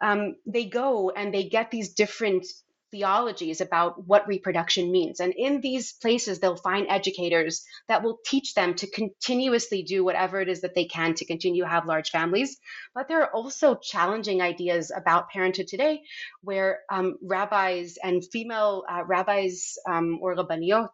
um, 0.00 0.36
they 0.46 0.64
go 0.64 1.10
and 1.10 1.32
they 1.32 1.44
get 1.44 1.70
these 1.70 1.94
different 1.94 2.46
theologies 2.92 3.60
about 3.62 4.06
what 4.06 4.28
reproduction 4.28 4.92
means. 4.92 5.18
And 5.18 5.32
in 5.36 5.60
these 5.62 5.94
places, 5.94 6.38
they'll 6.38 6.56
find 6.56 6.86
educators 6.88 7.64
that 7.88 8.02
will 8.02 8.18
teach 8.24 8.54
them 8.54 8.74
to 8.74 8.86
continuously 8.86 9.82
do 9.82 10.04
whatever 10.04 10.40
it 10.40 10.48
is 10.48 10.60
that 10.60 10.74
they 10.74 10.84
can 10.84 11.14
to 11.14 11.24
continue 11.24 11.64
to 11.64 11.68
have 11.68 11.86
large 11.86 12.10
families. 12.10 12.58
But 12.94 13.08
there 13.08 13.22
are 13.22 13.34
also 13.34 13.76
challenging 13.76 14.42
ideas 14.42 14.92
about 14.94 15.30
parenthood 15.30 15.68
today 15.68 16.02
where 16.42 16.80
um, 16.90 17.16
rabbis 17.22 17.96
and 18.02 18.22
female 18.30 18.84
uh, 18.88 19.04
rabbis 19.06 19.78
um, 19.88 20.18
or 20.20 20.36
rabbaniot, 20.36 20.90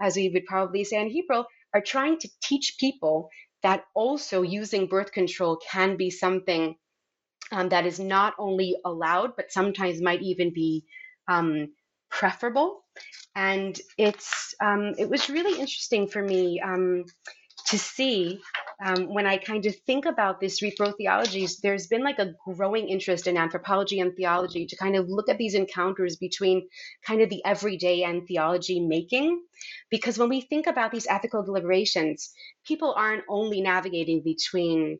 as 0.00 0.16
we 0.16 0.30
would 0.30 0.46
probably 0.46 0.84
say 0.84 1.00
in 1.00 1.10
Hebrew, 1.10 1.44
are 1.74 1.82
trying 1.82 2.18
to 2.20 2.28
teach 2.40 2.76
people 2.78 3.28
that 3.64 3.84
also 3.94 4.42
using 4.42 4.86
birth 4.86 5.10
control 5.10 5.58
can 5.72 5.96
be 5.96 6.10
something 6.10 6.76
um, 7.50 7.70
that 7.70 7.86
is 7.86 7.98
not 7.98 8.34
only 8.38 8.76
allowed, 8.84 9.36
but 9.36 9.50
sometimes 9.50 10.00
might 10.00 10.22
even 10.22 10.52
be 10.52 10.84
um, 11.28 11.72
preferable. 12.10 12.84
And 13.34 13.78
it's 13.98 14.54
um, 14.60 14.94
it 14.98 15.10
was 15.10 15.28
really 15.28 15.58
interesting 15.58 16.06
for 16.08 16.22
me 16.22 16.60
um, 16.60 17.04
to 17.66 17.78
see 17.78 18.40
um, 18.82 19.12
when 19.12 19.26
I 19.26 19.36
kind 19.36 19.66
of 19.66 19.76
think 19.86 20.06
about 20.06 20.40
this 20.40 20.60
repro 20.60 20.96
theologies. 20.96 21.58
There's 21.58 21.86
been 21.86 22.02
like 22.02 22.18
a 22.18 22.34
growing 22.46 22.88
interest 22.88 23.26
in 23.26 23.36
anthropology 23.36 24.00
and 24.00 24.14
theology 24.16 24.66
to 24.66 24.76
kind 24.76 24.96
of 24.96 25.08
look 25.08 25.28
at 25.28 25.38
these 25.38 25.54
encounters 25.54 26.16
between 26.16 26.68
kind 27.06 27.20
of 27.20 27.30
the 27.30 27.44
everyday 27.44 28.02
and 28.04 28.26
theology 28.26 28.80
making, 28.80 29.42
because 29.90 30.18
when 30.18 30.28
we 30.28 30.40
think 30.40 30.66
about 30.66 30.92
these 30.92 31.06
ethical 31.08 31.42
deliberations, 31.42 32.32
people 32.66 32.94
aren't 32.96 33.24
only 33.28 33.60
navigating 33.60 34.22
between 34.22 34.98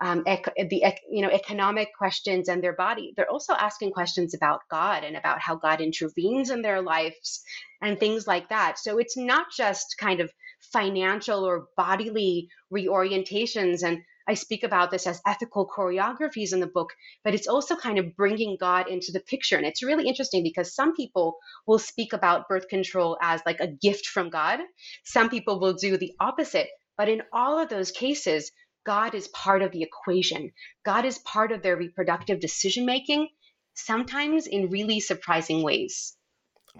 um, 0.00 0.22
ec- 0.26 0.54
the 0.70 0.82
ec- 0.82 1.00
you 1.10 1.22
know 1.22 1.30
economic 1.30 1.88
questions 1.96 2.48
and 2.48 2.62
their 2.62 2.74
body 2.74 3.12
they're 3.16 3.30
also 3.30 3.52
asking 3.52 3.90
questions 3.90 4.34
about 4.34 4.60
god 4.70 5.02
and 5.04 5.16
about 5.16 5.40
how 5.40 5.56
god 5.56 5.80
intervenes 5.80 6.50
in 6.50 6.62
their 6.62 6.80
lives 6.82 7.42
and 7.82 7.98
things 7.98 8.26
like 8.26 8.48
that 8.48 8.78
so 8.78 8.98
it's 8.98 9.16
not 9.16 9.46
just 9.56 9.96
kind 9.98 10.20
of 10.20 10.30
financial 10.60 11.44
or 11.44 11.68
bodily 11.76 12.48
reorientations 12.72 13.82
and 13.82 13.98
i 14.26 14.34
speak 14.34 14.62
about 14.62 14.90
this 14.90 15.06
as 15.06 15.20
ethical 15.26 15.68
choreographies 15.68 16.52
in 16.52 16.60
the 16.60 16.66
book 16.66 16.90
but 17.24 17.34
it's 17.34 17.46
also 17.46 17.76
kind 17.76 17.98
of 17.98 18.16
bringing 18.16 18.56
god 18.58 18.88
into 18.88 19.12
the 19.12 19.20
picture 19.20 19.56
and 19.56 19.66
it's 19.66 19.82
really 19.82 20.06
interesting 20.06 20.42
because 20.42 20.74
some 20.74 20.94
people 20.94 21.36
will 21.66 21.78
speak 21.78 22.12
about 22.12 22.48
birth 22.48 22.68
control 22.68 23.16
as 23.22 23.40
like 23.46 23.60
a 23.60 23.66
gift 23.66 24.06
from 24.06 24.30
god 24.30 24.60
some 25.04 25.30
people 25.30 25.60
will 25.60 25.74
do 25.74 25.96
the 25.96 26.12
opposite 26.20 26.68
but 26.96 27.08
in 27.08 27.22
all 27.32 27.58
of 27.58 27.68
those 27.68 27.90
cases 27.90 28.50
God 28.88 29.14
is 29.14 29.28
part 29.28 29.60
of 29.60 29.70
the 29.70 29.82
equation. 29.82 30.50
God 30.82 31.04
is 31.04 31.18
part 31.18 31.52
of 31.52 31.60
their 31.60 31.76
reproductive 31.76 32.40
decision 32.40 32.86
making, 32.86 33.28
sometimes 33.74 34.46
in 34.46 34.70
really 34.70 34.98
surprising 34.98 35.62
ways. 35.62 36.16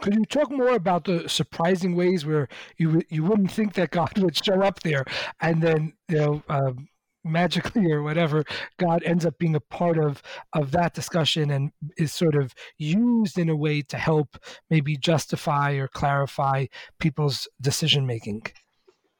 Could 0.01 0.14
you 0.14 0.24
talk 0.24 0.51
more 0.51 0.74
about 0.74 1.05
the 1.05 1.28
surprising 1.28 1.94
ways 1.94 2.24
where 2.24 2.49
you 2.76 3.03
you 3.09 3.24
wouldn't 3.24 3.51
think 3.51 3.74
that 3.74 3.90
God 3.90 4.16
would 4.18 4.36
show 4.36 4.62
up 4.62 4.80
there, 4.80 5.05
and 5.40 5.62
then 5.62 5.92
you 6.09 6.16
know 6.18 6.42
um, 6.49 6.88
magically 7.24 7.90
or 7.90 8.03
whatever, 8.03 8.44
God 8.78 9.03
ends 9.05 9.26
up 9.26 9.38
being 9.38 9.55
a 9.55 9.61
part 9.61 9.99
of 9.99 10.22
of 10.53 10.70
that 10.72 10.94
discussion 10.94 11.51
and 11.51 11.72
is 11.96 12.12
sort 12.12 12.34
of 12.34 12.55
used 12.78 13.38
in 13.38 13.49
a 13.49 13.57
way 13.57 13.82
to 13.82 13.96
help 13.96 14.38
maybe 14.70 14.96
justify 14.96 15.72
or 15.72 15.88
clarify 15.88 16.66
people's 16.99 17.49
decision 17.61 18.07
making. 18.07 18.42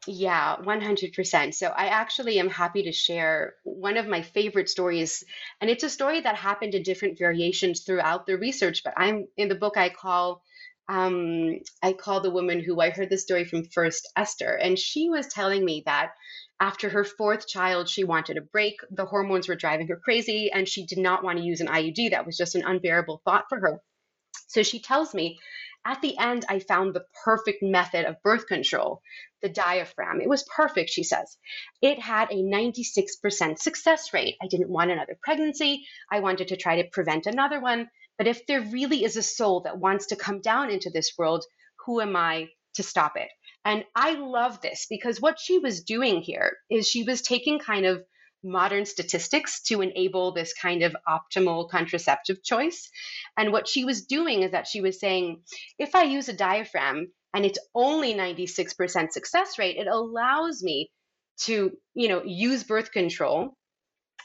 Yeah, 0.07 0.57
100%. 0.57 1.55
So 1.55 1.67
I 1.67 1.89
actually 1.89 2.39
am 2.39 2.49
happy 2.49 2.85
to 2.85 2.93
share 2.93 3.55
one 3.65 3.99
of 3.99 4.07
my 4.07 4.23
favorite 4.23 4.71
stories. 4.71 5.23
And 5.61 5.69
it's 5.69 5.85
a 5.85 5.91
story 5.91 6.21
that 6.21 6.35
happened 6.35 6.75
in 6.75 6.83
different 6.83 7.19
variations 7.19 7.81
throughout 7.81 8.25
the 8.25 8.39
research, 8.39 8.85
but 8.85 8.95
I'm 8.97 9.27
in 9.37 9.49
the 9.49 9.55
book 9.55 9.77
I 9.77 9.91
call 9.91 10.43
um, 10.89 11.59
I 11.83 11.93
called 11.93 12.25
the 12.25 12.31
woman 12.31 12.63
who 12.63 12.81
I 12.81 12.91
heard 12.91 13.11
the 13.11 13.19
story 13.19 13.45
from 13.45 13.65
first, 13.65 14.09
Esther. 14.17 14.55
And 14.55 14.79
she 14.79 15.11
was 15.11 15.27
telling 15.29 15.65
me 15.65 15.83
that 15.87 16.13
after 16.61 16.89
her 16.89 17.05
fourth 17.05 17.47
child, 17.47 17.89
she 17.89 18.05
wanted 18.05 18.37
a 18.39 18.43
break. 18.43 18.77
The 18.91 19.05
hormones 19.05 19.49
were 19.49 19.55
driving 19.55 19.89
her 19.89 19.97
crazy, 20.03 20.51
and 20.53 20.69
she 20.69 20.87
did 20.87 20.99
not 20.99 21.23
want 21.23 21.39
to 21.39 21.45
use 21.45 21.61
an 21.61 21.69
IUD. 21.69 22.11
That 22.11 22.27
was 22.27 22.37
just 22.37 22.55
an 22.55 22.65
unbearable 22.65 23.23
thought 23.25 23.45
for 23.49 23.61
her. 23.61 23.81
So 24.49 24.63
she 24.63 24.81
tells 24.81 25.15
me 25.15 25.39
at 25.85 26.03
the 26.03 26.19
end, 26.19 26.45
I 26.49 26.59
found 26.59 26.93
the 26.95 27.05
perfect 27.25 27.63
method 27.63 28.05
of 28.05 28.23
birth 28.23 28.47
control, 28.47 29.01
the 29.43 29.49
diaphragm. 29.49 30.21
It 30.21 30.29
was 30.29 30.45
perfect, 30.55 30.91
she 30.91 31.05
says. 31.05 31.37
It 31.81 31.99
had 31.99 32.31
a 32.31 32.43
96% 32.43 33.59
success 33.59 34.13
rate. 34.13 34.37
I 34.43 34.49
didn't 34.49 34.71
want 34.71 34.91
another 34.91 35.19
pregnancy. 35.23 35.87
I 36.11 36.21
wanted 36.21 36.49
to 36.49 36.57
try 36.57 36.83
to 36.83 36.89
prevent 36.91 37.27
another 37.27 37.61
one. 37.61 37.89
But 38.19 38.27
if 38.27 38.47
there 38.47 38.61
really 38.61 39.05
is 39.05 39.17
a 39.17 39.23
soul 39.23 39.63
that 39.63 39.79
wants 39.79 40.07
to 40.07 40.17
come 40.17 40.41
down 40.41 40.71
into 40.71 40.91
this 40.91 41.13
world, 41.17 41.45
who 41.87 42.01
am 42.01 42.17
I 42.17 42.49
to 42.75 42.83
stop 42.83 43.17
it? 43.17 43.29
And 43.65 43.85
I 43.95 44.15
love 44.15 44.61
this 44.61 44.87
because 44.91 45.21
what 45.21 45.39
she 45.39 45.59
was 45.59 45.83
doing 45.83 46.21
here 46.21 46.57
is 46.71 46.89
she 46.89 47.05
was 47.05 47.23
taking 47.23 47.59
kind 47.59 47.87
of 47.87 48.03
modern 48.45 48.87
statistics 48.87 49.63
to 49.63 49.81
enable 49.83 50.33
this 50.33 50.53
kind 50.55 50.83
of 50.83 50.97
optimal 51.09 51.69
contraceptive 51.69 52.43
choice. 52.43 52.89
And 53.37 53.53
what 53.53 53.69
she 53.69 53.85
was 53.85 54.07
doing 54.07 54.43
is 54.43 54.53
that 54.53 54.67
she 54.67 54.81
was 54.81 55.01
saying, 55.01 55.43
if 55.79 55.95
I 55.95 56.05
use 56.05 56.29
a 56.29 56.33
diaphragm 56.33 57.09
and 57.35 57.45
it's 57.45 57.59
only 57.75 58.15
96% 58.15 59.11
success 59.11 59.59
rate, 59.59 59.77
it 59.77 59.87
allows 59.87 60.63
me 60.63 60.91
to, 61.43 61.73
you 61.95 62.09
know, 62.09 62.23
use 62.25 62.65
birth 62.65 62.93
control 62.93 63.55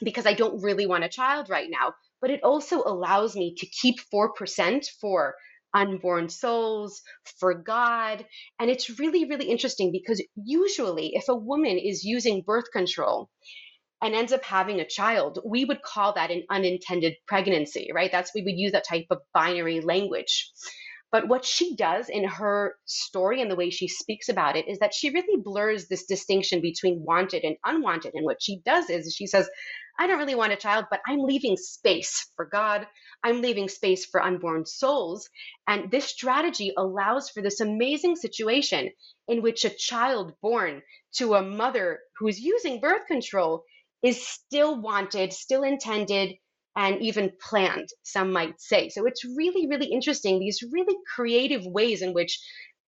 because 0.02 0.26
I 0.26 0.32
don't 0.32 0.62
really 0.62 0.86
want 0.86 1.04
a 1.04 1.08
child 1.08 1.48
right 1.50 1.68
now. 1.70 1.94
But 2.24 2.30
it 2.30 2.42
also 2.42 2.82
allows 2.82 3.36
me 3.36 3.54
to 3.58 3.66
keep 3.66 3.96
4% 4.10 4.86
for 4.98 5.34
unborn 5.74 6.30
souls, 6.30 7.02
for 7.38 7.52
God. 7.52 8.24
And 8.58 8.70
it's 8.70 8.98
really, 8.98 9.26
really 9.26 9.50
interesting 9.50 9.92
because 9.92 10.24
usually, 10.34 11.14
if 11.16 11.28
a 11.28 11.34
woman 11.36 11.76
is 11.76 12.02
using 12.02 12.40
birth 12.40 12.70
control, 12.72 13.28
and 14.00 14.14
ends 14.14 14.32
up 14.32 14.42
having 14.42 14.80
a 14.80 14.88
child, 14.88 15.38
we 15.44 15.66
would 15.66 15.82
call 15.82 16.14
that 16.14 16.30
an 16.30 16.44
unintended 16.50 17.14
pregnancy, 17.26 17.90
right? 17.94 18.10
That's 18.10 18.32
we 18.34 18.42
would 18.42 18.56
use 18.56 18.72
that 18.72 18.88
type 18.88 19.06
of 19.10 19.18
binary 19.34 19.82
language. 19.82 20.50
But 21.12 21.28
what 21.28 21.44
she 21.44 21.76
does 21.76 22.08
in 22.08 22.24
her 22.24 22.76
story 22.86 23.42
and 23.42 23.50
the 23.50 23.56
way 23.56 23.70
she 23.70 23.86
speaks 23.86 24.30
about 24.30 24.56
it 24.56 24.66
is 24.66 24.78
that 24.80 24.94
she 24.94 25.10
really 25.10 25.40
blurs 25.40 25.88
this 25.88 26.06
distinction 26.06 26.62
between 26.62 27.04
wanted 27.04 27.44
and 27.44 27.56
unwanted. 27.66 28.14
And 28.14 28.24
what 28.24 28.42
she 28.42 28.62
does 28.64 28.90
is 28.90 29.14
she 29.14 29.26
says, 29.26 29.48
I 29.98 30.06
don't 30.06 30.18
really 30.18 30.34
want 30.34 30.52
a 30.52 30.56
child, 30.56 30.86
but 30.90 31.00
I'm 31.06 31.20
leaving 31.20 31.56
space 31.56 32.26
for 32.36 32.46
God. 32.46 32.86
I'm 33.22 33.40
leaving 33.40 33.68
space 33.68 34.04
for 34.04 34.22
unborn 34.22 34.66
souls. 34.66 35.28
And 35.68 35.90
this 35.90 36.06
strategy 36.06 36.72
allows 36.76 37.30
for 37.30 37.42
this 37.42 37.60
amazing 37.60 38.16
situation 38.16 38.90
in 39.28 39.42
which 39.42 39.64
a 39.64 39.70
child 39.70 40.34
born 40.42 40.82
to 41.16 41.34
a 41.34 41.42
mother 41.42 42.00
who 42.18 42.28
is 42.28 42.40
using 42.40 42.80
birth 42.80 43.06
control 43.06 43.64
is 44.02 44.26
still 44.26 44.80
wanted, 44.80 45.32
still 45.32 45.62
intended, 45.62 46.34
and 46.76 47.00
even 47.00 47.32
planned, 47.40 47.88
some 48.02 48.32
might 48.32 48.60
say. 48.60 48.88
So 48.88 49.06
it's 49.06 49.24
really, 49.24 49.68
really 49.68 49.86
interesting, 49.86 50.38
these 50.38 50.62
really 50.72 50.96
creative 51.14 51.64
ways 51.64 52.02
in 52.02 52.12
which 52.12 52.40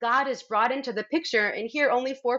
God 0.03 0.29
is 0.29 0.43
brought 0.43 0.73
into 0.73 0.93
the 0.93 1.05
picture, 1.05 1.47
and 1.47 1.69
here 1.71 1.91
only 1.91 2.15
4%, 2.25 2.39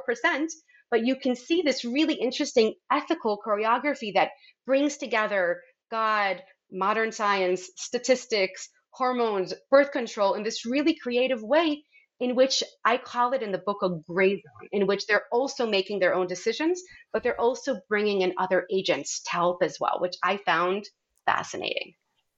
but 0.91 1.05
you 1.05 1.15
can 1.15 1.35
see 1.35 1.61
this 1.61 1.85
really 1.85 2.15
interesting 2.15 2.73
ethical 2.91 3.39
choreography 3.45 4.13
that 4.13 4.31
brings 4.65 4.97
together 4.97 5.61
God, 5.91 6.41
modern 6.71 7.11
science, 7.11 7.69
statistics, 7.75 8.69
hormones, 8.91 9.53
birth 9.69 9.91
control 9.91 10.33
in 10.33 10.43
this 10.43 10.65
really 10.65 10.95
creative 10.95 11.41
way 11.41 11.83
in 12.19 12.35
which 12.35 12.63
I 12.83 12.97
call 12.97 13.33
it 13.33 13.43
in 13.43 13.51
the 13.51 13.59
book 13.59 13.77
a 13.83 13.89
gray 14.07 14.31
zone, 14.31 14.69
in 14.71 14.87
which 14.87 15.05
they're 15.05 15.25
also 15.31 15.67
making 15.67 15.99
their 15.99 16.15
own 16.15 16.27
decisions, 16.27 16.81
but 17.13 17.21
they're 17.23 17.39
also 17.39 17.79
bringing 17.89 18.21
in 18.21 18.33
other 18.37 18.65
agents 18.71 19.21
to 19.23 19.31
help 19.31 19.61
as 19.61 19.77
well, 19.79 19.97
which 19.99 20.15
I 20.23 20.37
found 20.37 20.85
fascinating. 21.25 21.93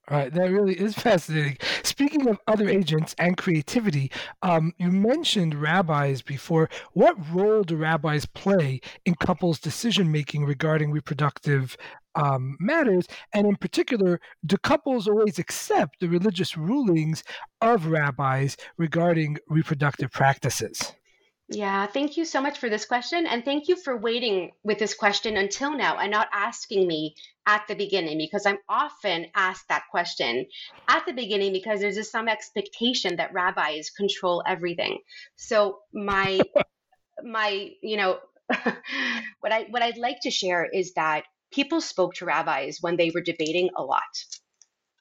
All 0.09 0.17
right, 0.17 0.33
that 0.33 0.51
really 0.51 0.73
is 0.73 0.95
fascinating. 0.95 1.57
Speaking 1.99 2.29
of 2.29 2.39
other 2.47 2.69
agents 2.69 3.13
and 3.17 3.35
creativity, 3.35 4.09
um, 4.41 4.73
you 4.77 4.89
mentioned 4.89 5.53
rabbis 5.53 6.21
before. 6.21 6.69
What 6.93 7.17
role 7.29 7.61
do 7.63 7.75
rabbis 7.75 8.25
play 8.25 8.79
in 9.03 9.15
couples' 9.15 9.59
decision 9.59 10.09
making 10.09 10.45
regarding 10.45 10.91
reproductive 10.91 11.75
um, 12.15 12.55
matters? 12.57 13.05
And 13.33 13.45
in 13.45 13.57
particular, 13.57 14.21
do 14.45 14.55
couples 14.55 15.09
always 15.09 15.39
accept 15.39 15.99
the 15.99 16.07
religious 16.07 16.55
rulings 16.55 17.21
of 17.59 17.87
rabbis 17.87 18.55
regarding 18.77 19.37
reproductive 19.49 20.09
practices? 20.09 20.93
Yeah, 21.51 21.87
thank 21.87 22.15
you 22.15 22.25
so 22.25 22.41
much 22.41 22.59
for 22.59 22.69
this 22.69 22.85
question. 22.85 23.25
And 23.25 23.43
thank 23.43 23.67
you 23.67 23.75
for 23.75 23.97
waiting 23.97 24.51
with 24.63 24.77
this 24.77 24.93
question 24.93 25.35
until 25.35 25.75
now 25.75 25.97
and 25.97 26.11
not 26.11 26.27
asking 26.31 26.87
me 26.87 27.15
at 27.47 27.67
the 27.67 27.73
beginning 27.73 28.19
because 28.19 28.45
I'm 28.45 28.59
often 28.69 29.25
asked 29.33 29.67
that 29.69 29.85
question 29.89 30.45
at 30.87 31.07
the 31.07 31.13
beginning 31.13 31.51
because 31.51 31.79
there's 31.79 31.95
just 31.95 32.11
some 32.11 32.27
expectation 32.27 33.15
that 33.15 33.33
rabbis 33.33 33.89
control 33.89 34.43
everything. 34.45 34.99
So, 35.37 35.79
my 35.91 36.39
my, 37.23 37.71
you 37.81 37.97
know, 37.97 38.19
what 39.39 39.51
I 39.51 39.65
what 39.71 39.81
I'd 39.81 39.97
like 39.97 40.19
to 40.23 40.31
share 40.31 40.65
is 40.71 40.93
that 40.93 41.23
people 41.51 41.81
spoke 41.81 42.13
to 42.15 42.25
rabbis 42.25 42.77
when 42.79 42.95
they 42.95 43.09
were 43.09 43.21
debating 43.21 43.71
a 43.75 43.83
lot. 43.83 44.23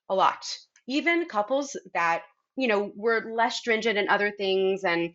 A 0.09 0.15
lot. 0.15 0.47
Even 0.87 1.27
couples 1.27 1.77
that, 1.93 2.23
you 2.57 2.69
know, 2.69 2.91
were 2.97 3.31
less 3.31 3.59
stringent 3.59 3.99
in 3.99 4.09
other 4.09 4.31
things 4.31 4.83
and 4.83 5.13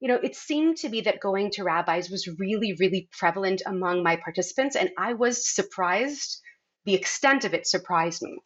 you 0.00 0.08
know, 0.08 0.20
it 0.22 0.36
seemed 0.36 0.78
to 0.78 0.88
be 0.88 1.02
that 1.02 1.20
going 1.20 1.50
to 1.52 1.64
rabbis 1.64 2.10
was 2.10 2.28
really, 2.38 2.74
really 2.78 3.08
prevalent 3.12 3.62
among 3.64 4.02
my 4.02 4.16
participants. 4.16 4.76
And 4.76 4.90
I 4.98 5.14
was 5.14 5.48
surprised. 5.48 6.40
The 6.84 6.94
extent 6.94 7.44
of 7.44 7.54
it 7.54 7.66
surprised 7.66 8.20
me. 8.20 8.36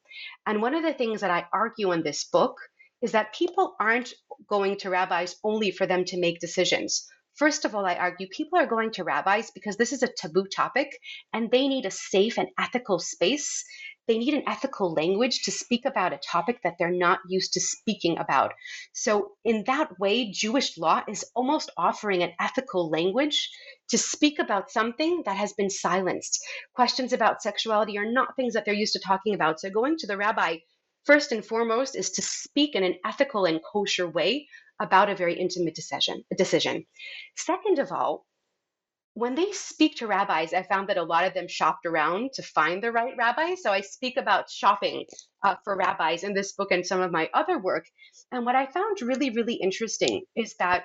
And 0.47 0.63
one 0.63 0.75
of 0.75 0.85
the 0.85 0.95
things 0.95 1.23
that 1.23 1.31
I 1.31 1.47
argue 1.53 1.91
in 1.91 2.03
this 2.03 2.25
book 2.25 2.57
is 3.03 3.13
that 3.13 3.35
people 3.35 3.75
aren't 3.81 4.13
going 4.49 4.77
to 4.79 4.91
rabbis 4.91 5.37
only 5.43 5.71
for 5.71 5.87
them 5.87 6.05
to 6.07 6.21
make 6.21 6.39
decisions. 6.39 7.09
First 7.35 7.65
of 7.65 7.75
all, 7.75 7.87
I 7.87 7.95
argue 7.95 8.27
people 8.29 8.59
are 8.59 8.67
going 8.67 8.91
to 8.93 9.05
rabbis 9.05 9.51
because 9.53 9.77
this 9.77 9.93
is 9.93 10.03
a 10.03 10.13
taboo 10.13 10.47
topic 10.47 10.91
and 11.33 11.51
they 11.51 11.69
need 11.69 11.87
a 11.87 11.91
safe 11.91 12.39
and 12.39 12.49
ethical 12.59 12.99
space. 12.99 13.65
They 14.09 14.19
need 14.19 14.33
an 14.33 14.49
ethical 14.49 14.95
language 14.95 15.43
to 15.43 15.53
speak 15.53 15.85
about 15.85 16.15
a 16.15 16.19
topic 16.19 16.63
that 16.63 16.77
they're 16.79 16.91
not 16.91 17.21
used 17.29 17.53
to 17.53 17.61
speaking 17.61 18.17
about. 18.19 18.55
So, 18.95 19.33
in 19.45 19.65
that 19.67 20.01
way, 20.01 20.31
Jewish 20.33 20.79
law 20.79 21.03
is 21.07 21.27
almost 21.37 21.71
offering 21.77 22.23
an 22.23 22.33
ethical 22.41 22.89
language 22.89 23.51
to 23.91 23.99
speak 23.99 24.39
about 24.39 24.71
something 24.71 25.23
that 25.27 25.37
has 25.37 25.53
been 25.53 25.71
silenced. 25.71 26.43
Questions 26.75 27.13
about 27.13 27.43
sexuality 27.43 27.99
are 27.99 28.11
not 28.11 28.35
things 28.35 28.55
that 28.55 28.65
they're 28.65 28.75
used 28.75 28.95
to 28.95 29.01
talking 29.01 29.35
about. 29.35 29.61
So, 29.61 29.69
going 29.69 29.99
to 29.99 30.07
the 30.07 30.17
rabbi 30.17 30.57
first 31.05 31.31
and 31.31 31.45
foremost 31.45 31.95
is 31.95 32.11
to 32.13 32.23
speak 32.23 32.75
in 32.75 32.85
an 32.85 32.99
ethical 33.05 33.45
and 33.45 33.61
kosher 33.63 34.09
way 34.09 34.49
about 34.81 35.11
a 35.11 35.17
very 35.17 35.35
intimate 35.39 35.75
decision. 35.75 36.25
Decision. 36.37 36.87
Second 37.37 37.79
of 37.79 37.93
all, 37.93 38.25
when 39.19 39.35
they 39.35 39.51
speak 39.51 39.97
to 39.97 40.07
rabbis, 40.07 40.53
I 40.55 40.63
found 40.63 40.89
that 40.89 40.97
a 40.97 41.03
lot 41.03 41.25
of 41.25 41.35
them 41.35 41.49
shopped 41.49 41.87
around 41.87 42.35
to 42.35 42.43
find 42.43 42.81
the 42.81 42.93
right 42.93 43.15
rabbi. 43.19 43.57
So 43.57 43.73
I 43.73 43.81
speak 43.81 44.17
about 44.17 44.49
shopping 44.49 45.07
uh, 45.45 45.57
for 45.65 45.77
rabbis 45.77 46.23
in 46.23 46.35
this 46.35 46.53
book 46.53 46.71
and 46.71 46.87
some 46.87 47.01
of 47.01 47.11
my 47.11 47.29
other 47.35 47.59
work. 47.59 47.87
And 48.31 48.47
what 48.47 48.55
I 48.55 48.67
found 48.67 49.03
really, 49.03 49.31
really 49.31 49.55
interesting 49.55 50.23
is 50.37 50.55
that, 50.61 50.85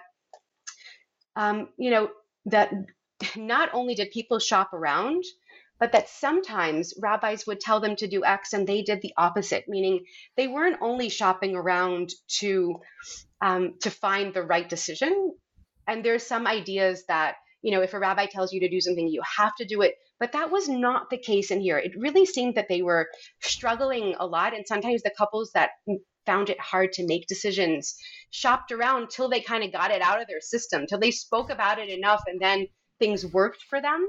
um, 1.35 1.69
you 1.77 1.91
know, 1.91 2.09
that 2.47 2.73
not 3.35 3.69
only 3.71 3.93
did 3.93 4.09
people 4.09 4.39
shop 4.39 4.73
around, 4.73 5.23
but 5.79 5.91
that 5.91 6.09
sometimes 6.09 6.95
rabbis 6.99 7.45
would 7.45 7.59
tell 7.59 7.81
them 7.81 7.95
to 7.97 8.07
do 8.07 8.25
X 8.25 8.53
and 8.53 8.65
they 8.65 8.81
did 8.81 9.03
the 9.03 9.13
opposite, 9.15 9.65
meaning 9.67 10.05
they 10.37 10.47
weren't 10.47 10.81
only 10.81 11.09
shopping 11.09 11.55
around 11.55 12.09
to 12.39 12.77
um, 13.41 13.75
to 13.81 13.91
find 13.91 14.33
the 14.33 14.41
right 14.41 14.67
decision. 14.67 15.35
And 15.87 16.03
there's 16.03 16.25
some 16.25 16.47
ideas 16.47 17.03
that, 17.09 17.35
you 17.63 17.71
know, 17.71 17.81
if 17.81 17.93
a 17.93 17.99
rabbi 17.99 18.27
tells 18.27 18.53
you 18.53 18.59
to 18.59 18.69
do 18.69 18.81
something, 18.81 19.07
you 19.07 19.21
have 19.37 19.55
to 19.55 19.65
do 19.65 19.81
it. 19.81 19.95
But 20.19 20.33
that 20.33 20.51
was 20.51 20.69
not 20.69 21.09
the 21.09 21.17
case 21.17 21.49
in 21.49 21.61
here. 21.61 21.77
It 21.77 21.93
really 21.97 22.25
seemed 22.25 22.55
that 22.55 22.67
they 22.69 22.81
were 22.81 23.07
struggling 23.41 24.15
a 24.19 24.27
lot. 24.27 24.53
And 24.53 24.67
sometimes 24.67 25.01
the 25.01 25.11
couples 25.17 25.51
that 25.53 25.71
found 26.25 26.49
it 26.49 26.59
hard 26.59 26.91
to 26.93 27.07
make 27.07 27.27
decisions 27.27 27.95
shopped 28.29 28.71
around 28.71 29.09
till 29.09 29.29
they 29.29 29.41
kind 29.41 29.63
of 29.63 29.71
got 29.71 29.91
it 29.91 30.01
out 30.01 30.21
of 30.21 30.27
their 30.27 30.41
system, 30.41 30.85
till 30.87 30.99
they 30.99 31.11
spoke 31.11 31.49
about 31.49 31.79
it 31.79 31.89
enough 31.89 32.21
and 32.27 32.39
then 32.39 32.67
things 33.03 33.25
worked 33.25 33.61
for 33.63 33.81
them. 33.81 34.07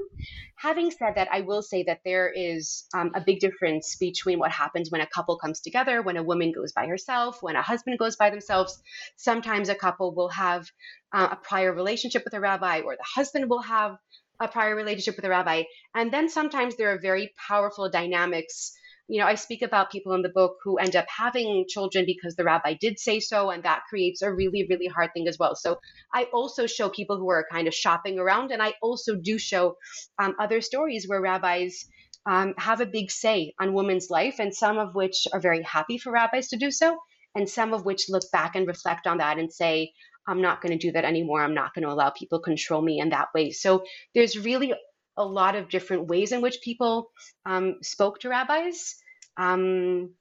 Having 0.55 0.91
said 0.91 1.15
that, 1.15 1.27
I 1.29 1.41
will 1.41 1.61
say 1.61 1.83
that 1.83 1.99
there 2.05 2.31
is 2.33 2.85
um, 2.93 3.11
a 3.13 3.19
big 3.19 3.41
difference 3.41 3.97
between 3.97 4.39
what 4.39 4.51
happens 4.51 4.89
when 4.89 5.01
a 5.01 5.07
couple 5.15 5.37
comes 5.37 5.59
together, 5.59 6.01
when 6.01 6.15
a 6.15 6.23
woman 6.23 6.53
goes 6.53 6.71
by 6.71 6.85
herself, 6.87 7.39
when 7.41 7.57
a 7.57 7.61
husband 7.61 7.99
goes 7.99 8.15
by 8.15 8.29
themselves. 8.29 8.81
Sometimes 9.17 9.67
a 9.67 9.75
couple 9.75 10.15
will 10.15 10.29
have 10.29 10.65
uh, 11.11 11.27
a 11.31 11.35
prior 11.35 11.73
relationship 11.73 12.23
with 12.23 12.33
a 12.33 12.39
rabbi, 12.39 12.79
or 12.79 12.95
the 12.95 13.11
husband 13.19 13.49
will 13.49 13.63
have 13.63 13.97
a 14.39 14.47
prior 14.47 14.75
relationship 14.75 15.17
with 15.17 15.25
a 15.25 15.29
rabbi. 15.29 15.63
And 15.93 16.09
then 16.09 16.29
sometimes 16.29 16.77
there 16.77 16.93
are 16.93 16.99
very 16.99 17.33
powerful 17.49 17.89
dynamics 17.89 18.71
you 19.07 19.19
know, 19.19 19.27
I 19.27 19.35
speak 19.35 19.61
about 19.61 19.91
people 19.91 20.13
in 20.13 20.23
the 20.23 20.29
book 20.29 20.57
who 20.63 20.77
end 20.77 20.95
up 20.95 21.05
having 21.15 21.65
children 21.67 22.05
because 22.05 22.35
the 22.35 22.43
rabbi 22.43 22.73
did 22.73 22.99
say 22.99 23.19
so, 23.19 23.49
and 23.51 23.63
that 23.63 23.83
creates 23.89 24.21
a 24.21 24.33
really, 24.33 24.65
really 24.69 24.87
hard 24.87 25.11
thing 25.13 25.27
as 25.27 25.37
well. 25.37 25.55
So 25.55 25.79
I 26.13 26.23
also 26.33 26.65
show 26.65 26.89
people 26.89 27.17
who 27.17 27.29
are 27.29 27.45
kind 27.51 27.67
of 27.67 27.73
shopping 27.73 28.17
around, 28.17 28.51
and 28.51 28.61
I 28.61 28.73
also 28.81 29.15
do 29.15 29.37
show 29.37 29.77
um, 30.17 30.35
other 30.39 30.61
stories 30.61 31.07
where 31.07 31.21
rabbis 31.21 31.85
um, 32.25 32.55
have 32.57 32.81
a 32.81 32.87
big 32.87 33.11
say 33.11 33.53
on 33.59 33.73
women's 33.73 34.09
life, 34.09 34.39
and 34.39 34.55
some 34.55 34.79
of 34.79 34.95
which 34.95 35.27
are 35.31 35.39
very 35.39 35.61
happy 35.61 35.99
for 35.99 36.11
rabbis 36.11 36.47
to 36.49 36.57
do 36.57 36.71
so, 36.71 36.97
and 37.35 37.47
some 37.47 37.73
of 37.73 37.85
which 37.85 38.09
look 38.09 38.23
back 38.31 38.55
and 38.55 38.67
reflect 38.67 39.05
on 39.05 39.19
that 39.19 39.37
and 39.37 39.53
say, 39.53 39.91
I'm 40.27 40.41
not 40.41 40.61
going 40.61 40.77
to 40.77 40.87
do 40.87 40.91
that 40.93 41.05
anymore. 41.05 41.41
I'm 41.41 41.53
not 41.53 41.75
going 41.75 41.83
to 41.83 41.91
allow 41.91 42.09
people 42.09 42.39
control 42.39 42.81
me 42.81 42.99
in 42.99 43.09
that 43.09 43.27
way. 43.35 43.51
So 43.51 43.83
there's 44.15 44.39
really 44.39 44.73
a 45.17 45.25
lot 45.25 45.55
of 45.55 45.69
different 45.69 46.07
ways 46.07 46.31
in 46.31 46.41
which 46.41 46.61
people 46.61 47.11
um, 47.45 47.75
spoke 47.81 48.19
to 48.19 48.29
rabbis. 48.29 48.95
Um, 49.37 50.11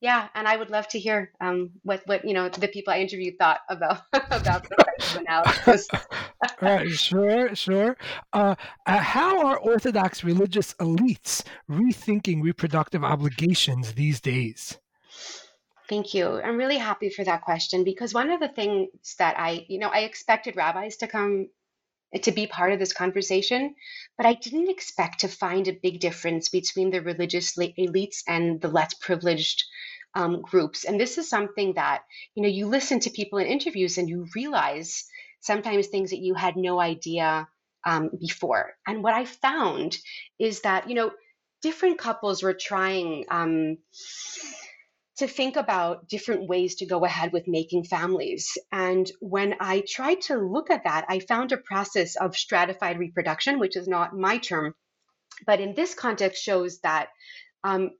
yeah, 0.00 0.28
and 0.34 0.48
I 0.48 0.56
would 0.56 0.68
love 0.68 0.88
to 0.88 0.98
hear 0.98 1.30
um, 1.40 1.70
what 1.84 2.02
what 2.06 2.24
you 2.24 2.34
know 2.34 2.48
the 2.48 2.66
people 2.66 2.92
I 2.92 2.98
interviewed 2.98 3.38
thought 3.38 3.60
about 3.68 4.00
about 4.12 4.68
the 4.68 5.20
analysis. 5.20 5.88
right, 6.60 6.90
sure, 7.08 7.54
sure. 7.54 7.96
Uh, 8.32 8.56
uh, 8.84 8.98
how 8.98 9.46
are 9.46 9.58
Orthodox 9.58 10.24
religious 10.24 10.74
elites 10.74 11.44
rethinking 11.70 12.42
reproductive 12.42 13.04
obligations 13.04 13.94
these 13.94 14.20
days? 14.20 14.76
Thank 15.88 16.14
you. 16.14 16.40
I'm 16.40 16.56
really 16.56 16.78
happy 16.78 17.10
for 17.10 17.22
that 17.24 17.42
question 17.42 17.84
because 17.84 18.14
one 18.14 18.30
of 18.30 18.40
the 18.40 18.48
things 18.48 18.88
that 19.18 19.38
I, 19.38 19.66
you 19.68 19.78
know, 19.78 19.88
I 19.88 20.00
expected 20.00 20.56
rabbis 20.56 20.96
to 20.96 21.06
come 21.06 21.48
to 22.20 22.32
be 22.32 22.46
part 22.46 22.72
of 22.72 22.78
this 22.78 22.92
conversation, 22.92 23.74
but 24.16 24.26
I 24.26 24.34
didn't 24.34 24.70
expect 24.70 25.20
to 25.20 25.28
find 25.28 25.66
a 25.66 25.78
big 25.82 26.00
difference 26.00 26.48
between 26.48 26.90
the 26.90 27.00
religious 27.00 27.56
elites 27.56 28.18
and 28.28 28.60
the 28.60 28.68
less 28.68 28.94
privileged 28.94 29.64
um, 30.14 30.42
groups. 30.42 30.84
And 30.84 31.00
this 31.00 31.16
is 31.16 31.28
something 31.28 31.74
that, 31.74 32.02
you 32.34 32.42
know, 32.42 32.48
you 32.48 32.66
listen 32.66 33.00
to 33.00 33.10
people 33.10 33.38
in 33.38 33.46
interviews 33.46 33.96
and 33.98 34.08
you 34.08 34.26
realize 34.34 35.04
sometimes 35.40 35.86
things 35.86 36.10
that 36.10 36.20
you 36.20 36.34
had 36.34 36.56
no 36.56 36.78
idea 36.78 37.48
um, 37.84 38.10
before. 38.20 38.74
And 38.86 39.02
what 39.02 39.14
I 39.14 39.24
found 39.24 39.96
is 40.38 40.60
that, 40.60 40.88
you 40.88 40.94
know, 40.94 41.12
different 41.62 41.98
couples 41.98 42.42
were 42.42 42.54
trying. 42.54 43.24
Um, 43.30 43.78
to 45.22 45.28
think 45.28 45.54
about 45.54 46.08
different 46.08 46.48
ways 46.48 46.74
to 46.74 46.86
go 46.86 47.04
ahead 47.04 47.32
with 47.32 47.46
making 47.46 47.84
families. 47.84 48.58
And 48.72 49.08
when 49.20 49.54
I 49.60 49.84
tried 49.88 50.20
to 50.22 50.36
look 50.36 50.68
at 50.68 50.82
that, 50.82 51.04
I 51.08 51.20
found 51.20 51.52
a 51.52 51.58
process 51.58 52.16
of 52.16 52.36
stratified 52.36 52.98
reproduction, 52.98 53.60
which 53.60 53.76
is 53.76 53.86
not 53.86 54.18
my 54.18 54.38
term, 54.38 54.74
but 55.46 55.60
in 55.60 55.74
this 55.74 55.94
context 55.94 56.42
shows 56.42 56.80
that 56.80 57.10
um, 57.62 57.90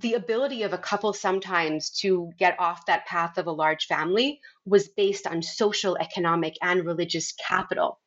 the 0.00 0.14
ability 0.14 0.62
of 0.62 0.72
a 0.72 0.78
couple 0.78 1.12
sometimes 1.12 1.90
to 2.02 2.30
get 2.38 2.60
off 2.60 2.86
that 2.86 3.06
path 3.06 3.36
of 3.36 3.48
a 3.48 3.52
large 3.52 3.86
family 3.86 4.38
was 4.64 4.88
based 4.88 5.26
on 5.26 5.42
social, 5.42 5.96
economic, 5.96 6.54
and 6.62 6.86
religious 6.86 7.32
capital. 7.32 7.98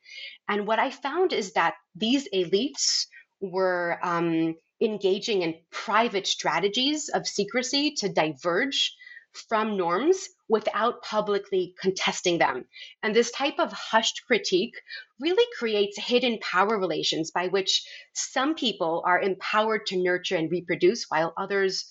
And 0.48 0.66
what 0.66 0.80
I 0.80 0.90
found 0.90 1.34
is 1.34 1.52
that 1.54 1.74
these 1.96 2.30
elites 2.34 3.08
were 3.42 4.00
um, 4.02 4.56
engaging 4.82 5.44
in 5.44 5.56
private 5.72 6.28
strategies 6.28 7.10
of 7.10 7.28
secrecy 7.28 7.92
to 7.92 8.10
diverge 8.10 8.96
from 9.34 9.78
norms 9.78 10.28
without 10.50 11.02
publicly 11.04 11.74
contesting 11.80 12.38
them. 12.38 12.66
And 13.02 13.16
this 13.16 13.32
type 13.32 13.60
of 13.60 13.72
hushed 13.72 14.24
critique 14.28 14.76
really 15.20 15.46
creates 15.58 15.98
hidden 15.98 16.40
power 16.40 16.78
relations 16.78 17.32
by 17.32 17.48
which 17.48 17.86
some 18.14 18.56
people 18.56 19.04
are 19.06 19.22
empowered 19.22 19.86
to 19.88 20.02
nurture 20.02 20.36
and 20.36 20.52
reproduce 20.52 21.06
while 21.08 21.34
others 21.38 21.90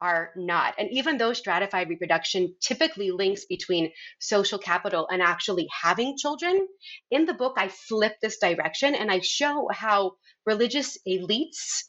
are 0.00 0.32
not. 0.36 0.74
And 0.76 0.90
even 0.90 1.16
though 1.16 1.32
stratified 1.32 1.88
reproduction 1.88 2.54
typically 2.60 3.10
links 3.10 3.46
between 3.46 3.90
social 4.18 4.58
capital 4.58 5.08
and 5.10 5.22
actually 5.22 5.66
having 5.72 6.18
children, 6.18 6.68
in 7.10 7.24
the 7.24 7.32
book 7.32 7.54
I 7.56 7.68
flip 7.68 8.16
this 8.20 8.36
direction 8.38 8.94
and 8.94 9.10
I 9.10 9.20
show 9.20 9.68
how 9.72 10.16
religious 10.44 10.98
elites 11.08 11.84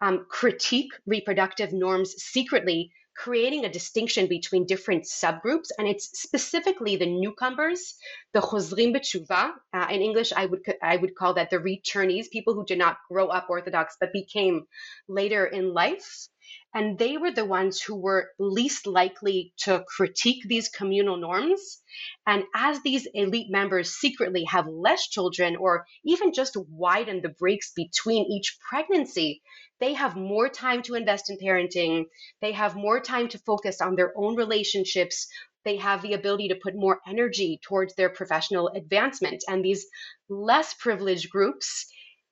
um, 0.00 0.26
critique 0.28 0.92
reproductive 1.06 1.72
norms 1.72 2.14
secretly, 2.18 2.92
creating 3.16 3.64
a 3.64 3.72
distinction 3.72 4.26
between 4.26 4.66
different 4.66 5.04
subgroups. 5.04 5.68
And 5.78 5.86
it's 5.86 6.10
specifically 6.20 6.96
the 6.96 7.06
newcomers, 7.06 7.94
the 8.32 8.40
chozrim 8.40 8.94
b'tshuva. 8.94 9.52
Uh, 9.72 9.86
in 9.90 10.02
English, 10.02 10.32
I 10.32 10.46
would 10.46 10.60
I 10.82 10.96
would 10.96 11.14
call 11.14 11.34
that 11.34 11.50
the 11.50 11.58
returnees, 11.58 12.30
people 12.30 12.54
who 12.54 12.64
did 12.66 12.78
not 12.78 12.98
grow 13.10 13.28
up 13.28 13.46
Orthodox 13.48 13.96
but 14.00 14.12
became 14.12 14.66
later 15.08 15.46
in 15.46 15.72
life. 15.72 16.28
And 16.74 16.98
they 16.98 17.16
were 17.16 17.30
the 17.30 17.44
ones 17.44 17.80
who 17.80 17.94
were 17.94 18.30
least 18.38 18.86
likely 18.86 19.52
to 19.58 19.84
critique 19.96 20.42
these 20.46 20.68
communal 20.68 21.16
norms. 21.16 21.82
And 22.26 22.44
as 22.54 22.82
these 22.82 23.06
elite 23.14 23.50
members 23.50 23.94
secretly 23.94 24.44
have 24.44 24.66
less 24.66 25.06
children 25.08 25.56
or 25.56 25.86
even 26.04 26.32
just 26.32 26.56
widen 26.56 27.22
the 27.22 27.28
breaks 27.28 27.72
between 27.72 28.30
each 28.30 28.58
pregnancy, 28.68 29.42
they 29.80 29.94
have 29.94 30.16
more 30.16 30.48
time 30.48 30.82
to 30.82 30.94
invest 30.94 31.30
in 31.30 31.38
parenting. 31.38 32.06
They 32.40 32.52
have 32.52 32.76
more 32.76 33.00
time 33.00 33.28
to 33.28 33.38
focus 33.38 33.80
on 33.80 33.96
their 33.96 34.12
own 34.16 34.36
relationships, 34.36 35.28
they 35.64 35.76
have 35.78 36.02
the 36.02 36.12
ability 36.12 36.48
to 36.48 36.60
put 36.62 36.76
more 36.76 37.00
energy 37.06 37.58
towards 37.62 37.94
their 37.94 38.10
professional 38.10 38.68
advancement. 38.68 39.42
And 39.48 39.64
these 39.64 39.86
less 40.28 40.74
privileged 40.74 41.30
groups 41.30 41.86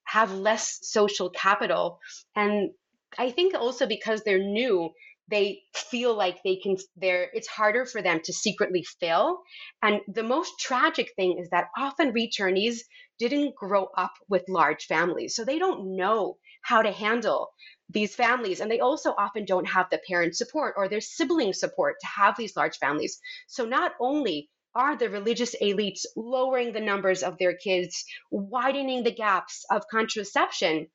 have 0.04 0.32
less 0.32 0.78
social 0.82 1.30
capital. 1.30 1.98
And 2.36 2.72
I 3.18 3.30
think 3.30 3.54
also 3.54 3.86
because 3.86 4.22
they're 4.22 4.38
new, 4.38 4.90
they 5.28 5.62
feel 5.74 6.14
like 6.14 6.42
they 6.42 6.56
can 6.56 6.76
they're 6.96 7.30
it's 7.32 7.48
harder 7.48 7.86
for 7.86 8.02
them 8.02 8.20
to 8.24 8.32
secretly 8.32 8.84
fail. 9.00 9.40
And 9.82 10.00
the 10.08 10.22
most 10.22 10.58
tragic 10.60 11.12
thing 11.16 11.38
is 11.38 11.48
that 11.50 11.68
often 11.76 12.12
returnees 12.12 12.80
didn't 13.18 13.54
grow 13.54 13.88
up 13.96 14.12
with 14.28 14.44
large 14.48 14.86
families. 14.86 15.34
So 15.34 15.44
they 15.44 15.58
don't 15.58 15.96
know 15.96 16.38
how 16.62 16.82
to 16.82 16.92
handle 16.92 17.50
these 17.90 18.14
families. 18.14 18.60
And 18.60 18.70
they 18.70 18.80
also 18.80 19.14
often 19.16 19.44
don't 19.44 19.68
have 19.68 19.86
the 19.90 20.00
parent 20.08 20.36
support 20.36 20.74
or 20.76 20.88
their 20.88 21.00
sibling 21.00 21.52
support 21.52 21.96
to 22.00 22.06
have 22.06 22.36
these 22.36 22.56
large 22.56 22.78
families. 22.78 23.18
So 23.46 23.64
not 23.64 23.92
only 24.00 24.48
are 24.74 24.96
the 24.96 25.10
religious 25.10 25.54
elites 25.62 26.06
lowering 26.16 26.72
the 26.72 26.80
numbers 26.80 27.22
of 27.22 27.36
their 27.38 27.56
kids 27.56 28.04
widening 28.30 29.04
the 29.04 29.14
gaps 29.14 29.64
of 29.70 29.82
contraception 29.90 30.88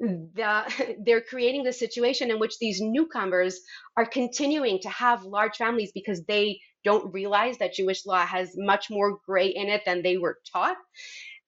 the, 0.00 0.96
they're 1.04 1.20
creating 1.20 1.64
the 1.64 1.72
situation 1.72 2.30
in 2.30 2.38
which 2.38 2.58
these 2.58 2.80
newcomers 2.80 3.60
are 3.96 4.06
continuing 4.06 4.80
to 4.80 4.88
have 4.88 5.24
large 5.24 5.56
families 5.56 5.92
because 5.92 6.24
they 6.24 6.60
don't 6.82 7.12
realize 7.12 7.58
that 7.58 7.74
Jewish 7.74 8.06
law 8.06 8.24
has 8.24 8.52
much 8.56 8.90
more 8.90 9.18
gray 9.26 9.48
in 9.48 9.68
it 9.68 9.82
than 9.84 10.02
they 10.02 10.16
were 10.16 10.38
taught. 10.52 10.76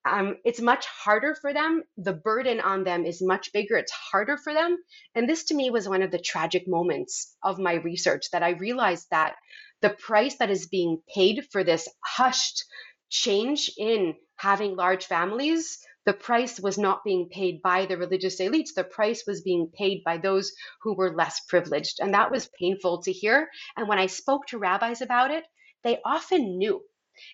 Um, 0.04 0.36
it's 0.44 0.60
much 0.60 0.84
harder 0.86 1.36
for 1.40 1.52
them. 1.52 1.84
The 1.96 2.12
burden 2.12 2.60
on 2.60 2.82
them 2.82 3.06
is 3.06 3.22
much 3.22 3.52
bigger. 3.52 3.76
It's 3.76 3.92
harder 3.92 4.36
for 4.36 4.52
them. 4.52 4.76
And 5.14 5.28
this 5.28 5.44
to 5.44 5.54
me 5.54 5.70
was 5.70 5.88
one 5.88 6.02
of 6.02 6.10
the 6.10 6.18
tragic 6.18 6.66
moments 6.66 7.36
of 7.42 7.58
my 7.58 7.74
research 7.74 8.26
that 8.32 8.42
I 8.42 8.50
realized 8.50 9.06
that 9.10 9.36
the 9.80 9.90
price 9.90 10.36
that 10.38 10.50
is 10.50 10.66
being 10.66 11.00
paid 11.14 11.46
for 11.52 11.62
this 11.62 11.88
hushed 12.04 12.64
change 13.10 13.70
in 13.78 14.14
having 14.36 14.74
large 14.74 15.06
families 15.06 15.78
the 16.04 16.12
price 16.12 16.58
was 16.60 16.78
not 16.78 17.04
being 17.04 17.28
paid 17.30 17.62
by 17.62 17.86
the 17.86 17.96
religious 17.96 18.40
elites. 18.40 18.74
The 18.74 18.84
price 18.84 19.24
was 19.26 19.42
being 19.42 19.68
paid 19.72 20.02
by 20.04 20.18
those 20.18 20.52
who 20.82 20.94
were 20.94 21.14
less 21.14 21.40
privileged. 21.48 22.00
And 22.00 22.14
that 22.14 22.30
was 22.30 22.50
painful 22.58 23.02
to 23.02 23.12
hear. 23.12 23.48
And 23.76 23.88
when 23.88 23.98
I 23.98 24.06
spoke 24.06 24.46
to 24.48 24.58
rabbis 24.58 25.00
about 25.00 25.30
it, 25.30 25.44
they 25.84 25.98
often 26.04 26.58
knew. 26.58 26.82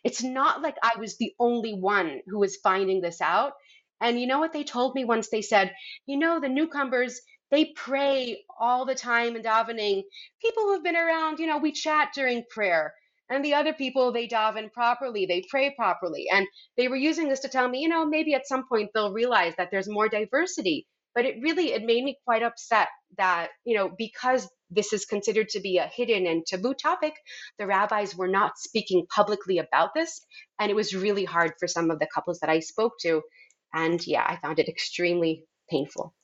It's 0.05 0.23
not 0.23 0.62
like 0.62 0.77
I 0.83 0.99
was 0.99 1.16
the 1.16 1.35
only 1.39 1.75
one 1.75 2.21
who 2.27 2.39
was 2.41 2.57
finding 2.57 3.01
this 3.01 3.21
out. 3.21 3.53
And 4.01 4.21
you 4.21 4.27
know 4.27 4.39
what 4.39 4.53
they 4.53 4.64
told 4.64 4.95
me 4.95 5.05
once? 5.05 5.29
They 5.29 5.43
said, 5.43 5.75
you 6.07 6.19
know, 6.19 6.41
the 6.41 6.49
newcomers, 6.49 7.21
they 7.51 7.66
pray 7.77 8.45
all 8.61 8.85
the 8.85 8.95
time 8.95 9.37
in 9.37 9.43
davening. 9.43 10.03
People 10.43 10.64
who've 10.64 10.85
been 10.85 10.97
around, 10.97 11.39
you 11.39 11.47
know, 11.47 11.59
we 11.59 11.73
chat 11.73 12.11
during 12.14 12.45
prayer 12.51 12.93
and 13.31 13.45
the 13.45 13.55
other 13.55 13.72
people 13.72 14.12
they 14.12 14.29
daven 14.29 14.72
properly 14.72 15.26
they 15.26 15.45
pray 15.49 15.74
properly. 15.76 16.26
And 16.33 16.47
they 16.76 16.89
were 16.89 16.97
using 16.97 17.29
this 17.29 17.41
to 17.41 17.49
tell 17.49 17.68
me 17.68 17.81
you 17.81 17.89
know 17.89 18.07
maybe 18.07 18.35
at 18.35 18.49
some 18.49 18.66
point 18.68 18.91
they'll 18.95 19.12
realize 19.12 19.55
that 19.57 19.70
there's 19.70 19.89
more 19.89 20.09
diversity. 20.09 20.87
But 21.14 21.24
it 21.26 21.37
really 21.43 21.72
it 21.72 21.85
made 21.85 22.05
me 22.05 22.18
quite 22.24 22.43
upset 22.43 22.89
that 23.18 23.49
you 23.64 23.76
know 23.76 23.91
because 23.97 24.49
this 24.70 24.93
is 24.93 25.07
considered 25.07 25.49
to 25.51 25.61
be 25.61 25.79
a 25.79 25.91
hidden 25.95 26.26
and 26.26 26.47
taboo 26.47 26.74
topic 26.74 27.14
the 27.59 27.66
rabbis 27.66 28.14
were 28.16 28.29
not 28.29 28.59
speaking 28.59 29.07
publicly 29.14 29.59
about 29.59 29.95
this. 29.95 30.20
And 30.61 30.70
it 30.70 30.74
was 30.74 30.95
really 30.95 31.24
hard 31.24 31.53
for 31.59 31.68
some 31.68 31.91
of 31.91 31.99
the 31.99 32.09
couples 32.14 32.41
that 32.41 32.51
i 32.51 32.61
spoke 32.61 32.95
to. 33.03 33.22
And 33.74 34.05
yeah 34.07 34.24
i 34.26 34.37
found 34.37 34.59
it 34.59 34.68
extremely 34.68 35.45
painful 35.70 36.14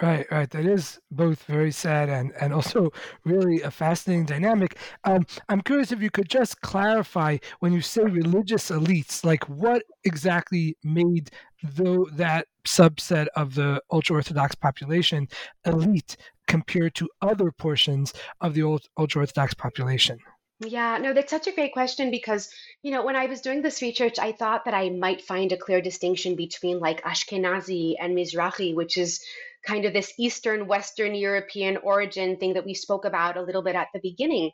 Right, 0.00 0.26
right. 0.30 0.48
That 0.50 0.64
is 0.64 1.00
both 1.10 1.42
very 1.44 1.72
sad 1.72 2.08
and, 2.08 2.32
and 2.40 2.52
also 2.52 2.92
really 3.24 3.62
a 3.62 3.70
fascinating 3.70 4.26
dynamic. 4.26 4.78
Um, 5.04 5.26
I'm 5.48 5.60
curious 5.60 5.90
if 5.90 6.00
you 6.00 6.10
could 6.10 6.28
just 6.28 6.60
clarify 6.60 7.38
when 7.58 7.72
you 7.72 7.80
say 7.80 8.02
religious 8.02 8.70
elites, 8.70 9.24
like 9.24 9.48
what 9.48 9.82
exactly 10.04 10.76
made 10.84 11.30
though 11.62 12.06
that 12.12 12.46
subset 12.64 13.26
of 13.34 13.56
the 13.56 13.82
ultra 13.90 14.16
orthodox 14.16 14.54
population 14.54 15.26
elite 15.64 16.16
compared 16.46 16.94
to 16.94 17.08
other 17.20 17.50
portions 17.50 18.12
of 18.40 18.54
the 18.54 18.62
ultra 18.62 19.22
orthodox 19.22 19.54
population. 19.54 20.18
Yeah, 20.60 20.98
no, 20.98 21.12
that's 21.12 21.30
such 21.30 21.46
a 21.46 21.52
great 21.52 21.72
question 21.72 22.10
because, 22.10 22.50
you 22.82 22.90
know, 22.90 23.04
when 23.04 23.14
I 23.14 23.26
was 23.26 23.40
doing 23.40 23.62
this 23.62 23.80
research, 23.80 24.18
I 24.18 24.32
thought 24.32 24.64
that 24.64 24.74
I 24.74 24.90
might 24.90 25.22
find 25.22 25.52
a 25.52 25.56
clear 25.56 25.80
distinction 25.80 26.34
between 26.34 26.80
like 26.80 27.02
Ashkenazi 27.04 27.94
and 28.00 28.16
Mizrahi, 28.16 28.74
which 28.74 28.96
is 28.96 29.20
kind 29.66 29.84
of 29.84 29.92
this 29.92 30.12
Eastern, 30.18 30.66
Western 30.66 31.14
European 31.14 31.76
origin 31.78 32.36
thing 32.36 32.54
that 32.54 32.64
we 32.64 32.74
spoke 32.74 33.04
about 33.04 33.36
a 33.36 33.42
little 33.42 33.62
bit 33.62 33.74
at 33.74 33.88
the 33.92 34.00
beginning. 34.02 34.50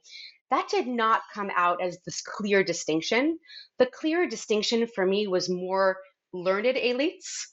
That 0.50 0.68
did 0.68 0.86
not 0.86 1.22
come 1.32 1.50
out 1.56 1.82
as 1.82 1.98
this 2.04 2.20
clear 2.22 2.62
distinction. 2.62 3.38
The 3.78 3.86
clear 3.86 4.28
distinction 4.28 4.86
for 4.86 5.06
me 5.06 5.26
was 5.26 5.48
more 5.48 5.98
learned 6.32 6.76
elites, 6.76 7.46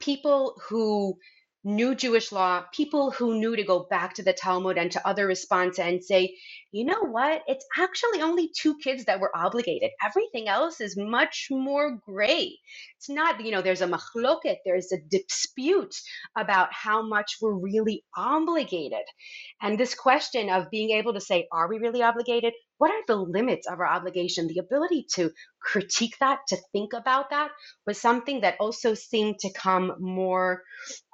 people 0.00 0.60
who 0.68 1.18
knew 1.64 1.94
Jewish 1.96 2.30
law, 2.30 2.64
people 2.72 3.10
who 3.10 3.38
knew 3.38 3.56
to 3.56 3.64
go 3.64 3.86
back 3.90 4.14
to 4.14 4.22
the 4.22 4.32
Talmud 4.32 4.78
and 4.78 4.90
to 4.92 5.06
other 5.06 5.26
responsa 5.26 5.80
and 5.80 6.02
say, 6.02 6.36
you 6.76 6.84
know 6.84 7.06
what? 7.10 7.42
It's 7.46 7.64
actually 7.78 8.20
only 8.20 8.50
two 8.54 8.76
kids 8.76 9.06
that 9.06 9.18
were 9.18 9.34
obligated. 9.34 9.90
Everything 10.04 10.46
else 10.46 10.80
is 10.82 10.94
much 10.94 11.48
more 11.50 11.98
gray. 12.04 12.58
It's 12.98 13.08
not, 13.08 13.42
you 13.42 13.50
know, 13.50 13.62
there's 13.62 13.80
a 13.80 13.88
machloket, 13.88 14.56
there's 14.66 14.92
a 14.92 14.98
dispute 15.10 15.94
about 16.36 16.68
how 16.72 17.00
much 17.06 17.38
we're 17.40 17.54
really 17.54 18.04
obligated. 18.14 19.04
And 19.62 19.78
this 19.78 19.94
question 19.94 20.50
of 20.50 20.70
being 20.70 20.90
able 20.90 21.14
to 21.14 21.20
say, 21.20 21.48
are 21.50 21.66
we 21.66 21.78
really 21.78 22.02
obligated? 22.02 22.52
What 22.76 22.90
are 22.90 23.02
the 23.06 23.16
limits 23.16 23.66
of 23.66 23.80
our 23.80 23.86
obligation? 23.86 24.46
The 24.46 24.58
ability 24.58 25.06
to 25.14 25.30
critique 25.62 26.16
that, 26.20 26.40
to 26.48 26.58
think 26.72 26.92
about 26.92 27.30
that, 27.30 27.52
was 27.86 27.98
something 27.98 28.42
that 28.42 28.56
also 28.60 28.92
seemed 28.92 29.38
to 29.38 29.52
come 29.54 29.94
more. 29.98 30.62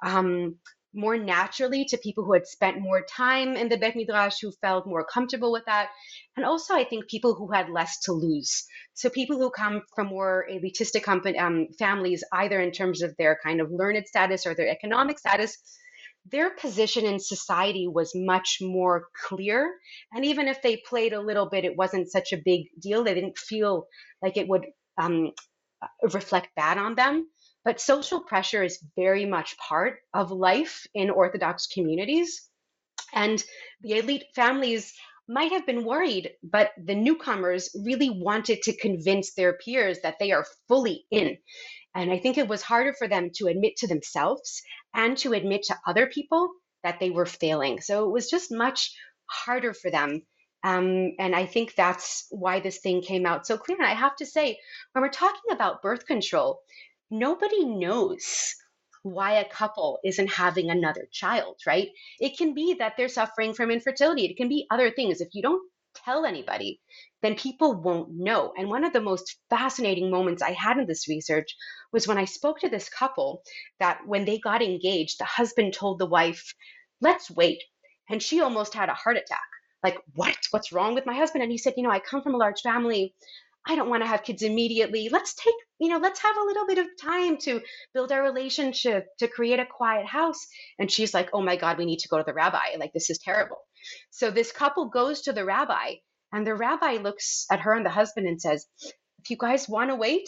Um, 0.05 0.57
more 0.93 1.17
naturally 1.17 1.85
to 1.85 1.97
people 1.97 2.23
who 2.23 2.33
had 2.33 2.47
spent 2.47 2.81
more 2.81 3.03
time 3.03 3.55
in 3.55 3.69
the 3.69 3.77
Bet 3.77 3.95
Midrash, 3.95 4.39
who 4.41 4.51
felt 4.61 4.87
more 4.87 5.05
comfortable 5.05 5.51
with 5.51 5.65
that. 5.65 5.89
And 6.37 6.45
also, 6.45 6.73
I 6.73 6.83
think 6.83 7.07
people 7.07 7.35
who 7.35 7.51
had 7.51 7.69
less 7.69 7.99
to 8.01 8.13
lose. 8.13 8.65
So, 8.93 9.09
people 9.09 9.37
who 9.37 9.49
come 9.49 9.81
from 9.95 10.07
more 10.07 10.45
elitistic 10.51 11.07
um, 11.39 11.67
families, 11.79 12.23
either 12.31 12.61
in 12.61 12.71
terms 12.71 13.01
of 13.01 13.15
their 13.17 13.37
kind 13.43 13.61
of 13.61 13.71
learned 13.71 14.07
status 14.07 14.45
or 14.45 14.53
their 14.53 14.69
economic 14.69 15.19
status, 15.19 15.57
their 16.31 16.51
position 16.51 17.05
in 17.05 17.19
society 17.19 17.87
was 17.87 18.11
much 18.15 18.59
more 18.61 19.07
clear. 19.25 19.73
And 20.13 20.23
even 20.25 20.47
if 20.47 20.61
they 20.61 20.77
played 20.77 21.13
a 21.13 21.21
little 21.21 21.49
bit, 21.49 21.65
it 21.65 21.75
wasn't 21.75 22.11
such 22.11 22.31
a 22.31 22.41
big 22.43 22.67
deal. 22.79 23.03
They 23.03 23.13
didn't 23.13 23.37
feel 23.37 23.87
like 24.21 24.37
it 24.37 24.47
would 24.47 24.65
um, 24.97 25.31
reflect 26.13 26.49
bad 26.55 26.77
on 26.77 26.95
them. 26.95 27.27
But 27.65 27.79
social 27.79 28.21
pressure 28.21 28.63
is 28.63 28.83
very 28.95 29.25
much 29.25 29.57
part 29.57 29.99
of 30.13 30.31
life 30.31 30.85
in 30.93 31.09
Orthodox 31.09 31.67
communities. 31.67 32.49
And 33.13 33.43
the 33.81 33.99
elite 33.99 34.25
families 34.35 34.93
might 35.27 35.51
have 35.51 35.65
been 35.65 35.85
worried, 35.85 36.31
but 36.43 36.71
the 36.77 36.95
newcomers 36.95 37.69
really 37.85 38.09
wanted 38.09 38.61
to 38.63 38.75
convince 38.75 39.33
their 39.33 39.53
peers 39.53 39.99
that 40.01 40.19
they 40.19 40.31
are 40.31 40.45
fully 40.67 41.05
in. 41.11 41.37
And 41.95 42.11
I 42.11 42.17
think 42.17 42.37
it 42.37 42.47
was 42.47 42.61
harder 42.61 42.93
for 42.93 43.07
them 43.07 43.29
to 43.35 43.47
admit 43.47 43.77
to 43.77 43.87
themselves 43.87 44.61
and 44.93 45.17
to 45.19 45.33
admit 45.33 45.63
to 45.63 45.79
other 45.87 46.07
people 46.07 46.49
that 46.83 46.99
they 46.99 47.09
were 47.09 47.25
failing. 47.25 47.79
So 47.81 48.05
it 48.05 48.11
was 48.11 48.29
just 48.29 48.51
much 48.51 48.93
harder 49.27 49.73
for 49.73 49.89
them. 49.89 50.23
Um, 50.63 51.13
and 51.19 51.35
I 51.35 51.45
think 51.45 51.75
that's 51.75 52.25
why 52.29 52.59
this 52.59 52.79
thing 52.79 53.01
came 53.01 53.25
out 53.25 53.45
so 53.45 53.57
clear. 53.57 53.77
And 53.77 53.87
I 53.87 53.93
have 53.93 54.15
to 54.17 54.25
say, 54.25 54.57
when 54.91 55.03
we're 55.03 55.09
talking 55.09 55.51
about 55.51 55.81
birth 55.81 56.05
control, 56.05 56.59
nobody 57.13 57.63
knows 57.65 58.55
why 59.03 59.33
a 59.33 59.49
couple 59.49 59.99
isn't 60.03 60.31
having 60.31 60.69
another 60.69 61.07
child, 61.11 61.57
right? 61.67 61.89
It 62.19 62.37
can 62.37 62.53
be 62.53 62.75
that 62.79 62.93
they're 62.97 63.09
suffering 63.09 63.53
from 63.53 63.69
infertility. 63.69 64.25
It 64.25 64.37
can 64.37 64.49
be 64.49 64.65
other 64.71 64.91
things. 64.91 65.21
If 65.21 65.29
you 65.33 65.41
don't 65.41 65.61
tell 66.05 66.25
anybody, 66.25 66.79
then 67.21 67.35
people 67.35 67.81
won't 67.81 68.09
know. 68.11 68.53
And 68.57 68.69
one 68.69 68.83
of 68.83 68.93
the 68.93 69.01
most 69.01 69.37
fascinating 69.49 70.09
moments 70.09 70.41
I 70.41 70.51
had 70.51 70.77
in 70.77 70.87
this 70.87 71.07
research 71.07 71.55
was 71.91 72.07
when 72.07 72.17
I 72.17 72.25
spoke 72.25 72.59
to 72.61 72.69
this 72.69 72.89
couple 72.89 73.43
that 73.79 73.99
when 74.07 74.25
they 74.25 74.39
got 74.39 74.63
engaged, 74.63 75.19
the 75.19 75.25
husband 75.25 75.73
told 75.73 75.99
the 75.99 76.05
wife, 76.05 76.53
let's 77.01 77.29
wait. 77.29 77.61
And 78.09 78.23
she 78.23 78.41
almost 78.41 78.73
had 78.73 78.89
a 78.89 78.93
heart 78.93 79.17
attack. 79.17 79.39
Like, 79.83 79.97
what? 80.13 80.37
What's 80.51 80.71
wrong 80.71 80.95
with 80.95 81.05
my 81.05 81.13
husband? 81.13 81.43
And 81.43 81.51
he 81.51 81.57
said, 81.57 81.73
you 81.75 81.83
know, 81.83 81.91
I 81.91 81.99
come 81.99 82.21
from 82.23 82.35
a 82.35 82.37
large 82.37 82.61
family. 82.61 83.13
I 83.65 83.75
don't 83.75 83.89
want 83.89 84.03
to 84.03 84.07
have 84.07 84.23
kids 84.23 84.41
immediately. 84.41 85.09
Let's 85.09 85.33
take, 85.35 85.53
you 85.79 85.89
know, 85.89 85.97
let's 85.97 86.21
have 86.21 86.35
a 86.35 86.43
little 86.45 86.67
bit 86.67 86.79
of 86.79 86.87
time 87.01 87.37
to 87.43 87.61
build 87.93 88.11
our 88.11 88.21
relationship, 88.21 89.05
to 89.19 89.27
create 89.27 89.59
a 89.59 89.65
quiet 89.65 90.05
house. 90.05 90.45
And 90.79 90.91
she's 90.91 91.13
like, 91.13 91.29
oh 91.33 91.41
my 91.41 91.55
God, 91.55 91.77
we 91.77 91.85
need 91.85 91.99
to 91.99 92.09
go 92.09 92.17
to 92.17 92.23
the 92.25 92.33
rabbi. 92.33 92.75
Like, 92.77 92.91
this 92.93 93.09
is 93.09 93.19
terrible. 93.19 93.57
So 94.11 94.31
this 94.31 94.51
couple 94.51 94.89
goes 94.89 95.21
to 95.21 95.33
the 95.33 95.45
rabbi, 95.45 95.95
and 96.31 96.45
the 96.45 96.55
rabbi 96.55 96.93
looks 96.93 97.45
at 97.51 97.61
her 97.61 97.73
and 97.73 97.85
the 97.85 97.89
husband 97.89 98.27
and 98.27 98.41
says, 98.41 98.65
if 99.19 99.29
you 99.29 99.37
guys 99.37 99.69
want 99.69 99.91
to 99.91 99.95
wait, 99.95 100.27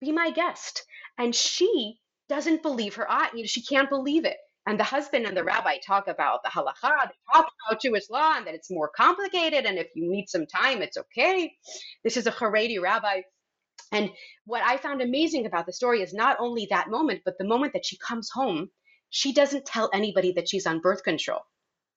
be 0.00 0.12
my 0.12 0.30
guest. 0.30 0.84
And 1.16 1.34
she 1.34 1.98
doesn't 2.28 2.62
believe 2.62 2.96
her 2.96 3.10
eye. 3.10 3.30
You 3.34 3.42
know, 3.42 3.46
she 3.46 3.62
can't 3.62 3.88
believe 3.88 4.24
it. 4.24 4.36
And 4.66 4.78
the 4.78 4.84
husband 4.84 5.26
and 5.26 5.36
the 5.36 5.44
rabbi 5.44 5.78
talk 5.84 6.06
about 6.06 6.42
the 6.44 6.50
halacha, 6.50 7.08
they 7.08 7.32
talk 7.32 7.48
about 7.68 7.80
Jewish 7.80 8.10
law, 8.10 8.34
and 8.36 8.46
that 8.46 8.54
it's 8.54 8.70
more 8.70 8.90
complicated. 8.94 9.64
And 9.64 9.78
if 9.78 9.88
you 9.94 10.10
need 10.10 10.28
some 10.28 10.46
time, 10.46 10.82
it's 10.82 10.98
okay. 10.98 11.52
This 12.04 12.16
is 12.16 12.26
a 12.26 12.32
Haredi 12.32 12.80
rabbi. 12.80 13.22
And 13.92 14.10
what 14.44 14.62
I 14.62 14.76
found 14.76 15.02
amazing 15.02 15.46
about 15.46 15.66
the 15.66 15.72
story 15.72 16.02
is 16.02 16.12
not 16.12 16.36
only 16.38 16.68
that 16.70 16.90
moment, 16.90 17.22
but 17.24 17.38
the 17.38 17.46
moment 17.46 17.72
that 17.72 17.86
she 17.86 17.96
comes 17.98 18.30
home, 18.32 18.68
she 19.08 19.32
doesn't 19.32 19.66
tell 19.66 19.90
anybody 19.92 20.32
that 20.32 20.48
she's 20.48 20.66
on 20.66 20.80
birth 20.80 21.02
control. 21.02 21.40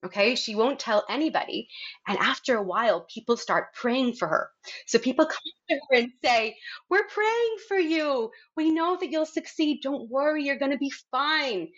Okay, 0.05 0.35
she 0.35 0.55
won't 0.55 0.79
tell 0.79 1.05
anybody. 1.09 1.69
And 2.07 2.17
after 2.17 2.57
a 2.57 2.63
while, 2.63 3.05
people 3.13 3.37
start 3.37 3.73
praying 3.73 4.15
for 4.15 4.27
her. 4.27 4.49
So 4.85 4.99
people 4.99 5.25
come 5.25 5.37
to 5.69 5.75
her 5.75 5.97
and 5.97 6.11
say, 6.23 6.57
We're 6.89 7.07
praying 7.07 7.55
for 7.67 7.77
you. 7.77 8.31
We 8.57 8.71
know 8.71 8.97
that 8.99 9.11
you'll 9.11 9.25
succeed. 9.25 9.79
Don't 9.81 10.09
worry, 10.09 10.43
you're 10.43 10.59
going 10.59 10.71
to 10.71 10.77
be 10.77 10.91
fine. 11.11 11.69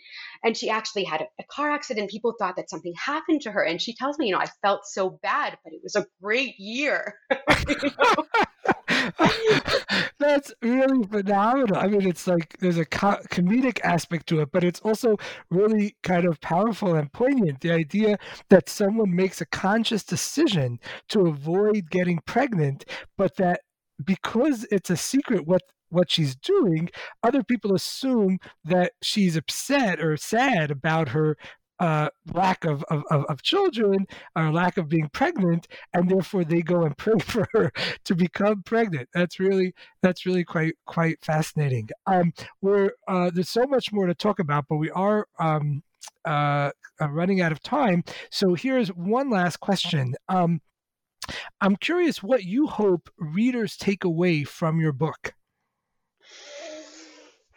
And 0.44 0.56
she 0.56 0.70
actually 0.70 1.04
had 1.04 1.22
a, 1.22 1.44
car 1.50 1.70
accident. 1.70 2.10
People 2.10 2.34
thought 2.38 2.56
that 2.56 2.68
something 2.70 2.94
happened 2.94 3.42
to 3.42 3.52
her. 3.52 3.62
And 3.62 3.80
she 3.80 3.94
tells 3.94 4.18
me, 4.18 4.26
You 4.26 4.32
know, 4.32 4.40
I 4.40 4.48
felt 4.62 4.86
so 4.86 5.18
bad, 5.22 5.56
but 5.62 5.72
it 5.72 5.80
was 5.82 5.96
a 5.96 6.06
great 6.22 6.58
year. 6.58 7.14
That's 10.18 10.52
really 10.62 11.04
phenomenal. 11.04 11.76
I 11.76 11.86
mean, 11.86 12.06
it's 12.06 12.26
like 12.26 12.56
there's 12.58 12.78
a 12.78 12.84
co- 12.84 13.20
comedic 13.30 13.80
aspect 13.82 14.26
to 14.28 14.40
it, 14.40 14.50
but 14.52 14.64
it's 14.64 14.80
also 14.80 15.16
really 15.50 15.96
kind 16.02 16.26
of 16.26 16.40
powerful 16.40 16.94
and 16.94 17.12
poignant. 17.12 17.60
The 17.60 17.72
idea 17.72 18.18
that 18.50 18.68
someone 18.68 19.14
makes 19.14 19.40
a 19.40 19.46
conscious 19.46 20.04
decision 20.04 20.78
to 21.08 21.26
avoid 21.26 21.90
getting 21.90 22.20
pregnant, 22.26 22.84
but 23.16 23.36
that 23.36 23.60
because 24.04 24.66
it's 24.70 24.90
a 24.90 24.96
secret 24.96 25.46
what 25.46 25.62
what 25.88 26.10
she's 26.10 26.34
doing, 26.34 26.90
other 27.22 27.42
people 27.44 27.74
assume 27.74 28.38
that 28.64 28.92
she's 29.02 29.36
upset 29.36 30.00
or 30.00 30.16
sad 30.16 30.70
about 30.70 31.10
her 31.10 31.36
uh, 31.78 32.08
lack 32.32 32.64
of, 32.64 32.84
of, 32.84 33.04
of, 33.10 33.42
children 33.42 34.06
or 34.34 34.50
lack 34.50 34.78
of 34.78 34.88
being 34.88 35.08
pregnant, 35.10 35.68
and 35.92 36.10
therefore 36.10 36.44
they 36.44 36.62
go 36.62 36.84
and 36.84 36.96
pray 36.96 37.18
for 37.20 37.46
her 37.52 37.72
to 38.04 38.14
become 38.14 38.62
pregnant. 38.62 39.08
That's 39.12 39.38
really 39.38 39.74
that's 40.02 40.24
really 40.26 40.44
quite 40.44 40.74
quite 40.86 41.22
fascinating. 41.22 41.90
Um, 42.06 42.32
we're 42.62 42.92
uh, 43.08 43.30
there's 43.32 43.50
so 43.50 43.66
much 43.66 43.92
more 43.92 44.06
to 44.06 44.14
talk 44.14 44.38
about, 44.38 44.66
but 44.68 44.76
we 44.76 44.90
are 44.90 45.26
um, 45.38 45.82
uh, 46.24 46.70
uh 47.00 47.08
running 47.10 47.40
out 47.40 47.52
of 47.52 47.62
time. 47.62 48.04
So 48.30 48.54
here's 48.54 48.88
one 48.88 49.30
last 49.30 49.60
question. 49.60 50.14
Um, 50.28 50.60
I'm 51.60 51.76
curious 51.76 52.22
what 52.22 52.44
you 52.44 52.66
hope 52.68 53.10
readers 53.18 53.76
take 53.76 54.04
away 54.04 54.44
from 54.44 54.80
your 54.80 54.92
book. 54.92 55.34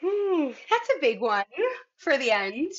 Hmm, 0.02 0.52
that's 0.70 0.90
a 0.90 1.00
big 1.00 1.22
one 1.22 1.46
for 1.98 2.18
the 2.18 2.32
end. 2.32 2.72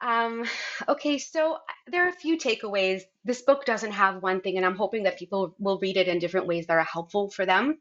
Um, 0.00 0.44
okay, 0.88 1.18
so 1.18 1.54
uh, 1.54 1.58
there 1.86 2.06
are 2.06 2.10
a 2.10 2.12
few 2.12 2.38
takeaways. 2.38 3.02
This 3.24 3.42
book 3.42 3.64
doesn't 3.64 3.92
have 3.92 4.22
one 4.22 4.40
thing, 4.40 4.56
and 4.56 4.66
I'm 4.66 4.76
hoping 4.76 5.04
that 5.04 5.18
people 5.18 5.54
will 5.58 5.78
read 5.78 5.96
it 5.96 6.08
in 6.08 6.18
different 6.18 6.46
ways 6.46 6.66
that 6.66 6.76
are 6.76 6.84
helpful 6.84 7.30
for 7.30 7.46
them. 7.46 7.78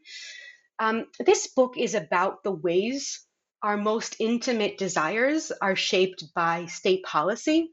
Um, 0.80 1.06
this 1.20 1.48
book 1.48 1.78
is 1.78 1.94
about 1.94 2.44
the 2.44 2.52
ways 2.52 3.26
our 3.62 3.78
most 3.78 4.18
intimate 4.20 4.78
desires 4.78 5.52
are 5.62 5.76
shaped 5.76 6.26
by 6.36 6.66
state 6.66 7.04
policy. 7.04 7.72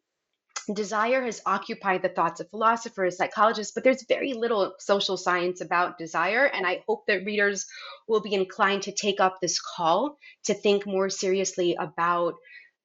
Desire 0.73 1.25
has 1.25 1.43
occupied 1.47 2.03
the 2.03 2.09
thoughts 2.09 2.39
of 2.39 2.49
philosophers, 2.51 3.17
psychologists, 3.17 3.73
but 3.73 3.83
there's 3.83 4.05
very 4.07 4.35
little 4.35 4.75
social 4.79 5.17
science 5.17 5.61
about 5.61 5.99
desire. 5.99 6.45
And 6.45 6.65
I 6.65 6.85
hope 6.87 7.07
that 7.07 7.25
readers 7.25 7.67
will 8.07 8.21
be 8.21 8.35
inclined 8.35 8.83
to 8.83 8.93
take 8.93 9.19
up 9.19 9.41
this 9.41 9.61
call 9.61 10.17
to 10.45 10.55
think 10.55 10.87
more 10.87 11.11
seriously 11.11 11.75
about 11.75 12.35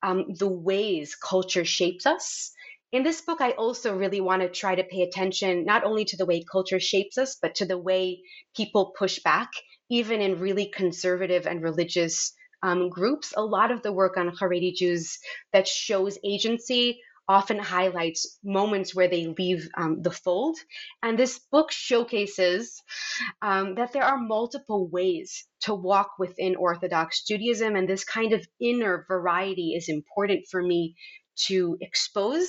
um, 0.05 0.25
the 0.37 0.47
ways 0.47 1.15
culture 1.15 1.65
shapes 1.65 2.05
us. 2.05 2.51
In 2.91 3.03
this 3.03 3.21
book, 3.21 3.41
I 3.41 3.51
also 3.51 3.97
really 3.97 4.21
want 4.21 4.43
to 4.43 4.49
try 4.49 4.75
to 4.75 4.83
pay 4.83 5.01
attention 5.01 5.65
not 5.65 5.83
only 5.83 6.05
to 6.05 6.17
the 6.17 6.27
way 6.27 6.45
culture 6.49 6.79
shapes 6.79 7.17
us, 7.17 7.37
but 7.41 7.55
to 7.55 7.65
the 7.65 7.77
way 7.77 8.21
people 8.55 8.93
push 8.97 9.19
back, 9.23 9.49
even 9.89 10.21
in 10.21 10.39
really 10.39 10.67
conservative 10.67 11.47
and 11.47 11.63
religious 11.63 12.33
um, 12.61 12.89
groups. 12.89 13.33
A 13.35 13.43
lot 13.43 13.71
of 13.71 13.81
the 13.81 13.91
work 13.91 14.15
on 14.15 14.29
Haredi 14.29 14.73
Jews 14.75 15.17
that 15.53 15.67
shows 15.67 16.19
agency 16.23 17.01
often 17.27 17.57
highlights 17.57 18.37
moments 18.43 18.95
where 18.95 19.07
they 19.07 19.27
leave 19.27 19.67
um, 19.77 20.01
the 20.01 20.11
fold. 20.11 20.57
And 21.01 21.17
this 21.17 21.39
book 21.51 21.71
showcases 21.71 22.81
um, 23.41 23.75
that 23.75 23.93
there 23.93 24.03
are 24.03 24.17
multiple 24.17 24.87
ways 24.87 25.47
to 25.61 25.73
walk 25.73 26.11
within 26.19 26.55
Orthodox 26.55 27.23
Judaism, 27.23 27.75
and 27.75 27.89
this 27.89 28.03
kind 28.03 28.33
of 28.33 28.45
inner 28.61 29.05
variety 29.07 29.73
is 29.75 29.89
important 29.89 30.45
for 30.49 30.61
me 30.61 30.95
to 31.47 31.77
expose. 31.81 32.47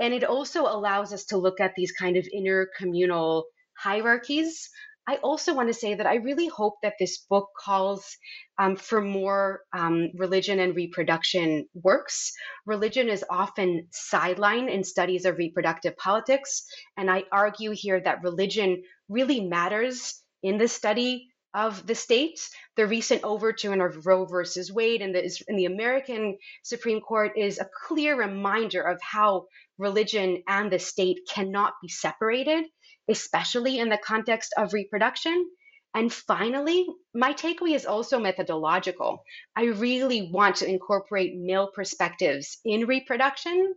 And 0.00 0.12
it 0.12 0.24
also 0.24 0.62
allows 0.62 1.12
us 1.12 1.26
to 1.26 1.38
look 1.38 1.60
at 1.60 1.74
these 1.76 1.92
kind 1.92 2.16
of 2.16 2.26
inner 2.32 2.68
communal 2.76 3.46
hierarchies 3.76 4.70
I 5.06 5.16
also 5.16 5.54
want 5.54 5.68
to 5.68 5.74
say 5.74 5.94
that 5.94 6.06
I 6.06 6.16
really 6.16 6.48
hope 6.48 6.76
that 6.82 6.94
this 6.98 7.18
book 7.18 7.48
calls 7.58 8.16
um, 8.58 8.76
for 8.76 9.02
more 9.02 9.60
um, 9.76 10.10
religion 10.14 10.60
and 10.60 10.74
reproduction 10.74 11.66
works. 11.74 12.32
Religion 12.64 13.08
is 13.08 13.24
often 13.28 13.88
sidelined 13.92 14.70
in 14.70 14.82
studies 14.82 15.26
of 15.26 15.36
reproductive 15.36 15.96
politics, 15.98 16.64
and 16.96 17.10
I 17.10 17.24
argue 17.30 17.72
here 17.72 18.00
that 18.00 18.22
religion 18.22 18.82
really 19.08 19.40
matters 19.40 20.22
in 20.42 20.56
the 20.56 20.68
study 20.68 21.28
of 21.52 21.86
the 21.86 21.94
states. 21.94 22.50
The 22.76 22.86
recent 22.86 23.24
overturn 23.24 23.80
of 23.80 24.06
Roe 24.06 24.24
versus 24.24 24.72
Wade 24.72 25.02
in 25.02 25.12
the, 25.12 25.44
in 25.48 25.56
the 25.56 25.66
American 25.66 26.38
Supreme 26.62 27.00
Court 27.00 27.32
is 27.36 27.58
a 27.58 27.68
clear 27.86 28.16
reminder 28.16 28.82
of 28.82 29.00
how 29.02 29.46
religion 29.78 30.42
and 30.48 30.70
the 30.70 30.78
state 30.78 31.18
cannot 31.32 31.74
be 31.82 31.88
separated 31.88 32.64
especially 33.08 33.78
in 33.78 33.88
the 33.88 33.98
context 33.98 34.54
of 34.56 34.72
reproduction. 34.72 35.48
And 35.94 36.12
finally, 36.12 36.86
my 37.14 37.32
takeaway 37.32 37.74
is 37.74 37.86
also 37.86 38.18
methodological. 38.18 39.22
I 39.54 39.66
really 39.66 40.30
want 40.32 40.56
to 40.56 40.68
incorporate 40.68 41.36
male 41.36 41.70
perspectives 41.72 42.58
in 42.64 42.86
reproduction. 42.86 43.74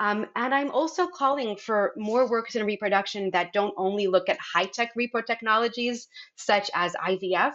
Um, 0.00 0.26
and 0.34 0.54
I'm 0.54 0.70
also 0.70 1.06
calling 1.06 1.56
for 1.56 1.92
more 1.96 2.28
works 2.28 2.56
in 2.56 2.66
reproduction 2.66 3.30
that 3.30 3.52
don't 3.52 3.74
only 3.76 4.06
look 4.06 4.28
at 4.28 4.38
high 4.38 4.66
tech 4.66 4.92
repro 4.98 5.24
technologies 5.24 6.08
such 6.36 6.70
as 6.74 6.94
IVF, 6.94 7.54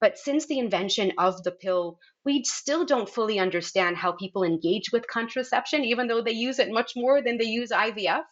but 0.00 0.18
since 0.18 0.46
the 0.46 0.58
invention 0.58 1.12
of 1.16 1.42
the 1.42 1.52
pill, 1.52 1.98
we 2.24 2.42
still 2.44 2.84
don't 2.84 3.08
fully 3.08 3.38
understand 3.38 3.96
how 3.96 4.12
people 4.12 4.42
engage 4.42 4.90
with 4.92 5.06
contraception, 5.06 5.84
even 5.84 6.08
though 6.08 6.22
they 6.22 6.32
use 6.32 6.58
it 6.58 6.70
much 6.70 6.92
more 6.96 7.22
than 7.22 7.38
they 7.38 7.44
use 7.44 7.70
IVF. 7.70 8.24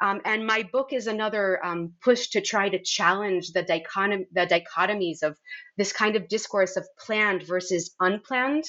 Um, 0.00 0.20
and 0.24 0.46
my 0.46 0.68
book 0.72 0.92
is 0.92 1.06
another 1.06 1.64
um, 1.64 1.92
push 2.02 2.28
to 2.30 2.40
try 2.40 2.68
to 2.68 2.82
challenge 2.82 3.52
the, 3.52 3.62
the 3.62 4.46
dichotomies 4.46 5.22
of 5.22 5.38
this 5.76 5.92
kind 5.92 6.16
of 6.16 6.28
discourse 6.28 6.76
of 6.76 6.86
planned 6.98 7.42
versus 7.44 7.94
unplanned, 8.00 8.64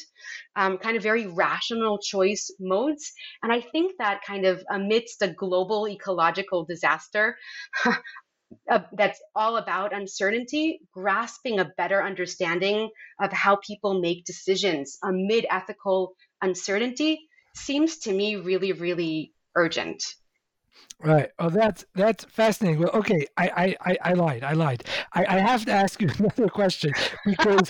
um, 0.55 0.77
kind 0.77 0.95
of 0.95 1.03
very 1.03 1.27
rational 1.27 1.99
choice 1.99 2.51
modes. 2.59 3.11
And 3.41 3.51
I 3.51 3.61
think 3.61 3.93
that 3.99 4.21
kind 4.25 4.45
of 4.45 4.63
amidst 4.69 5.21
a 5.21 5.27
global 5.27 5.87
ecological 5.87 6.65
disaster, 6.65 7.37
Uh, 8.69 8.79
that's 8.93 9.21
all 9.35 9.57
about 9.57 9.93
uncertainty, 9.93 10.79
grasping 10.93 11.59
a 11.59 11.71
better 11.77 12.03
understanding 12.03 12.89
of 13.19 13.31
how 13.31 13.55
people 13.57 13.99
make 13.99 14.25
decisions 14.25 14.97
amid 15.03 15.45
ethical 15.49 16.15
uncertainty 16.41 17.27
seems 17.55 17.99
to 17.99 18.13
me 18.13 18.35
really, 18.35 18.71
really 18.71 19.33
urgent. 19.55 20.03
Right. 21.05 21.29
Oh, 21.37 21.49
that's 21.49 21.83
that's 21.95 22.23
fascinating. 22.23 22.79
Well, 22.79 22.91
okay, 22.93 23.25
I 23.35 23.75
I, 23.81 23.97
I 24.01 24.13
lied. 24.13 24.41
I 24.41 24.53
lied. 24.53 24.85
I, 25.13 25.25
I 25.25 25.39
have 25.39 25.65
to 25.65 25.71
ask 25.73 26.01
you 26.01 26.07
another 26.17 26.47
question 26.47 26.93
because 27.25 27.69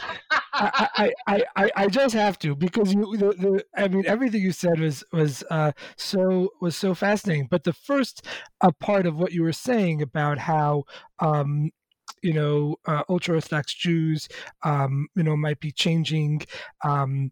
I, 0.54 1.12
I, 1.28 1.44
I, 1.56 1.72
I 1.76 1.88
just 1.88 2.14
have 2.14 2.38
to 2.40 2.56
because 2.56 2.94
you 2.94 3.18
the, 3.18 3.30
the 3.34 3.66
I 3.76 3.88
mean 3.88 4.06
everything 4.06 4.42
you 4.44 4.52
said 4.52 4.80
was 4.80 5.04
was 5.12 5.44
uh, 5.50 5.72
so 5.98 6.50
was 6.62 6.76
so 6.76 6.94
fascinating. 6.94 7.48
But 7.50 7.64
the 7.64 7.74
first 7.74 8.24
uh, 8.62 8.70
part 8.80 9.08
of 9.08 9.16
what 9.16 9.32
you 9.32 9.42
were 9.42 9.52
saying 9.52 10.04
about 10.04 10.38
how 10.38 10.84
um, 11.18 11.72
you 12.22 12.34
know 12.34 12.76
uh, 12.86 13.02
ultra 13.10 13.34
orthodox 13.36 13.74
Jews 13.74 14.28
um, 14.62 15.08
you 15.16 15.24
know 15.24 15.36
might 15.36 15.60
be 15.60 15.72
changing 15.72 16.44
um, 16.86 17.32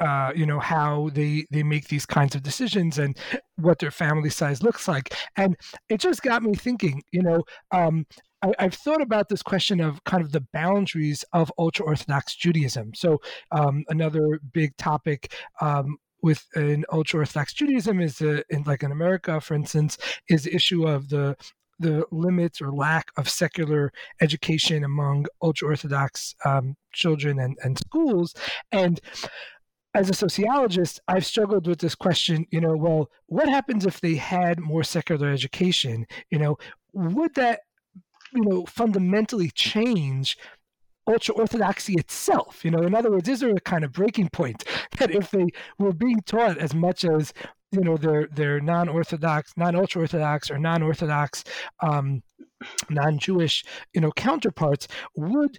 uh, 0.00 0.32
you 0.34 0.46
know 0.46 0.60
how 0.60 1.10
they 1.12 1.46
they 1.50 1.62
make 1.62 1.88
these 1.88 2.06
kinds 2.06 2.34
of 2.34 2.42
decisions 2.42 2.98
and 2.98 3.16
what 3.56 3.78
their 3.78 3.90
family 3.90 4.30
size 4.30 4.62
looks 4.62 4.88
like. 4.88 5.14
And 5.36 5.56
it 5.88 6.00
just 6.00 6.22
got 6.22 6.42
me 6.42 6.54
thinking 6.54 7.02
you 7.12 7.22
know 7.22 7.42
um, 7.72 8.06
I, 8.42 8.52
have 8.58 8.74
thought 8.74 9.02
about 9.02 9.28
this 9.28 9.42
question 9.42 9.80
of 9.80 10.02
kind 10.04 10.22
of 10.22 10.32
the 10.32 10.44
boundaries 10.52 11.24
of 11.32 11.52
ultra 11.58 11.86
orthodox 11.86 12.34
judaism. 12.34 12.92
So 12.94 13.20
um, 13.52 13.84
another 13.88 14.40
big 14.52 14.76
topic 14.76 15.32
um, 15.60 15.96
with 16.22 16.44
an 16.54 16.84
ultra 16.92 17.20
orthodox 17.20 17.52
judaism 17.52 18.00
is 18.00 18.20
in 18.20 18.62
like 18.64 18.82
in 18.82 18.90
america 18.90 19.38
for 19.38 19.54
instance 19.54 19.98
is 20.28 20.44
the 20.44 20.54
issue 20.54 20.88
of 20.88 21.10
the 21.10 21.36
the 21.78 22.04
limits 22.10 22.60
or 22.60 22.72
lack 22.72 23.10
of 23.16 23.28
secular 23.28 23.92
education 24.20 24.84
among 24.84 25.26
ultra 25.42 25.68
orthodox 25.68 26.34
um, 26.44 26.76
children 26.92 27.38
and, 27.38 27.56
and 27.62 27.78
schools. 27.78 28.34
And 28.72 29.00
as 29.96 30.10
a 30.10 30.14
sociologist, 30.14 31.00
I've 31.08 31.24
struggled 31.24 31.66
with 31.66 31.78
this 31.78 31.94
question, 31.94 32.46
you 32.50 32.60
know, 32.60 32.76
well, 32.76 33.10
what 33.28 33.48
happens 33.48 33.86
if 33.86 34.02
they 34.02 34.16
had 34.16 34.60
more 34.60 34.84
secular 34.84 35.30
education? 35.30 36.06
You 36.30 36.38
know, 36.38 36.58
would 36.92 37.34
that, 37.36 37.60
you 38.34 38.42
know, 38.42 38.66
fundamentally 38.66 39.50
change 39.50 40.36
ultra 41.06 41.34
orthodoxy 41.34 41.94
itself? 41.94 42.62
You 42.62 42.72
know, 42.72 42.82
in 42.82 42.94
other 42.94 43.10
words, 43.10 43.26
is 43.26 43.40
there 43.40 43.56
a 43.56 43.60
kind 43.60 43.84
of 43.84 43.92
breaking 43.92 44.28
point 44.28 44.64
that 44.98 45.10
if 45.10 45.30
they 45.30 45.46
were 45.78 45.94
being 45.94 46.20
taught 46.26 46.58
as 46.58 46.74
much 46.74 47.04
as 47.06 47.32
you 47.72 47.80
know 47.80 47.96
their 47.96 48.28
their 48.28 48.60
non-orthodox, 48.60 49.54
non-ultra 49.56 50.02
orthodox, 50.02 50.50
or 50.50 50.58
non-orthodox, 50.58 51.42
um, 51.80 52.22
non-Jewish, 52.90 53.64
you 53.94 54.02
know, 54.02 54.12
counterparts, 54.12 54.88
would 55.16 55.58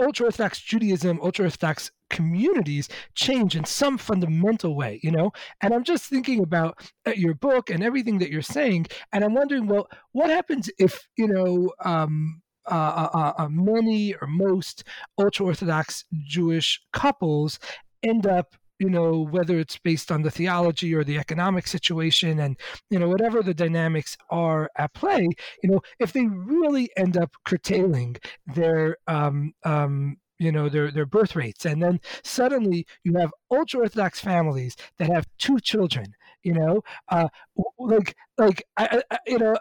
ultra 0.00 0.26
orthodox 0.26 0.60
Judaism, 0.60 1.20
ultra 1.22 1.44
orthodox 1.46 1.90
communities 2.08 2.88
change 3.14 3.56
in 3.56 3.64
some 3.64 3.96
fundamental 3.96 4.74
way, 4.74 5.00
you 5.02 5.10
know? 5.10 5.32
And 5.60 5.72
I'm 5.72 5.84
just 5.84 6.06
thinking 6.06 6.42
about 6.42 6.90
uh, 7.06 7.12
your 7.12 7.34
book 7.34 7.70
and 7.70 7.82
everything 7.82 8.18
that 8.18 8.30
you're 8.30 8.42
saying, 8.42 8.86
and 9.12 9.24
I'm 9.24 9.34
wondering, 9.34 9.66
well, 9.66 9.88
what 10.12 10.30
happens 10.30 10.70
if, 10.78 11.08
you 11.16 11.28
know, 11.28 11.72
um, 11.84 12.42
uh, 12.70 12.74
uh, 12.74 13.18
uh, 13.18 13.42
uh 13.42 13.48
many 13.48 14.14
or 14.14 14.28
most 14.28 14.84
ultra 15.18 15.46
orthodox 15.46 16.04
Jewish 16.24 16.80
couples 16.92 17.58
end 18.02 18.26
up 18.26 18.54
you 18.80 18.90
know 18.90 19.28
whether 19.30 19.58
it's 19.58 19.78
based 19.78 20.10
on 20.10 20.22
the 20.22 20.30
theology 20.30 20.92
or 20.94 21.04
the 21.04 21.18
economic 21.18 21.68
situation 21.68 22.40
and 22.40 22.58
you 22.88 22.98
know 22.98 23.08
whatever 23.08 23.42
the 23.42 23.54
dynamics 23.54 24.16
are 24.30 24.68
at 24.76 24.92
play 24.94 25.28
you 25.62 25.70
know 25.70 25.80
if 26.00 26.12
they 26.12 26.26
really 26.26 26.90
end 26.96 27.16
up 27.16 27.30
curtailing 27.44 28.16
their 28.46 28.96
um, 29.06 29.52
um, 29.64 30.16
you 30.38 30.50
know 30.50 30.68
their 30.68 30.90
their 30.90 31.06
birth 31.06 31.36
rates 31.36 31.64
and 31.64 31.82
then 31.82 32.00
suddenly 32.24 32.86
you 33.04 33.14
have 33.14 33.30
ultra 33.52 33.80
orthodox 33.80 34.18
families 34.18 34.74
that 34.98 35.10
have 35.10 35.26
two 35.38 35.60
children 35.60 36.06
you 36.42 36.54
know 36.54 36.82
uh 37.10 37.28
like 37.78 38.16
like 38.38 38.64
I, 38.76 39.02
I 39.10 39.18
you 39.26 39.38
know 39.38 39.56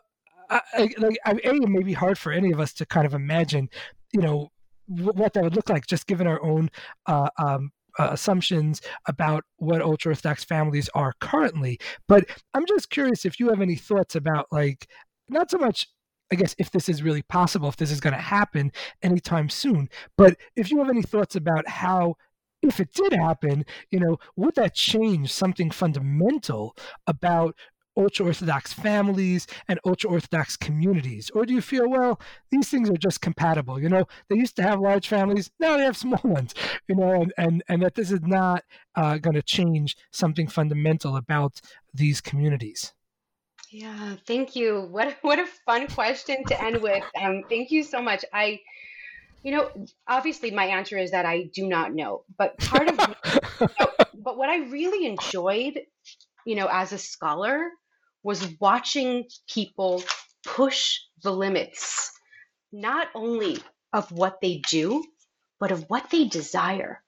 I, 0.50 0.62
I, 0.74 0.90
like 0.98 1.18
it 1.26 1.70
may 1.70 1.84
be 1.84 1.94
hard 1.94 2.18
for 2.18 2.32
any 2.32 2.52
of 2.52 2.60
us 2.60 2.74
to 2.76 2.86
kind 2.86 3.06
of 3.06 3.14
imagine 3.14 3.70
you 4.14 4.22
know 4.22 4.50
what 4.88 5.34
that 5.34 5.44
would 5.44 5.56
look 5.56 5.70
like 5.70 5.86
just 5.86 6.08
given 6.08 6.26
our 6.26 6.42
own 6.42 6.70
uh, 7.06 7.30
um, 7.38 7.72
uh, 7.98 8.10
assumptions 8.12 8.82
about 9.08 9.44
what 9.58 9.82
ultra 9.82 10.12
orthodox 10.12 10.44
families 10.44 10.90
are 10.94 11.14
currently. 11.20 11.80
But 12.08 12.26
I'm 12.54 12.66
just 12.66 12.90
curious 12.90 13.26
if 13.26 13.40
you 13.40 13.50
have 13.50 13.62
any 13.62 13.76
thoughts 13.76 14.16
about 14.16 14.48
like 14.52 14.88
not 15.30 15.50
so 15.52 15.58
much 15.58 15.88
I 16.32 16.36
guess 16.36 16.56
if 16.60 16.72
this 16.72 16.90
is 16.90 17.02
really 17.02 17.24
possible, 17.24 17.70
if 17.70 17.78
this 17.78 17.92
is 17.92 18.00
going 18.00 18.14
to 18.14 18.22
happen 18.22 18.72
anytime 19.02 19.50
soon. 19.50 19.90
But 20.18 20.38
if 20.56 20.70
you 20.70 20.78
have 20.80 20.90
any 20.90 21.02
thoughts 21.02 21.36
about 21.36 21.68
how, 21.68 22.16
if 22.62 22.80
it 22.80 22.94
did 22.94 23.14
happen, 23.14 23.66
you 23.90 24.00
know, 24.00 24.18
would 24.36 24.56
that 24.56 24.76
change 24.76 25.34
something 25.34 25.72
fundamental 25.72 26.76
about 27.08 27.56
ultra 27.98 28.26
Orthodox 28.26 28.74
families 28.74 29.48
and 29.68 29.80
ultra 29.86 30.10
Orthodox 30.10 30.56
communities? 30.56 31.30
Or 31.32 31.46
do 31.46 31.54
you 31.54 31.62
feel, 31.62 31.90
well, 31.90 32.20
these 32.52 32.70
things 32.70 32.90
are 32.90 32.98
just 32.98 33.22
compatible? 33.22 33.82
You 33.82 33.90
know, 33.90 34.06
they 34.30 34.38
used 34.38 34.56
to 34.58 34.64
have 34.64 34.80
large 34.80 35.08
families, 35.08 35.52
now 35.60 35.78
they 35.78 35.84
have 35.84 35.98
small 35.98 36.22
ones, 36.24 36.54
you 36.88 36.96
know, 36.96 37.22
and, 37.22 37.34
and, 37.38 37.64
and 37.68 37.82
that 37.82 37.96
this 37.96 38.12
is 38.12 38.22
not 38.22 38.64
uh, 38.96 39.18
going 39.18 39.36
to 39.36 39.42
change 39.42 39.96
something 40.12 40.48
fundamental 40.48 41.16
about 41.16 41.62
these 41.94 42.22
communities? 42.22 42.94
Yeah, 43.72 44.16
thank 44.26 44.56
you. 44.56 44.88
What 44.90 45.18
what 45.22 45.38
a 45.38 45.46
fun 45.46 45.88
question 45.88 46.44
to 46.46 46.62
end 46.62 46.82
with. 46.82 47.04
Um, 47.22 47.44
thank 47.50 47.70
you 47.70 47.84
so 47.84 48.02
much. 48.02 48.26
I, 48.34 48.62
you 49.44 49.52
know, 49.52 49.70
obviously 50.08 50.50
my 50.50 50.66
answer 50.66 50.98
is 50.98 51.12
that 51.12 51.26
I 51.26 51.50
do 51.54 51.68
not 51.68 51.94
know, 51.94 52.24
but 52.38 52.58
part 52.58 52.90
of, 52.90 52.98
but 54.16 54.38
what 54.38 54.50
I 54.50 54.70
really 54.70 55.06
enjoyed, 55.06 55.82
you 56.50 56.56
know, 56.56 56.68
as 56.72 56.92
a 56.92 56.98
scholar 56.98 57.70
was 58.24 58.44
watching 58.60 59.26
people 59.48 60.04
push 60.44 60.98
the 61.22 61.32
limits, 61.32 62.12
not 62.72 63.08
only 63.14 63.60
of 63.94 64.12
what 64.12 64.42
they 64.42 64.64
do, 64.68 65.06
but 65.60 65.72
of 65.72 65.86
what 65.90 66.10
they 66.10 66.26
desire. 66.26 67.04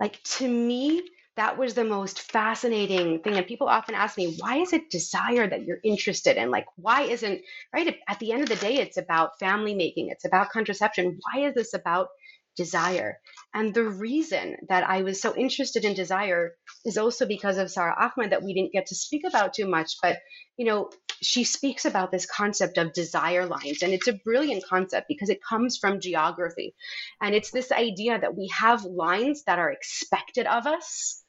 Like 0.00 0.22
to 0.38 0.48
me, 0.48 1.02
that 1.36 1.58
was 1.58 1.74
the 1.74 1.84
most 1.84 2.32
fascinating 2.32 3.20
thing. 3.20 3.34
And 3.34 3.46
people 3.46 3.68
often 3.68 3.94
ask 3.94 4.16
me, 4.16 4.36
why 4.38 4.56
is 4.60 4.72
it 4.72 4.88
desire 4.90 5.46
that 5.46 5.66
you're 5.66 5.80
interested 5.84 6.38
in? 6.38 6.50
Like, 6.50 6.64
why 6.76 7.02
isn't, 7.02 7.42
right? 7.74 7.94
At 8.08 8.18
the 8.20 8.32
end 8.32 8.42
of 8.42 8.48
the 8.48 8.56
day, 8.56 8.76
it's 8.76 8.96
about 8.96 9.38
family 9.38 9.74
making, 9.74 10.08
it's 10.08 10.24
about 10.24 10.48
contraception. 10.48 11.18
Why 11.20 11.46
is 11.46 11.54
this 11.54 11.74
about 11.74 12.08
desire? 12.58 13.18
And 13.54 13.72
the 13.72 13.84
reason 13.84 14.56
that 14.68 14.86
I 14.86 15.02
was 15.02 15.22
so 15.22 15.34
interested 15.34 15.86
in 15.86 15.94
desire 15.94 16.52
is 16.84 16.98
also 16.98 17.26
because 17.26 17.56
of 17.56 17.70
Sara 17.70 17.96
Ahmed 17.98 18.32
that 18.32 18.42
we 18.42 18.52
didn't 18.52 18.72
get 18.72 18.88
to 18.88 18.94
speak 18.94 19.22
about 19.26 19.54
too 19.54 19.66
much. 19.66 19.94
But, 20.02 20.18
you 20.58 20.66
know, 20.66 20.90
she 21.22 21.44
speaks 21.44 21.86
about 21.86 22.12
this 22.12 22.26
concept 22.26 22.76
of 22.76 22.92
desire 22.92 23.46
lines. 23.46 23.82
And 23.82 23.94
it's 23.94 24.08
a 24.08 24.20
brilliant 24.24 24.64
concept 24.68 25.08
because 25.08 25.30
it 25.30 25.42
comes 25.42 25.78
from 25.78 26.00
geography. 26.00 26.74
And 27.22 27.34
it's 27.34 27.50
this 27.50 27.72
idea 27.72 28.20
that 28.20 28.36
we 28.36 28.50
have 28.58 28.84
lines 28.84 29.44
that 29.44 29.58
are 29.58 29.70
expected 29.70 30.46
of 30.46 30.66
us 30.66 31.24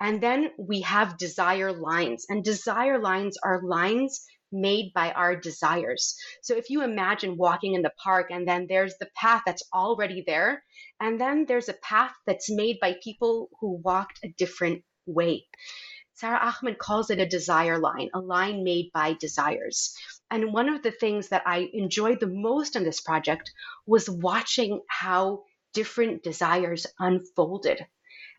and 0.00 0.22
then 0.22 0.50
we 0.58 0.80
have 0.80 1.18
desire 1.18 1.72
lines, 1.72 2.24
and 2.30 2.42
desire 2.42 2.98
lines 2.98 3.36
are 3.44 3.60
lines 3.62 4.24
made 4.52 4.92
by 4.94 5.12
our 5.12 5.36
desires. 5.36 6.16
So 6.42 6.56
if 6.56 6.70
you 6.70 6.82
imagine 6.82 7.36
walking 7.36 7.74
in 7.74 7.82
the 7.82 7.92
park 8.02 8.30
and 8.30 8.46
then 8.46 8.66
there's 8.68 8.96
the 8.98 9.08
path 9.16 9.42
that's 9.46 9.62
already 9.72 10.24
there, 10.26 10.62
and 11.00 11.20
then 11.20 11.46
there's 11.46 11.68
a 11.68 11.74
path 11.74 12.12
that's 12.26 12.50
made 12.50 12.78
by 12.80 12.96
people 13.02 13.48
who 13.60 13.80
walked 13.84 14.20
a 14.24 14.28
different 14.36 14.82
way. 15.06 15.46
Sara 16.14 16.38
Ahmed 16.38 16.78
calls 16.78 17.10
it 17.10 17.18
a 17.18 17.26
desire 17.26 17.78
line, 17.78 18.10
a 18.12 18.20
line 18.20 18.62
made 18.62 18.90
by 18.92 19.14
desires. 19.14 19.96
And 20.30 20.52
one 20.52 20.68
of 20.68 20.82
the 20.82 20.90
things 20.90 21.28
that 21.28 21.42
I 21.46 21.70
enjoyed 21.72 22.20
the 22.20 22.26
most 22.26 22.76
in 22.76 22.84
this 22.84 23.00
project 23.00 23.50
was 23.86 24.10
watching 24.10 24.82
how 24.88 25.44
different 25.72 26.22
desires 26.22 26.86
unfolded 26.98 27.86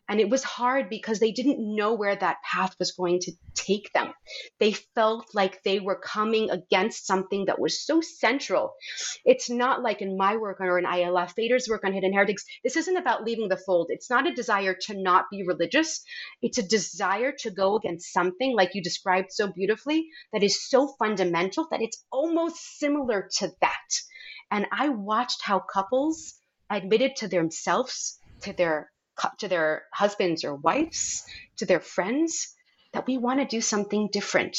and 0.08 0.20
it 0.20 0.28
was 0.28 0.44
hard 0.44 0.90
because 0.90 1.20
they 1.20 1.32
didn't 1.32 1.58
know 1.58 1.94
where 1.94 2.16
that 2.16 2.42
path 2.42 2.74
was 2.78 2.92
going 2.92 3.20
to 3.20 3.32
take 3.54 3.90
them. 3.92 4.12
They 4.60 4.72
felt 4.72 5.26
like 5.34 5.62
they 5.62 5.80
were 5.80 5.98
coming 5.98 6.50
against 6.50 7.06
something 7.06 7.46
that 7.46 7.58
was 7.58 7.84
so 7.84 8.00
central. 8.00 8.74
It's 9.24 9.48
not 9.48 9.82
like 9.82 10.02
in 10.02 10.16
my 10.16 10.36
work 10.36 10.60
or 10.60 10.78
in 10.78 10.86
Ayala 10.86 11.28
Fader's 11.28 11.68
work 11.68 11.84
on 11.84 11.92
hidden 11.92 12.12
heretics. 12.12 12.44
This 12.62 12.76
isn't 12.76 12.96
about 12.96 13.24
leaving 13.24 13.48
the 13.48 13.56
fold. 13.56 13.86
It's 13.90 14.10
not 14.10 14.26
a 14.26 14.34
desire 14.34 14.76
to 14.82 15.00
not 15.00 15.26
be 15.30 15.44
religious. 15.46 16.04
It's 16.42 16.58
a 16.58 16.62
desire 16.62 17.32
to 17.40 17.50
go 17.50 17.76
against 17.76 18.12
something, 18.12 18.54
like 18.54 18.74
you 18.74 18.82
described 18.82 19.32
so 19.32 19.48
beautifully, 19.52 20.08
that 20.32 20.42
is 20.42 20.68
so 20.68 20.88
fundamental 20.98 21.68
that 21.70 21.82
it's 21.82 22.04
almost 22.10 22.78
similar 22.78 23.28
to 23.38 23.50
that. 23.60 24.00
And 24.50 24.66
I 24.70 24.90
watched 24.90 25.40
how 25.42 25.60
couples 25.60 26.34
admitted 26.68 27.16
to 27.16 27.28
themselves, 27.28 28.18
to 28.42 28.52
their 28.52 28.91
to 29.38 29.48
their 29.48 29.84
husbands 29.92 30.44
or 30.44 30.54
wives, 30.54 31.24
to 31.56 31.66
their 31.66 31.80
friends, 31.80 32.54
that 32.92 33.06
we 33.06 33.18
want 33.18 33.40
to 33.40 33.46
do 33.46 33.60
something 33.60 34.08
different. 34.12 34.56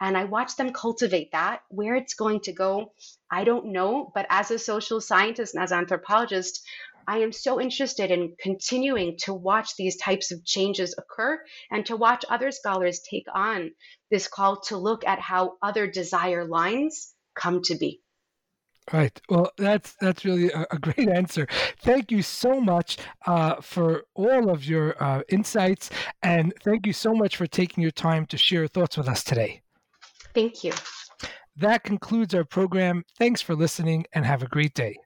And 0.00 0.16
I 0.16 0.24
watch 0.24 0.56
them 0.56 0.72
cultivate 0.72 1.32
that. 1.32 1.62
Where 1.68 1.96
it's 1.96 2.14
going 2.14 2.40
to 2.42 2.52
go, 2.52 2.92
I 3.30 3.44
don't 3.44 3.72
know. 3.72 4.12
But 4.14 4.26
as 4.30 4.50
a 4.50 4.58
social 4.58 5.00
scientist 5.00 5.54
and 5.54 5.62
as 5.62 5.72
an 5.72 5.78
anthropologist, 5.78 6.64
I 7.06 7.18
am 7.18 7.32
so 7.32 7.60
interested 7.60 8.10
in 8.10 8.36
continuing 8.38 9.16
to 9.20 9.32
watch 9.32 9.76
these 9.76 9.96
types 9.96 10.30
of 10.30 10.44
changes 10.44 10.94
occur 10.98 11.42
and 11.70 11.86
to 11.86 11.96
watch 11.96 12.24
other 12.28 12.50
scholars 12.50 13.00
take 13.00 13.26
on 13.34 13.70
this 14.10 14.28
call 14.28 14.60
to 14.62 14.76
look 14.76 15.06
at 15.06 15.18
how 15.18 15.56
other 15.62 15.86
desire 15.86 16.44
lines 16.44 17.14
come 17.34 17.62
to 17.62 17.76
be. 17.76 18.02
Right. 18.92 19.20
Well, 19.28 19.50
that's 19.58 19.96
that's 20.00 20.24
really 20.24 20.50
a, 20.50 20.66
a 20.70 20.78
great 20.78 21.08
answer. 21.08 21.46
Thank 21.82 22.10
you 22.10 22.22
so 22.22 22.60
much 22.60 22.96
uh, 23.26 23.56
for 23.60 24.04
all 24.14 24.50
of 24.50 24.64
your 24.64 25.02
uh, 25.02 25.22
insights, 25.28 25.90
and 26.22 26.54
thank 26.64 26.86
you 26.86 26.92
so 26.92 27.12
much 27.14 27.36
for 27.36 27.46
taking 27.46 27.82
your 27.82 27.90
time 27.90 28.24
to 28.26 28.38
share 28.38 28.60
your 28.60 28.68
thoughts 28.68 28.96
with 28.96 29.08
us 29.08 29.22
today. 29.22 29.60
Thank 30.34 30.64
you. 30.64 30.72
That 31.56 31.82
concludes 31.82 32.34
our 32.34 32.44
program. 32.44 33.04
Thanks 33.18 33.42
for 33.42 33.54
listening, 33.54 34.06
and 34.14 34.24
have 34.24 34.42
a 34.42 34.48
great 34.48 34.74
day. 34.74 34.96